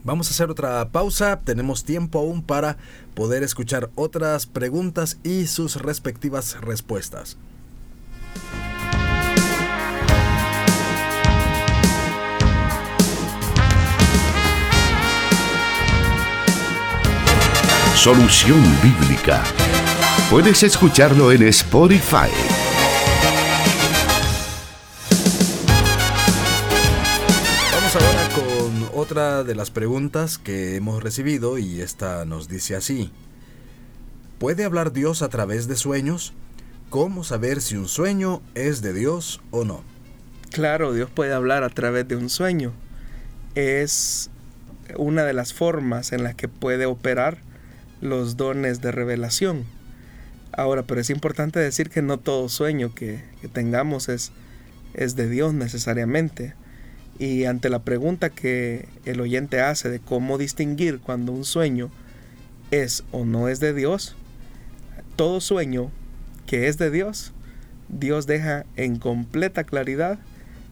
Vamos 0.05 0.29
a 0.29 0.31
hacer 0.31 0.51
otra 0.51 0.89
pausa, 0.91 1.39
tenemos 1.39 1.85
tiempo 1.85 2.19
aún 2.19 2.43
para 2.43 2.77
poder 3.15 3.43
escuchar 3.43 3.91
otras 3.95 4.47
preguntas 4.47 5.19
y 5.23 5.47
sus 5.47 5.77
respectivas 5.77 6.61
respuestas. 6.61 7.37
Solución 17.95 18.63
Bíblica. 18.81 19.43
Puedes 20.31 20.63
escucharlo 20.63 21.33
en 21.33 21.43
Spotify. 21.43 22.58
Otra 29.19 29.43
de 29.43 29.57
las 29.57 29.73
preguntas 29.73 30.39
que 30.39 30.77
hemos 30.77 31.03
recibido 31.03 31.59
y 31.59 31.81
esta 31.81 32.25
nos 32.25 32.47
dice 32.47 32.77
así. 32.77 33.11
¿Puede 34.39 34.63
hablar 34.65 34.93
Dios 34.93 35.23
a 35.23 35.29
través 35.29 35.67
de 35.67 35.75
sueños? 35.75 36.35
¿Cómo 36.89 37.25
saber 37.25 37.61
si 37.61 37.75
un 37.75 37.89
sueño 37.89 38.43
es 38.55 38.81
de 38.81 38.93
Dios 38.93 39.41
o 39.51 39.65
no? 39.65 39.83
Claro, 40.53 40.93
Dios 40.93 41.11
puede 41.11 41.33
hablar 41.33 41.65
a 41.65 41.69
través 41.69 42.07
de 42.07 42.15
un 42.15 42.31
sueño. 42.31 42.73
Es 43.57 44.31
una 44.97 45.25
de 45.25 45.33
las 45.33 45.53
formas 45.53 46.13
en 46.13 46.23
las 46.23 46.37
que 46.37 46.47
puede 46.47 46.87
operar 46.87 47.39
los 48.01 48.37
dones 48.37 48.81
de 48.83 48.93
revelación. 48.93 49.65
Ahora, 50.53 50.85
pero 50.85 51.01
es 51.01 51.11
importante 51.11 51.59
decir 51.59 51.91
que 51.91 52.03
no 52.03 52.21
todo 52.21 52.49
sueño 52.49 52.95
que, 52.95 53.25
tengamos 53.53 54.09
es, 54.09 54.31
es 54.95 55.17
de 55.17 55.29
Dios 55.29 55.55
necesariamente. 55.55 56.55
Y 57.19 57.45
ante 57.45 57.69
la 57.69 57.81
pregunta 57.81 58.31
que 58.31 58.89
el 59.05 59.21
oyente 59.21 59.61
hace 59.61 59.91
de 59.91 59.99
cómo 59.99 60.39
distinguir 60.39 61.01
cuando 61.01 61.33
un 61.33 61.45
sueño 61.45 61.91
es 62.71 63.03
o 63.11 63.25
no 63.25 63.49
es 63.49 63.59
de 63.61 63.75
Dios, 63.75 64.15
todo 65.17 65.41
sueño 65.41 65.91
que 66.47 66.69
es 66.69 66.79
de 66.79 66.91
Dios, 66.91 67.33
Dios 67.89 68.27
deja 68.27 68.67
en 68.77 68.99
completa 68.99 69.65
claridad 69.65 70.19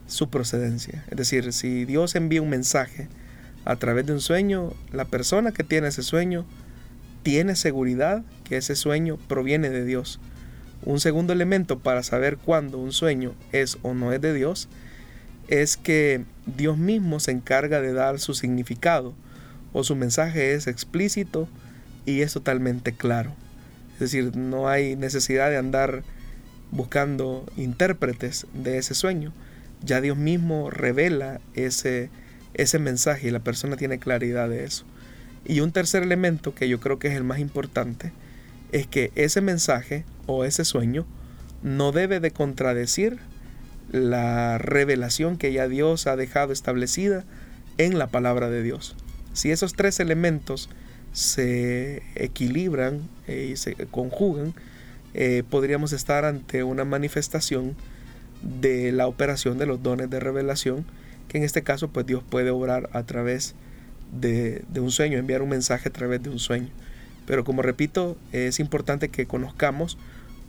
su 0.06 0.30
procedencia. 0.30 1.04
Es 1.10 1.16
decir, 1.16 1.52
si 1.52 1.84
Dios 1.84 2.14
envía 2.14 2.42
un 2.42 2.50
mensaje 2.50 3.08
a 3.64 3.76
través 3.76 4.06
de 4.06 4.12
un 4.12 4.20
sueño, 4.20 4.72
la 4.92 5.04
persona 5.06 5.50
que 5.50 5.64
tiene 5.64 5.88
ese 5.88 6.02
sueño 6.02 6.46
tiene 7.24 7.56
seguridad 7.56 8.22
que 8.44 8.58
ese 8.58 8.76
sueño 8.76 9.18
proviene 9.26 9.70
de 9.70 9.84
Dios. 9.84 10.20
Un 10.84 11.00
segundo 11.00 11.32
elemento 11.32 11.80
para 11.80 12.04
saber 12.04 12.36
cuándo 12.36 12.78
un 12.78 12.92
sueño 12.92 13.34
es 13.50 13.78
o 13.82 13.94
no 13.94 14.12
es 14.12 14.20
de 14.20 14.32
Dios 14.32 14.68
es 15.48 15.76
que 15.76 16.24
Dios 16.46 16.78
mismo 16.78 17.20
se 17.20 17.32
encarga 17.32 17.80
de 17.80 17.92
dar 17.92 18.18
su 18.18 18.34
significado 18.34 19.14
o 19.72 19.84
su 19.84 19.96
mensaje 19.96 20.54
es 20.54 20.66
explícito 20.66 21.48
y 22.04 22.22
es 22.22 22.32
totalmente 22.32 22.92
claro. 22.92 23.34
Es 23.94 24.00
decir, 24.00 24.36
no 24.36 24.68
hay 24.68 24.96
necesidad 24.96 25.50
de 25.50 25.56
andar 25.56 26.02
buscando 26.70 27.44
intérpretes 27.56 28.46
de 28.52 28.78
ese 28.78 28.94
sueño. 28.94 29.32
Ya 29.82 30.00
Dios 30.00 30.16
mismo 30.16 30.70
revela 30.70 31.40
ese, 31.54 32.10
ese 32.54 32.78
mensaje 32.78 33.28
y 33.28 33.30
la 33.30 33.40
persona 33.40 33.76
tiene 33.76 33.98
claridad 33.98 34.48
de 34.48 34.64
eso. 34.64 34.84
Y 35.44 35.60
un 35.60 35.72
tercer 35.72 36.02
elemento 36.02 36.54
que 36.54 36.68
yo 36.68 36.80
creo 36.80 36.98
que 36.98 37.08
es 37.08 37.14
el 37.14 37.24
más 37.24 37.38
importante 37.38 38.12
es 38.72 38.86
que 38.86 39.12
ese 39.14 39.40
mensaje 39.40 40.04
o 40.26 40.44
ese 40.44 40.64
sueño 40.64 41.06
no 41.62 41.92
debe 41.92 42.20
de 42.20 42.32
contradecir 42.32 43.18
la 43.90 44.58
revelación 44.58 45.36
que 45.36 45.52
ya 45.52 45.68
Dios 45.68 46.06
ha 46.06 46.16
dejado 46.16 46.52
establecida 46.52 47.24
en 47.78 47.98
la 47.98 48.08
palabra 48.08 48.50
de 48.50 48.62
Dios. 48.62 48.96
Si 49.32 49.50
esos 49.50 49.74
tres 49.74 50.00
elementos 50.00 50.68
se 51.12 52.02
equilibran 52.14 53.08
eh, 53.26 53.50
y 53.52 53.56
se 53.56 53.74
conjugan, 53.86 54.54
eh, 55.14 55.42
podríamos 55.48 55.92
estar 55.92 56.24
ante 56.24 56.62
una 56.62 56.84
manifestación 56.84 57.74
de 58.42 58.92
la 58.92 59.06
operación 59.06 59.58
de 59.58 59.66
los 59.66 59.82
dones 59.82 60.10
de 60.10 60.20
revelación, 60.20 60.84
que 61.28 61.38
en 61.38 61.44
este 61.44 61.62
caso 61.62 61.88
pues 61.88 62.06
Dios 62.06 62.22
puede 62.28 62.50
obrar 62.50 62.90
a 62.92 63.04
través 63.04 63.50
de 63.50 63.66
de, 64.12 64.64
un 64.80 64.90
sueño, 64.90 65.18
enviar 65.18 65.42
un 65.42 65.48
mensaje 65.48 65.88
a 65.88 65.92
través 65.92 66.22
de 66.22 66.30
un 66.30 66.38
sueño. 66.38 66.68
Pero 67.26 67.44
como 67.44 67.62
repito, 67.62 68.16
es 68.32 68.60
importante 68.60 69.08
que 69.08 69.26
conozcamos 69.26 69.98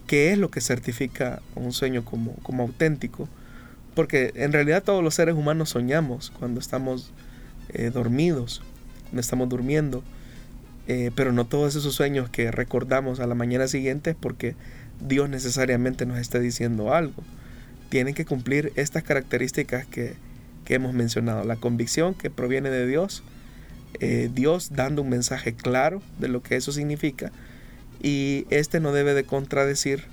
qué 0.07 0.31
es 0.31 0.37
lo 0.37 0.49
que 0.49 0.61
certifica 0.61 1.41
un 1.55 1.73
sueño 1.73 2.03
como, 2.03 2.33
como 2.37 2.63
auténtico, 2.63 3.29
porque 3.93 4.31
en 4.35 4.53
realidad 4.53 4.83
todos 4.83 5.03
los 5.03 5.15
seres 5.15 5.35
humanos 5.35 5.69
soñamos 5.69 6.31
cuando 6.39 6.59
estamos 6.59 7.11
eh, 7.69 7.91
dormidos, 7.93 8.63
cuando 9.03 9.21
estamos 9.21 9.49
durmiendo, 9.49 10.03
eh, 10.87 11.11
pero 11.15 11.33
no 11.33 11.45
todos 11.45 11.75
esos 11.75 11.93
sueños 11.93 12.29
que 12.29 12.49
recordamos 12.51 13.19
a 13.19 13.27
la 13.27 13.35
mañana 13.35 13.67
siguiente 13.67 14.11
es 14.11 14.15
porque 14.15 14.55
Dios 15.05 15.29
necesariamente 15.29 16.05
nos 16.05 16.17
está 16.17 16.39
diciendo 16.39 16.93
algo. 16.93 17.23
Tienen 17.89 18.13
que 18.13 18.25
cumplir 18.25 18.71
estas 18.75 19.03
características 19.03 19.85
que, 19.85 20.15
que 20.63 20.75
hemos 20.75 20.93
mencionado, 20.93 21.43
la 21.43 21.57
convicción 21.57 22.13
que 22.13 22.29
proviene 22.29 22.69
de 22.69 22.87
Dios, 22.87 23.23
eh, 23.99 24.29
Dios 24.33 24.69
dando 24.73 25.01
un 25.01 25.09
mensaje 25.09 25.53
claro 25.53 26.01
de 26.19 26.27
lo 26.27 26.41
que 26.43 26.55
eso 26.55 26.71
significa 26.71 27.31
y 28.01 28.45
este 28.49 28.79
no 28.79 28.91
debe 28.91 29.13
de 29.13 29.23
contradecir 29.23 30.03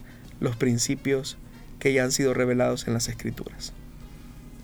los 0.40 0.56
principios 0.56 1.36
que 1.78 1.92
ya 1.92 2.04
han 2.04 2.12
sido 2.12 2.34
revelados 2.34 2.86
en 2.86 2.94
las 2.94 3.08
escrituras. 3.08 3.72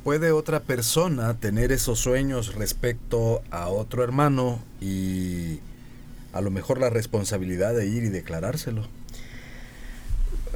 ¿Puede 0.04 0.32
otra 0.32 0.60
persona 0.60 1.34
tener 1.34 1.72
esos 1.72 1.98
sueños 1.98 2.54
respecto 2.54 3.42
a 3.50 3.68
otro 3.68 4.02
hermano 4.02 4.62
y 4.80 5.60
a 6.32 6.40
lo 6.40 6.50
mejor 6.50 6.80
la 6.80 6.88
responsabilidad 6.88 7.74
de 7.74 7.86
ir 7.86 8.04
y 8.04 8.08
declarárselo? 8.08 8.88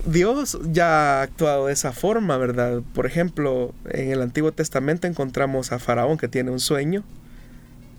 Dios 0.07 0.59
ya 0.71 1.21
ha 1.21 1.23
actuado 1.23 1.67
de 1.67 1.73
esa 1.73 1.93
forma, 1.93 2.37
¿verdad? 2.37 2.83
Por 2.95 3.07
ejemplo, 3.07 3.75
en 3.91 4.11
el 4.11 4.23
Antiguo 4.23 4.53
Testamento 4.53 5.07
encontramos 5.07 5.73
a 5.73 5.79
Faraón 5.79 6.19
que 6.19 6.29
tiene 6.29 6.51
un 6.51 6.61
sueño 6.61 7.05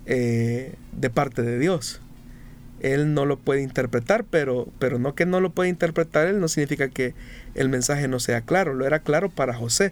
eh, 0.05 0.75
de 0.91 1.09
parte 1.09 1.41
de 1.41 1.57
Dios. 1.57 2.01
Él 2.85 3.15
no 3.15 3.25
lo 3.25 3.39
puede 3.39 3.63
interpretar, 3.63 4.25
pero, 4.25 4.67
pero 4.77 4.99
no 4.99 5.15
que 5.15 5.25
no 5.25 5.41
lo 5.41 5.49
puede 5.49 5.69
interpretar 5.69 6.27
él 6.27 6.39
no 6.39 6.47
significa 6.47 6.87
que 6.89 7.15
el 7.55 7.67
mensaje 7.67 8.07
no 8.07 8.19
sea 8.19 8.41
claro. 8.41 8.75
Lo 8.75 8.85
era 8.85 8.99
claro 8.99 9.29
para 9.29 9.55
José. 9.55 9.91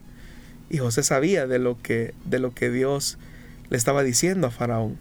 Y 0.70 0.78
José 0.78 1.02
sabía 1.02 1.48
de 1.48 1.58
lo 1.58 1.82
que, 1.82 2.14
de 2.26 2.38
lo 2.38 2.54
que 2.54 2.70
Dios 2.70 3.18
le 3.72 3.78
estaba 3.78 4.04
diciendo 4.04 4.46
a 4.46 4.52
Faraón. 4.52 4.98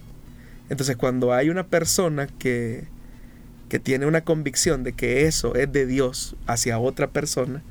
Entonces 0.70 0.96
cuando 0.96 1.34
hay 1.34 1.50
una 1.50 1.66
persona 1.66 2.26
que, 2.26 2.84
que 3.68 3.78
tiene 3.78 4.06
una 4.06 4.22
convicción 4.22 4.84
de 4.84 4.94
que 4.94 5.26
eso 5.26 5.54
es 5.54 5.70
de 5.70 5.84
Dios 5.84 6.34
hacia 6.46 6.78
otra 6.78 7.08
persona, 7.08 7.62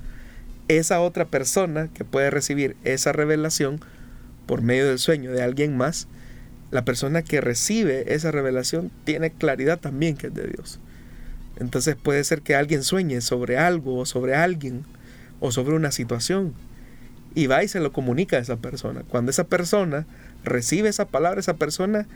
esa 0.67 1.01
otra 1.01 1.25
persona 1.25 1.89
que 1.91 2.05
puede 2.05 2.29
recibir 2.29 2.75
esa 2.83 3.11
revelación 3.11 3.79
por 4.45 4.61
medio 4.61 4.87
del 4.87 4.99
sueño 4.99 5.31
de 5.31 5.41
alguien 5.41 5.75
más, 5.75 6.07
la 6.71 6.83
persona 6.85 7.21
que 7.21 7.41
recibe 7.41 8.13
esa 8.13 8.31
revelación 8.31 8.91
tiene 9.03 9.31
claridad 9.31 9.79
también 9.79 10.17
que 10.17 10.27
es 10.27 10.33
de 10.33 10.47
Dios. 10.47 10.79
Entonces 11.57 11.95
puede 11.95 12.23
ser 12.23 12.41
que 12.41 12.55
alguien 12.55 12.83
sueñe 12.83 13.21
sobre 13.21 13.57
algo 13.57 13.97
o 13.97 14.05
sobre 14.05 14.35
alguien 14.35 14.83
o 15.39 15.51
sobre 15.51 15.75
una 15.75 15.91
situación 15.91 16.53
y 17.35 17.47
va 17.47 17.63
y 17.63 17.67
se 17.67 17.79
lo 17.79 17.91
comunica 17.91 18.37
a 18.37 18.39
esa 18.39 18.57
persona. 18.57 19.03
Cuando 19.07 19.31
esa 19.31 19.45
persona 19.45 20.05
recibe 20.43 20.89
esa 20.89 21.05
palabra, 21.05 21.39
esa 21.39 21.55
persona, 21.55 22.07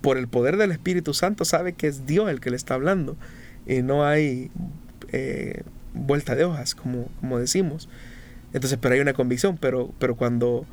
por 0.00 0.18
el 0.18 0.28
poder 0.28 0.56
del 0.56 0.70
Espíritu 0.70 1.14
Santo, 1.14 1.44
sabe 1.44 1.72
que 1.72 1.86
es 1.86 2.06
Dios 2.06 2.30
el 2.30 2.40
que 2.40 2.50
le 2.50 2.56
está 2.56 2.74
hablando 2.74 3.16
y 3.66 3.82
no 3.82 4.04
hay 4.04 4.50
eh, 5.12 5.62
vuelta 5.94 6.34
de 6.34 6.44
hojas, 6.44 6.74
como, 6.74 7.08
como 7.20 7.38
decimos. 7.38 7.88
Entonces, 8.52 8.78
pero 8.80 8.94
hay 8.94 9.00
una 9.00 9.14
convicción, 9.14 9.58
pero, 9.58 9.92
pero 9.98 10.16
cuando, 10.16 10.66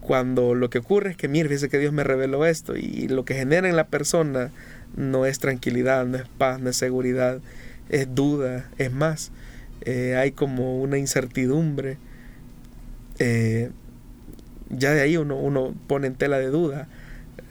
cuando 0.00 0.54
lo 0.54 0.70
que 0.70 0.78
ocurre 0.78 1.10
es 1.10 1.16
que, 1.16 1.28
mire, 1.28 1.48
dice 1.48 1.68
que 1.68 1.78
Dios 1.78 1.92
me 1.92 2.04
reveló 2.04 2.46
esto 2.46 2.76
y 2.76 3.08
lo 3.08 3.24
que 3.24 3.34
genera 3.34 3.68
en 3.68 3.76
la 3.76 3.86
persona 3.86 4.50
no 4.96 5.26
es 5.26 5.38
tranquilidad, 5.38 6.06
no 6.06 6.16
es 6.16 6.26
paz, 6.38 6.60
no 6.60 6.70
es 6.70 6.76
seguridad, 6.76 7.40
es 7.88 8.14
duda, 8.14 8.68
es 8.78 8.92
más, 8.92 9.30
eh, 9.82 10.16
hay 10.16 10.32
como 10.32 10.80
una 10.80 10.98
incertidumbre. 10.98 11.98
Eh, 13.18 13.70
ya 14.70 14.92
de 14.92 15.00
ahí 15.00 15.16
uno, 15.16 15.36
uno 15.36 15.74
pone 15.86 16.06
en 16.06 16.14
tela 16.14 16.38
de 16.38 16.46
duda 16.46 16.88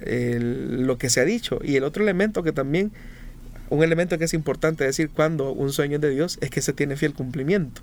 lo 0.05 0.97
que 0.97 1.09
se 1.09 1.19
ha 1.19 1.25
dicho. 1.25 1.59
Y 1.63 1.75
el 1.75 1.83
otro 1.83 2.03
elemento 2.03 2.43
que 2.43 2.51
también, 2.51 2.91
un 3.69 3.83
elemento 3.83 4.17
que 4.17 4.25
es 4.25 4.33
importante 4.33 4.83
decir 4.83 5.09
cuando 5.09 5.51
un 5.51 5.71
sueño 5.71 5.95
es 5.95 6.01
de 6.01 6.09
Dios, 6.09 6.37
es 6.41 6.49
que 6.49 6.61
se 6.61 6.73
tiene 6.73 6.95
fiel 6.95 7.13
cumplimiento. 7.13 7.81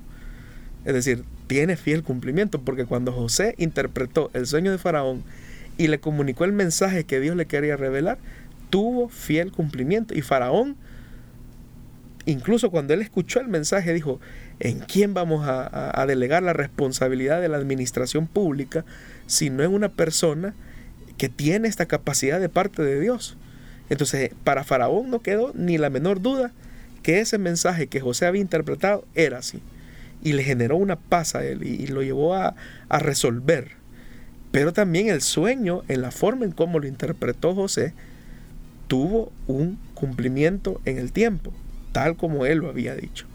Es 0.87 0.95
decir, 0.95 1.25
tiene 1.49 1.77
fiel 1.77 2.05
cumplimiento, 2.05 2.61
porque 2.61 2.85
cuando 2.85 3.11
José 3.13 3.57
interpretó 3.59 4.31
el 4.35 4.47
sueño 4.47 4.71
de 4.71 4.79
Faraón 4.79 5.25
y 5.77 5.89
le 5.89 5.99
comunicó 5.99 6.45
el 6.45 6.53
mensaje 6.53 7.03
que 7.03 7.19
Dios 7.19 7.35
le 7.35 7.47
quería 7.47 7.77
revelar, 7.77 8.19
tuvo 8.71 9.09
fiel 9.09 9.51
cumplimiento. 9.51 10.15
Y 10.15 10.23
Faraón, 10.23 10.77
incluso 12.25 12.71
cuando 12.71 12.95
él 12.95 13.03
escuchó 13.03 13.41
el 13.41 13.49
mensaje, 13.49 13.93
dijo, 13.93 14.21
¿en 14.61 14.79
quién 14.79 15.13
vamos 15.13 15.45
a, 15.45 16.05
delegar 16.07 16.45
la 16.45 16.53
responsabilidad 16.53 17.41
de 17.41 17.49
la 17.49 17.57
administración 17.57 18.29
pública 18.29 18.85
si 19.27 19.51
no 19.51 19.65
en 19.65 19.75
una 19.75 19.89
persona 19.89 20.55
que 21.19 21.29
tiene 21.29 21.67
esta 21.67 21.87
capacidad 21.87 22.39
de 22.39 22.49
parte 22.49 22.85
de 22.85 23.01
Dios? 23.01 23.37
Entonces, 23.91 24.31
para 24.45 24.63
Faraón 24.63 25.11
no 25.11 25.19
quedó 25.21 25.51
ni 25.53 25.79
la 25.79 25.91
menor 25.91 26.23
duda 26.23 26.53
que 27.03 27.19
ese 27.19 27.39
mensaje 27.39 27.89
que 27.89 27.99
José 27.99 28.27
había 28.27 28.41
interpretado 28.41 29.05
era 29.17 29.39
así. 29.39 29.61
Y 30.23 30.33
le 30.33 30.43
generó 30.43 30.77
una 30.77 30.97
paz 30.97 31.35
a 31.35 31.45
él 31.45 31.63
y, 31.63 31.87
lo 31.87 32.03
llevó 32.03 32.35
a, 32.35 32.55
a 32.89 32.99
resolver. 32.99 33.73
Pero 34.51 34.73
también 34.73 35.09
el 35.09 35.23
sueño, 35.23 35.83
en 35.89 36.03
la 36.03 36.11
forma 36.11 36.45
en 36.45 36.53
cómo 36.53 36.79
lo 36.79 36.87
interpretó 36.87 37.55
José, 37.55 37.93
tuvo 38.89 39.33
un 39.47 39.79
cumplimiento 39.95 40.81
en 40.85 40.99
el 40.99 41.13
tiempo, 41.13 41.53
tal 41.93 42.17
como 42.17 42.47
él 42.47 42.59
lo 42.59 42.69
había 42.69 42.95
dicho. 42.95 43.27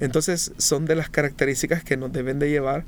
Entonces 0.00 0.52
son 0.58 0.84
de 0.84 0.96
las 0.96 1.08
características 1.08 1.84
que 1.84 1.96
nos 1.96 2.12
deben 2.12 2.38
de 2.38 2.50
llevar 2.50 2.84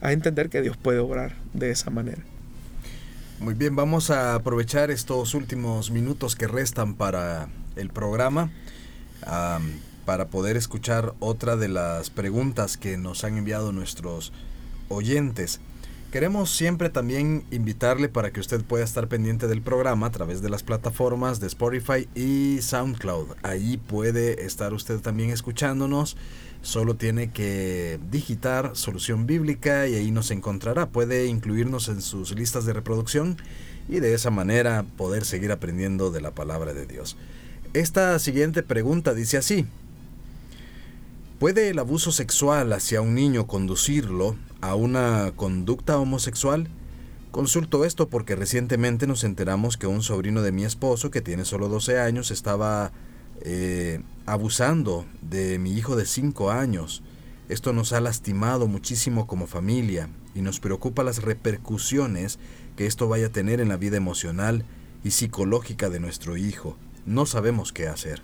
a 0.00 0.12
entender 0.12 0.48
que 0.48 0.62
Dios 0.62 0.76
puede 0.76 0.98
obrar 0.98 1.32
de 1.52 1.70
esa 1.70 1.90
manera. 1.90 2.22
Muy 3.40 3.54
bien, 3.54 3.76
vamos 3.76 4.10
a 4.10 4.34
aprovechar 4.34 4.90
estos 4.90 5.34
últimos 5.34 5.90
minutos 5.90 6.36
que 6.36 6.46
restan 6.46 6.94
para 6.94 7.48
el 7.76 7.90
programa 7.90 8.50
para 10.04 10.28
poder 10.28 10.56
escuchar 10.56 11.14
otra 11.20 11.56
de 11.56 11.68
las 11.68 12.10
preguntas 12.10 12.76
que 12.76 12.96
nos 12.96 13.24
han 13.24 13.38
enviado 13.38 13.72
nuestros 13.72 14.32
oyentes. 14.88 15.60
Queremos 16.14 16.50
siempre 16.50 16.90
también 16.90 17.42
invitarle 17.50 18.08
para 18.08 18.30
que 18.30 18.38
usted 18.38 18.62
pueda 18.62 18.84
estar 18.84 19.08
pendiente 19.08 19.48
del 19.48 19.62
programa 19.62 20.06
a 20.06 20.12
través 20.12 20.42
de 20.42 20.48
las 20.48 20.62
plataformas 20.62 21.40
de 21.40 21.48
Spotify 21.48 22.08
y 22.14 22.62
SoundCloud. 22.62 23.30
Ahí 23.42 23.78
puede 23.78 24.46
estar 24.46 24.72
usted 24.74 25.00
también 25.00 25.30
escuchándonos. 25.30 26.16
Solo 26.62 26.94
tiene 26.94 27.32
que 27.32 27.98
digitar 28.12 28.76
solución 28.76 29.26
bíblica 29.26 29.88
y 29.88 29.96
ahí 29.96 30.12
nos 30.12 30.30
encontrará. 30.30 30.86
Puede 30.86 31.26
incluirnos 31.26 31.88
en 31.88 32.00
sus 32.00 32.32
listas 32.32 32.64
de 32.64 32.74
reproducción 32.74 33.36
y 33.88 33.98
de 33.98 34.14
esa 34.14 34.30
manera 34.30 34.84
poder 34.96 35.24
seguir 35.24 35.50
aprendiendo 35.50 36.12
de 36.12 36.20
la 36.20 36.30
palabra 36.30 36.74
de 36.74 36.86
Dios. 36.86 37.16
Esta 37.72 38.16
siguiente 38.20 38.62
pregunta 38.62 39.14
dice 39.14 39.36
así. 39.36 39.66
¿Puede 41.38 41.68
el 41.68 41.80
abuso 41.80 42.12
sexual 42.12 42.72
hacia 42.72 43.00
un 43.00 43.16
niño 43.16 43.48
conducirlo 43.48 44.36
a 44.60 44.76
una 44.76 45.32
conducta 45.34 45.98
homosexual? 45.98 46.68
Consulto 47.32 47.84
esto 47.84 48.08
porque 48.08 48.36
recientemente 48.36 49.08
nos 49.08 49.24
enteramos 49.24 49.76
que 49.76 49.88
un 49.88 50.02
sobrino 50.02 50.42
de 50.42 50.52
mi 50.52 50.64
esposo, 50.64 51.10
que 51.10 51.20
tiene 51.20 51.44
solo 51.44 51.68
12 51.68 51.98
años, 51.98 52.30
estaba 52.30 52.92
eh, 53.40 54.00
abusando 54.26 55.06
de 55.22 55.58
mi 55.58 55.72
hijo 55.72 55.96
de 55.96 56.06
5 56.06 56.52
años. 56.52 57.02
Esto 57.48 57.72
nos 57.72 57.92
ha 57.92 58.00
lastimado 58.00 58.68
muchísimo 58.68 59.26
como 59.26 59.48
familia 59.48 60.08
y 60.36 60.40
nos 60.40 60.60
preocupa 60.60 61.02
las 61.02 61.20
repercusiones 61.20 62.38
que 62.76 62.86
esto 62.86 63.08
vaya 63.08 63.26
a 63.26 63.32
tener 63.32 63.60
en 63.60 63.70
la 63.70 63.76
vida 63.76 63.96
emocional 63.96 64.64
y 65.02 65.10
psicológica 65.10 65.90
de 65.90 65.98
nuestro 65.98 66.36
hijo. 66.36 66.76
No 67.06 67.26
sabemos 67.26 67.72
qué 67.72 67.88
hacer. 67.88 68.22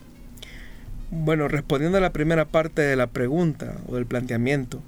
Bueno, 1.10 1.48
respondiendo 1.48 1.98
a 1.98 2.00
la 2.00 2.12
primera 2.12 2.44
parte 2.44 2.82
de 2.82 2.94
la 2.94 3.08
pregunta 3.08 3.78
o 3.88 3.96
del 3.96 4.06
planteamiento, 4.06 4.80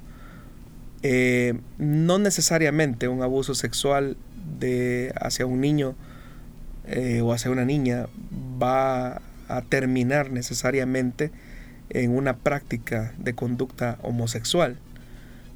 eh, 1.02 1.54
no 1.78 2.20
necesariamente 2.20 3.08
un 3.08 3.22
abuso 3.22 3.56
sexual 3.56 4.16
de, 4.60 5.12
hacia 5.20 5.46
un 5.46 5.60
niño 5.60 5.96
eh, 6.86 7.22
o 7.22 7.32
hacia 7.32 7.50
una 7.50 7.64
niña 7.64 8.06
va 8.62 9.20
a 9.48 9.62
terminar 9.68 10.30
necesariamente 10.30 11.32
en 11.90 12.16
una 12.16 12.36
práctica 12.36 13.14
de 13.18 13.34
conducta 13.34 13.98
homosexual. 14.02 14.78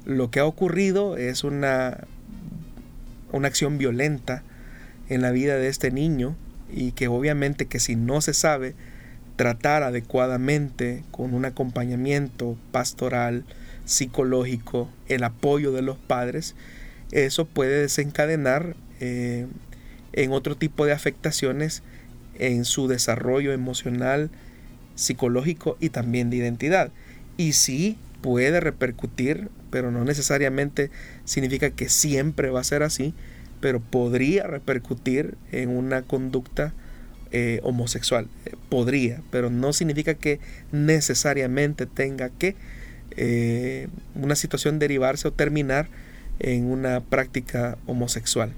Lo 0.03 0.31
que 0.31 0.41
ha 0.41 0.45
ocurrido 0.45 1.15
es 1.15 1.45
una, 1.45 2.05
una 3.31 3.47
acción 3.47 3.77
violenta 3.77 4.43
en 5.07 5.21
la 5.21 5.31
vida 5.31 5.55
de 5.55 5.69
este 5.69 5.91
niño 5.91 6.35
y 6.69 6.91
que 6.91 7.07
obviamente 7.07 7.67
que 7.67 7.79
si 7.79 7.95
no 7.95 8.19
se 8.19 8.33
sabe 8.33 8.75
tratar 9.37 9.83
adecuadamente 9.83 11.03
con 11.11 11.33
un 11.33 11.45
acompañamiento 11.45 12.57
pastoral, 12.71 13.45
psicológico, 13.85 14.89
el 15.07 15.23
apoyo 15.23 15.71
de 15.71 15.83
los 15.83 15.97
padres, 15.97 16.55
eso 17.11 17.45
puede 17.45 17.81
desencadenar 17.81 18.75
eh, 18.99 19.47
en 20.11 20.31
otro 20.33 20.55
tipo 20.55 20.85
de 20.85 20.91
afectaciones 20.91 21.83
en 22.39 22.65
su 22.65 22.87
desarrollo 22.87 23.53
emocional, 23.53 24.29
psicológico 24.95 25.77
y 25.79 25.89
también 25.89 26.29
de 26.29 26.37
identidad. 26.37 26.91
Y 27.37 27.53
sí 27.53 27.97
puede 28.21 28.59
repercutir, 28.59 29.49
pero 29.69 29.91
no 29.91 30.03
necesariamente 30.03 30.89
significa 31.23 31.69
que 31.69 31.89
siempre 31.89 32.49
va 32.49 32.61
a 32.61 32.65
ser 32.65 32.83
así, 32.83 33.13
pero 33.61 33.79
podría 33.79 34.47
repercutir 34.47 35.37
en 35.51 35.69
una 35.69 36.01
conducta 36.01 36.73
eh, 37.39 37.59
homosexual. 37.61 38.27
Eh, 38.47 38.55
podría, 38.67 39.21
pero 39.29 39.51
no 39.51 39.71
significa 39.71 40.15
que 40.15 40.39
necesariamente 40.71 41.85
tenga 41.85 42.31
que 42.31 42.55
eh, 43.15 43.89
una 44.15 44.35
situación 44.35 44.79
derivarse 44.79 45.27
o 45.27 45.33
terminar 45.33 45.87
en 46.39 46.65
una 46.65 46.99
práctica 46.99 47.77
homosexual. 47.85 48.53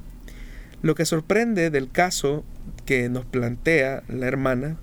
Lo 0.82 0.96
que 0.96 1.04
sorprende 1.04 1.72
del 1.72 1.92
caso 1.92 2.46
que 2.86 3.10
nos 3.10 3.26
plantea 3.26 4.04
la 4.08 4.28
hermana, 4.28 4.78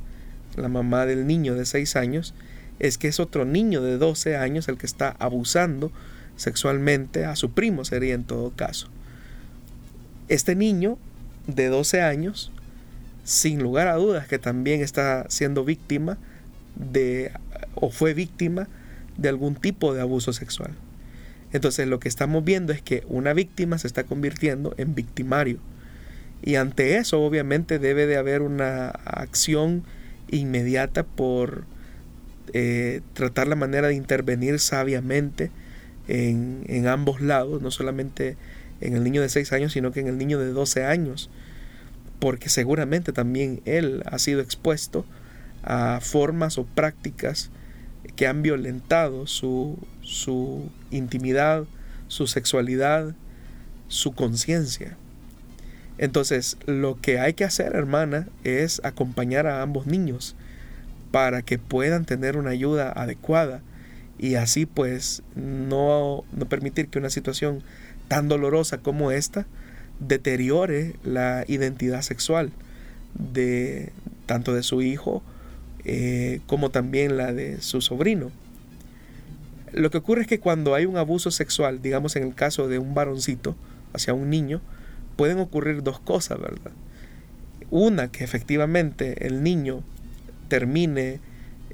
la 0.56 0.68
mamá 0.68 1.06
del 1.06 1.26
niño 1.26 1.54
de 1.54 1.64
6 1.64 1.96
años, 1.96 2.34
es 2.78 2.98
que 2.98 3.08
es 3.08 3.18
otro 3.18 3.46
niño 3.46 3.80
de 3.80 3.96
12 3.96 4.36
años 4.36 4.68
el 4.68 4.76
que 4.76 4.84
está 4.84 5.16
abusando 5.18 5.90
sexualmente 6.36 7.24
a 7.24 7.34
su 7.34 7.52
primo, 7.52 7.86
sería 7.86 8.12
en 8.12 8.24
todo 8.24 8.50
caso. 8.50 8.88
Este 10.28 10.54
niño 10.54 10.98
de 11.46 11.68
12 11.68 12.02
años 12.02 12.52
sin 13.26 13.60
lugar 13.60 13.88
a 13.88 13.96
dudas 13.96 14.28
que 14.28 14.38
también 14.38 14.82
está 14.82 15.26
siendo 15.28 15.64
víctima 15.64 16.16
de 16.76 17.32
o 17.74 17.90
fue 17.90 18.14
víctima 18.14 18.68
de 19.16 19.28
algún 19.28 19.56
tipo 19.56 19.92
de 19.92 20.00
abuso 20.00 20.32
sexual. 20.32 20.70
Entonces 21.52 21.88
lo 21.88 21.98
que 21.98 22.08
estamos 22.08 22.44
viendo 22.44 22.72
es 22.72 22.82
que 22.82 23.02
una 23.08 23.32
víctima 23.32 23.78
se 23.78 23.88
está 23.88 24.04
convirtiendo 24.04 24.74
en 24.78 24.94
victimario. 24.94 25.58
Y 26.40 26.54
ante 26.54 26.98
eso 26.98 27.20
obviamente 27.20 27.80
debe 27.80 28.06
de 28.06 28.16
haber 28.16 28.42
una 28.42 28.90
acción 28.90 29.82
inmediata 30.28 31.02
por 31.02 31.64
eh, 32.52 33.00
tratar 33.12 33.48
la 33.48 33.56
manera 33.56 33.88
de 33.88 33.94
intervenir 33.94 34.60
sabiamente 34.60 35.50
en, 36.06 36.62
en 36.68 36.86
ambos 36.86 37.20
lados, 37.20 37.60
no 37.60 37.72
solamente 37.72 38.36
en 38.80 38.94
el 38.94 39.02
niño 39.02 39.20
de 39.20 39.28
6 39.28 39.52
años, 39.52 39.72
sino 39.72 39.90
que 39.90 39.98
en 39.98 40.06
el 40.06 40.16
niño 40.16 40.38
de 40.38 40.52
12 40.52 40.84
años 40.84 41.28
porque 42.18 42.48
seguramente 42.48 43.12
también 43.12 43.60
él 43.64 44.02
ha 44.06 44.18
sido 44.18 44.40
expuesto 44.40 45.04
a 45.62 46.00
formas 46.00 46.58
o 46.58 46.64
prácticas 46.64 47.50
que 48.14 48.26
han 48.26 48.42
violentado 48.42 49.26
su, 49.26 49.78
su 50.02 50.70
intimidad, 50.90 51.64
su 52.08 52.26
sexualidad, 52.26 53.14
su 53.88 54.14
conciencia. 54.14 54.96
Entonces, 55.98 56.56
lo 56.66 57.00
que 57.00 57.18
hay 57.18 57.34
que 57.34 57.44
hacer, 57.44 57.74
hermana, 57.74 58.28
es 58.44 58.80
acompañar 58.84 59.46
a 59.46 59.62
ambos 59.62 59.86
niños 59.86 60.36
para 61.10 61.42
que 61.42 61.58
puedan 61.58 62.04
tener 62.04 62.36
una 62.36 62.50
ayuda 62.50 62.92
adecuada 62.92 63.62
y 64.18 64.34
así 64.34 64.66
pues 64.66 65.22
no, 65.34 66.24
no 66.32 66.46
permitir 66.46 66.88
que 66.88 66.98
una 66.98 67.10
situación 67.10 67.62
tan 68.08 68.28
dolorosa 68.28 68.78
como 68.78 69.10
esta 69.10 69.46
deteriore 70.00 70.94
la 71.04 71.44
identidad 71.48 72.02
sexual 72.02 72.52
de 73.14 73.92
tanto 74.26 74.54
de 74.54 74.62
su 74.62 74.82
hijo 74.82 75.22
eh, 75.84 76.40
como 76.46 76.70
también 76.70 77.16
la 77.16 77.32
de 77.32 77.60
su 77.62 77.80
sobrino. 77.80 78.30
Lo 79.72 79.90
que 79.90 79.98
ocurre 79.98 80.22
es 80.22 80.26
que 80.26 80.40
cuando 80.40 80.74
hay 80.74 80.86
un 80.86 80.96
abuso 80.96 81.30
sexual, 81.30 81.80
digamos 81.82 82.16
en 82.16 82.24
el 82.24 82.34
caso 82.34 82.66
de 82.68 82.78
un 82.78 82.94
varoncito 82.94 83.56
hacia 83.92 84.14
un 84.14 84.30
niño, 84.30 84.60
pueden 85.16 85.38
ocurrir 85.38 85.82
dos 85.82 86.00
cosas, 86.00 86.40
¿verdad? 86.40 86.72
Una, 87.70 88.10
que 88.10 88.24
efectivamente 88.24 89.26
el 89.26 89.42
niño 89.42 89.82
termine 90.48 91.20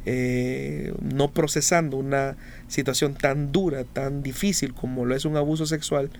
eh, 0.05 0.93
no 1.01 1.31
procesando 1.31 1.97
una 1.97 2.37
situación 2.69 3.15
tan 3.15 3.53
dura, 3.53 3.85
tan 3.85 4.23
difícil 4.23 4.75
como 4.75 5.05
lo 5.05 5.15
es 5.15 5.25
un 5.25 5.37
abuso 5.37 5.67
sexual, 5.67 6.11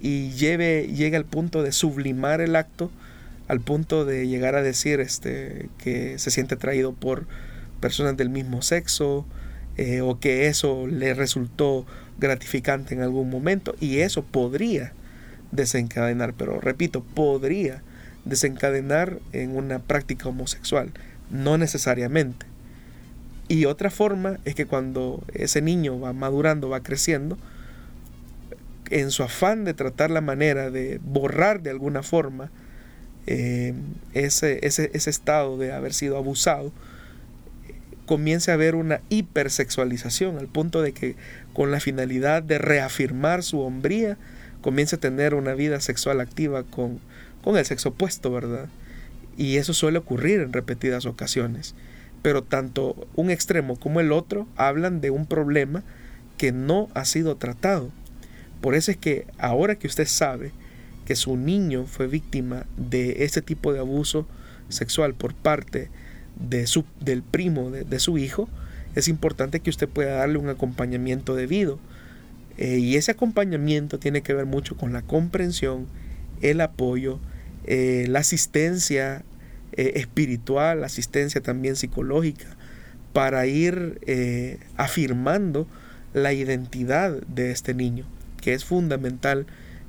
y 0.00 0.30
lleve, 0.30 0.88
al 1.16 1.24
punto 1.24 1.62
de 1.62 1.72
sublimar 1.72 2.40
el 2.40 2.56
acto, 2.56 2.90
al 3.48 3.60
punto 3.60 4.04
de 4.04 4.26
llegar 4.28 4.54
a 4.54 4.62
decir 4.62 5.00
este, 5.00 5.68
que 5.78 6.18
se 6.18 6.30
siente 6.30 6.56
atraído 6.56 6.92
por 6.92 7.26
personas 7.80 8.16
del 8.16 8.30
mismo 8.30 8.62
sexo, 8.62 9.26
eh, 9.76 10.00
o 10.00 10.18
que 10.18 10.46
eso 10.46 10.86
le 10.86 11.14
resultó 11.14 11.86
gratificante 12.18 12.94
en 12.94 13.02
algún 13.02 13.30
momento, 13.30 13.74
y 13.80 13.98
eso 13.98 14.24
podría 14.24 14.92
desencadenar, 15.52 16.34
pero 16.34 16.60
repito, 16.60 17.02
podría 17.02 17.82
desencadenar 18.24 19.20
en 19.32 19.56
una 19.56 19.78
práctica 19.78 20.28
homosexual, 20.28 20.90
no 21.30 21.58
necesariamente. 21.58 22.46
Y 23.48 23.66
otra 23.66 23.90
forma 23.90 24.38
es 24.44 24.54
que 24.54 24.66
cuando 24.66 25.22
ese 25.32 25.62
niño 25.62 26.00
va 26.00 26.12
madurando, 26.12 26.68
va 26.68 26.82
creciendo, 26.82 27.38
en 28.90 29.10
su 29.10 29.22
afán 29.22 29.64
de 29.64 29.74
tratar 29.74 30.10
la 30.10 30.20
manera 30.20 30.70
de 30.70 31.00
borrar 31.02 31.62
de 31.62 31.70
alguna 31.70 32.02
forma 32.02 32.50
eh, 33.26 33.74
ese, 34.14 34.64
ese, 34.66 34.90
ese, 34.94 35.10
estado 35.10 35.58
de 35.58 35.72
haber 35.72 35.92
sido 35.92 36.16
abusado, 36.16 36.72
comience 38.06 38.50
a 38.50 38.54
haber 38.54 38.76
una 38.76 39.00
hipersexualización 39.08 40.38
al 40.38 40.46
punto 40.46 40.80
de 40.80 40.92
que 40.92 41.16
con 41.52 41.72
la 41.72 41.80
finalidad 41.80 42.42
de 42.42 42.58
reafirmar 42.58 43.42
su 43.42 43.60
hombría, 43.60 44.16
comience 44.60 44.96
a 44.96 45.00
tener 45.00 45.34
una 45.34 45.54
vida 45.54 45.80
sexual 45.80 46.20
activa 46.20 46.62
con, 46.62 47.00
con 47.42 47.56
el 47.56 47.64
sexo 47.64 47.90
opuesto, 47.90 48.30
¿verdad? 48.30 48.68
Y 49.36 49.56
eso 49.56 49.74
suele 49.74 49.98
ocurrir 49.98 50.40
en 50.40 50.52
repetidas 50.52 51.06
ocasiones. 51.06 51.74
Pero 52.22 52.42
tanto 52.42 53.08
un 53.14 53.30
extremo 53.30 53.76
como 53.76 54.00
el 54.00 54.12
otro 54.12 54.46
hablan 54.56 55.00
de 55.00 55.10
un 55.10 55.26
problema 55.26 55.84
que 56.38 56.52
no 56.52 56.88
ha 56.94 57.04
sido 57.04 57.36
tratado. 57.36 57.90
Por 58.66 58.74
eso 58.74 58.90
es 58.90 58.96
que 58.96 59.28
ahora 59.38 59.76
que 59.76 59.86
usted 59.86 60.08
sabe 60.08 60.50
que 61.04 61.14
su 61.14 61.36
niño 61.36 61.86
fue 61.86 62.08
víctima 62.08 62.66
de 62.76 63.22
este 63.22 63.40
tipo 63.40 63.72
de 63.72 63.78
abuso 63.78 64.26
sexual 64.70 65.14
por 65.14 65.34
parte 65.34 65.88
de 66.34 66.66
su, 66.66 66.84
del 66.98 67.22
primo 67.22 67.70
de, 67.70 68.00
su 68.00 68.18
hijo, 68.18 68.48
es 68.96 69.06
importante 69.06 69.60
que 69.60 69.70
usted 69.70 69.88
pueda 69.88 70.16
darle 70.16 70.38
un 70.38 70.48
acompañamiento 70.48 71.36
debido. 71.36 71.78
Eh, 72.58 72.78
y 72.78 72.96
ese 72.96 73.12
acompañamiento 73.12 74.00
tiene 74.00 74.22
que 74.22 74.34
ver 74.34 74.46
mucho 74.46 74.76
con 74.76 74.92
la 74.92 75.02
comprensión, 75.02 75.86
el 76.40 76.60
apoyo, 76.60 77.20
eh, 77.66 78.06
la 78.08 78.18
asistencia 78.18 79.22
eh, 79.74 79.92
espiritual, 79.94 80.80
la 80.80 80.86
asistencia 80.86 81.40
también 81.40 81.76
psicológica, 81.76 82.56
para 83.12 83.46
ir 83.46 84.00
afirmando 84.76 85.68
la 86.14 86.32
identidad 86.32 87.12
de 87.28 87.52
este 87.52 87.72
niño, 87.72 88.06
que 88.46 88.54
es 88.54 88.64
fundamental 88.64 89.46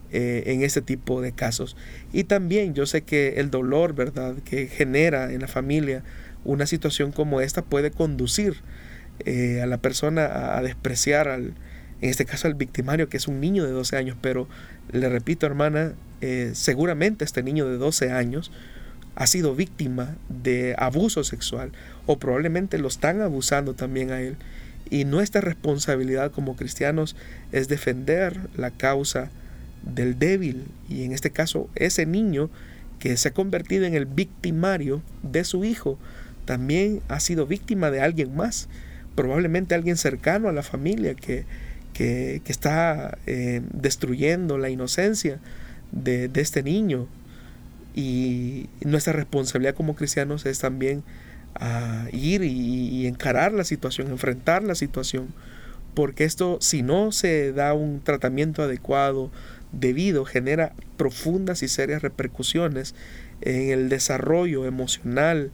en 0.09 0.63
este 0.63 0.81
tipo 0.81 1.21
de 1.21 1.33
casos. 1.33 1.75
Y 2.11 2.23
también 2.23 2.73
yo 2.73 2.85
sé 2.85 3.01
que 3.01 3.41
el 3.41 3.51
dolor, 3.51 3.93
¿verdad?, 3.93 4.35
que 4.45 4.67
genera 4.67 5.31
en 5.31 5.41
la 5.41 5.47
familia 5.47 6.01
una 6.45 6.65
situación 6.65 7.11
como 7.11 7.41
esta 7.41 7.61
puede 7.61 7.91
conducir 7.91 8.55
a 9.61 9.65
la 9.65 9.77
persona 9.77 10.57
a 10.57 10.61
despreciar 10.63 11.27
al, 11.27 11.55
en 12.01 12.09
este 12.09 12.25
caso 12.25 12.47
al 12.47 12.53
victimario, 12.53 13.09
que 13.09 13.17
es 13.17 13.27
un 13.27 13.39
niño 13.39 13.65
de 13.65 13.71
12 13.71 13.97
años, 13.97 14.17
pero 14.21 14.47
le 14.91 15.09
repito, 15.09 15.45
hermana, 15.45 15.93
eh, 16.21 16.51
seguramente 16.53 17.25
este 17.25 17.43
niño 17.43 17.67
de 17.67 17.77
12 17.77 18.11
años 18.11 18.51
ha 19.15 19.27
sido 19.27 19.55
víctima 19.55 20.15
de 20.29 20.75
abuso 20.77 21.23
sexual 21.23 21.71
o 22.05 22.19
probablemente 22.19 22.77
lo 22.77 22.87
están 22.87 23.21
abusando 23.21 23.73
también 23.73 24.11
a 24.11 24.21
él. 24.21 24.37
Y 24.89 25.05
nuestra 25.05 25.41
responsabilidad 25.41 26.31
como 26.31 26.55
cristianos 26.55 27.15
es 27.51 27.67
defender 27.67 28.39
la 28.55 28.71
causa 28.71 29.29
del 29.83 30.19
débil 30.19 30.65
y 30.89 31.03
en 31.03 31.13
este 31.13 31.31
caso 31.31 31.69
ese 31.75 32.05
niño 32.05 32.49
que 32.99 33.15
se 33.15 33.29
ha 33.29 33.33
convertido 33.33 33.85
en 33.85 33.93
el 33.93 34.05
victimario 34.05 35.01
de 35.23 35.43
su 35.43 35.63
hijo 35.63 35.97
también 36.45 37.01
ha 37.07 37.19
sido 37.19 37.45
víctima 37.45 37.91
de 37.91 38.01
alguien 38.01 38.35
más, 38.35 38.67
probablemente 39.15 39.75
alguien 39.75 39.97
cercano 39.97 40.49
a 40.49 40.51
la 40.51 40.63
familia 40.63 41.13
que 41.13 41.45
que, 41.97 42.41
está 42.45 43.17
eh, 43.25 43.61
destruyendo 43.73 44.59
la 44.59 44.69
inocencia 44.69 45.39
de, 45.91 46.29
este 46.35 46.61
niño. 46.61 47.07
Y 47.95 48.69
nuestra 48.81 49.13
responsabilidad 49.13 49.73
como 49.73 49.95
cristianos 49.95 50.45
es 50.45 50.59
también 50.59 51.03
ah, 51.59 52.07
ir 52.11 52.43
y, 52.43 53.07
encarar 53.07 53.53
la 53.53 53.63
situación, 53.63 54.09
enfrentar 54.09 54.63
la 54.63 54.75
situación, 54.75 55.33
porque 55.93 56.23
esto 56.23 56.57
si 56.61 56.81
no 56.81 57.11
se 57.11 57.53
da 57.53 57.73
un 57.73 58.01
tratamiento 58.01 58.63
adecuado, 58.63 59.31
debido, 59.71 60.25
genera 60.25 60.73
profundas 60.97 61.63
y 61.63 61.67
serias 61.67 62.01
repercusiones 62.01 62.95
en 63.41 63.69
el 63.69 63.89
desarrollo 63.89 64.65
emocional 64.65 65.51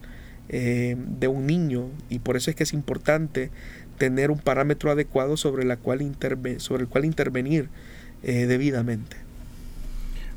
eh, 0.49 0.95
de 0.97 1.27
un 1.27 1.47
niño 1.47 1.89
y 2.09 2.19
por 2.19 2.37
eso 2.37 2.49
es 2.49 2.55
que 2.55 2.63
es 2.63 2.73
importante 2.73 3.49
tener 3.97 4.31
un 4.31 4.39
parámetro 4.39 4.91
adecuado 4.91 5.37
sobre, 5.37 5.65
la 5.65 5.77
cual 5.77 5.99
sobre 6.57 6.83
el 6.83 6.89
cual 6.89 7.05
intervenir 7.05 7.69
eh, 8.23 8.45
debidamente. 8.45 9.22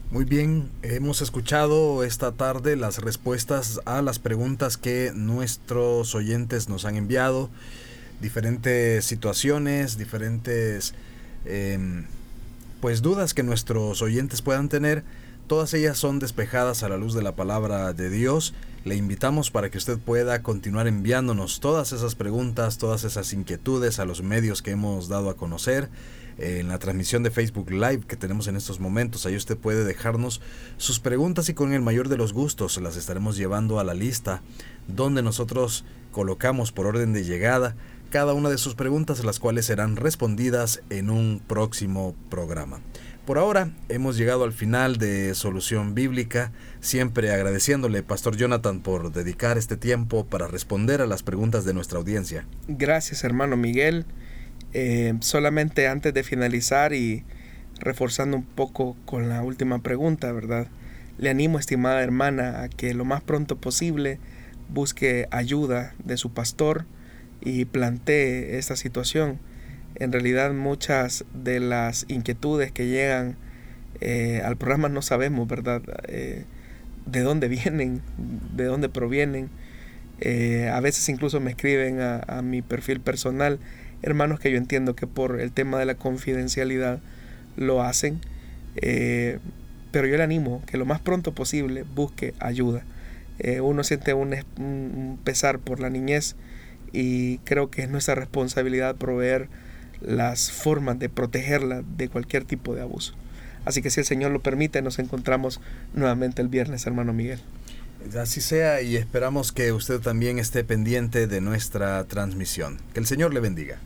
Muy 0.09 0.25
bien, 0.25 0.71
hemos 0.83 1.21
escuchado 1.21 2.05
esta 2.05 2.31
tarde 2.31 2.77
las 2.77 2.99
respuestas 2.99 3.81
a 3.87 4.03
las 4.03 4.21
preguntas 4.21 4.77
que 4.77 5.11
nuestros 5.13 6.15
oyentes 6.15 6.69
nos 6.69 6.85
han 6.85 6.95
enviado, 6.95 7.51
diferentes 8.21 9.05
situaciones, 9.05 9.99
diferentes 9.99 10.95
em, 11.45 12.05
pues 12.81 13.03
dudas 13.03 13.35
que 13.35 13.43
nuestros 13.43 14.01
oyentes 14.01 14.43
puedan 14.43 14.69
tener, 14.69 15.03
todas 15.49 15.75
ellas 15.75 15.99
son 15.99 16.21
despejadas 16.21 16.85
a 16.85 16.89
la 16.89 16.99
luz 16.99 17.13
de 17.13 17.23
la 17.23 17.35
palabra 17.35 17.93
de 17.93 18.09
Dios. 18.09 18.55
Le 18.85 18.95
invitamos 18.95 19.51
para 19.51 19.71
que 19.71 19.79
usted 19.79 19.99
pueda 19.99 20.41
continuar 20.41 20.87
enviándonos 20.87 21.59
todas 21.59 21.91
esas 21.91 22.15
preguntas, 22.15 22.79
todas 22.79 23.03
esas 23.03 23.33
inquietudes 23.33 23.99
a 23.99 24.05
los 24.05 24.23
medios 24.23 24.63
que 24.63 24.71
hemos 24.71 25.09
dado 25.09 25.31
a 25.31 25.37
conocer 25.37 25.89
en 26.39 26.69
la 26.69 26.79
transmisión 26.79 27.23
de 27.23 27.31
Facebook 27.31 27.71
Live 27.71 28.03
que 28.07 28.17
tenemos 28.17 28.49
en 28.49 28.57
estos 28.57 28.81
momentos. 28.81 29.27
Ahí 29.27 29.37
usted 29.37 29.57
puede 29.57 29.85
dejarnos 29.85 30.41
sus 30.77 31.01
preguntas 31.01 31.49
y 31.49 31.55
con 31.55 31.73
el 31.73 31.83
mayor 31.83 32.09
de 32.09 32.17
los 32.17 32.33
gustos 32.33 32.81
las 32.81 32.97
estaremos 32.97 33.37
llevando 33.37 33.81
a 33.81 33.85
la 33.85 33.95
lista 33.95 34.43
donde 34.89 35.23
nosotros 35.23 35.85
colocamos 36.13 36.73
por 36.73 36.87
orden 36.87 37.13
de 37.13 37.25
llegada 37.25 37.77
cada 38.11 38.35
una 38.35 38.51
de 38.51 38.59
sus 38.59 38.75
preguntas 38.75 39.25
las 39.25 39.41
cuales 39.41 39.67
serán 39.67 39.97
respondidas 39.97 40.83
en 40.91 41.11
un 41.11 41.41
próximo 41.47 42.15
programa. 42.31 42.81
Por 43.27 43.39
ahora 43.39 43.73
hemos 43.89 44.17
llegado 44.17 44.45
al 44.45 44.53
final 44.53 44.99
de 44.99 45.35
Solución 45.35 45.97
Bíblica, 45.97 46.53
siempre 46.79 47.33
agradeciéndole, 47.33 48.05
Pastor 48.05 48.37
Jonathan, 48.37 48.81
por 48.81 49.11
dedicar 49.11 49.59
este 49.59 49.77
tiempo 49.77 50.25
para 50.25 50.47
responder 50.47 51.03
a 51.03 51.07
las 51.07 51.25
preguntas 51.25 51.65
de 51.65 51.75
nuestra 51.75 51.99
audiencia. 51.99 52.47
Gracias, 52.69 53.25
hermano 53.25 53.57
Miguel. 53.57 54.07
Eh, 54.73 55.15
solamente 55.21 55.89
antes 55.89 56.13
de 56.13 56.23
finalizar 56.23 56.93
y 56.93 57.25
reforzando 57.81 58.37
un 58.37 58.45
poco 58.45 58.97
con 59.05 59.29
la 59.29 59.43
última 59.43 59.83
pregunta, 59.83 60.33
¿verdad? 60.33 60.69
Le 61.19 61.31
animo, 61.31 61.59
estimada 61.59 62.03
hermana, 62.03 62.63
a 62.63 62.69
que 62.69 62.95
lo 62.95 63.05
más 63.05 63.23
pronto 63.23 63.57
posible 63.57 64.19
busque 64.69 65.29
ayuda 65.31 65.95
de 66.05 66.17
su 66.17 66.33
pastor 66.33 66.85
y 67.41 67.67
plantee 67.67 68.59
esta 68.59 68.77
situación 68.77 69.39
en 69.99 70.13
realidad 70.13 70.53
muchas 70.53 71.25
de 71.33 71.61
las 71.61 72.05
inquietudes 72.09 72.71
que 72.71 72.87
llegan 72.87 73.37
eh, 74.01 74.43
al 74.45 74.57
programa 74.57 74.89
no 74.89 75.01
sabemos, 75.01 75.49
¿verdad? 75.49 75.83
Eh, 76.09 76.45
de 77.07 77.21
dónde 77.21 77.49
vienen, 77.49 78.03
de 78.55 78.65
dónde 78.65 78.89
provienen. 78.89 79.49
A 80.73 80.81
veces 80.81 81.09
incluso 81.11 81.41
me 81.41 81.51
escriben 81.51 82.01
a, 82.01 82.41
mi 82.43 82.63
perfil 82.63 83.01
personal 83.01 83.59
hermanos 84.03 84.41
que 84.41 84.51
yo 84.51 84.59
entiendo 84.59 84.95
que 84.97 85.07
por 85.07 85.41
el 85.41 85.53
tema 85.53 85.79
de 85.79 85.87
la 85.87 85.95
confidencialidad 85.95 87.01
lo 87.57 87.83
hacen. 87.83 88.21
pero 88.77 90.07
yo 90.07 90.17
le 90.17 90.23
animo 90.23 90.63
que 90.67 90.77
lo 90.77 90.85
más 90.85 91.01
pronto 91.01 91.33
posible 91.33 91.85
busque 91.95 92.35
ayuda. 92.39 92.83
uno 93.63 93.85
siente 93.85 94.15
un 94.15 95.19
pesar 95.25 95.59
por 95.59 95.81
la 95.81 95.91
niñez 95.91 96.37
y 96.93 97.39
creo 97.39 97.71
que 97.71 97.83
es 97.83 97.91
nuestra 97.91 98.15
responsabilidad 98.15 98.97
proveer 98.97 99.49
las 100.01 100.51
formas 100.51 100.99
de 100.99 101.09
protegerla 101.09 101.83
de 101.97 102.09
cualquier 102.09 102.45
tipo 102.45 102.75
de 102.75 102.83
abuso. 102.83 103.15
Así 103.65 103.83
que 103.83 103.91
si 103.91 104.01
el 104.01 104.07
Señor 104.07 104.31
lo 104.31 104.41
permite, 104.41 104.81
nos 104.83 104.99
encontramos 104.99 105.61
nuevamente 105.95 106.41
el 106.41 106.49
viernes, 106.49 106.87
hermano 106.87 107.13
Miguel. 107.13 107.41
Así 108.15 108.41
sea 108.41 108.83
y 108.83 108.97
esperamos 108.97 109.53
que 109.53 109.73
usted 109.73 110.01
también 110.01 110.39
esté 110.39 110.63
pendiente 110.65 111.27
de 111.27 111.41
nuestra 111.41 112.05
transmisión. 112.05 112.81
Que 112.95 113.01
el 113.01 113.07
Señor 113.07 113.35
le 113.35 113.41
bendiga. 113.41 113.79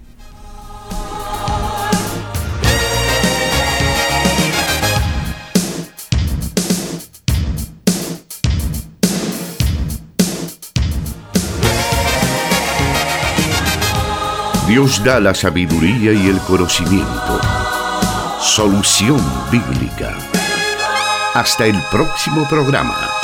Dios 14.68 15.02
da 15.02 15.18
la 15.18 15.34
sabiduría 15.34 16.12
y 16.12 16.28
el 16.28 16.38
conocimiento. 16.40 17.40
Solución 18.40 19.20
bíblica. 19.50 20.16
Hasta 21.34 21.66
el 21.66 21.76
próximo 21.90 22.46
programa. 22.48 23.19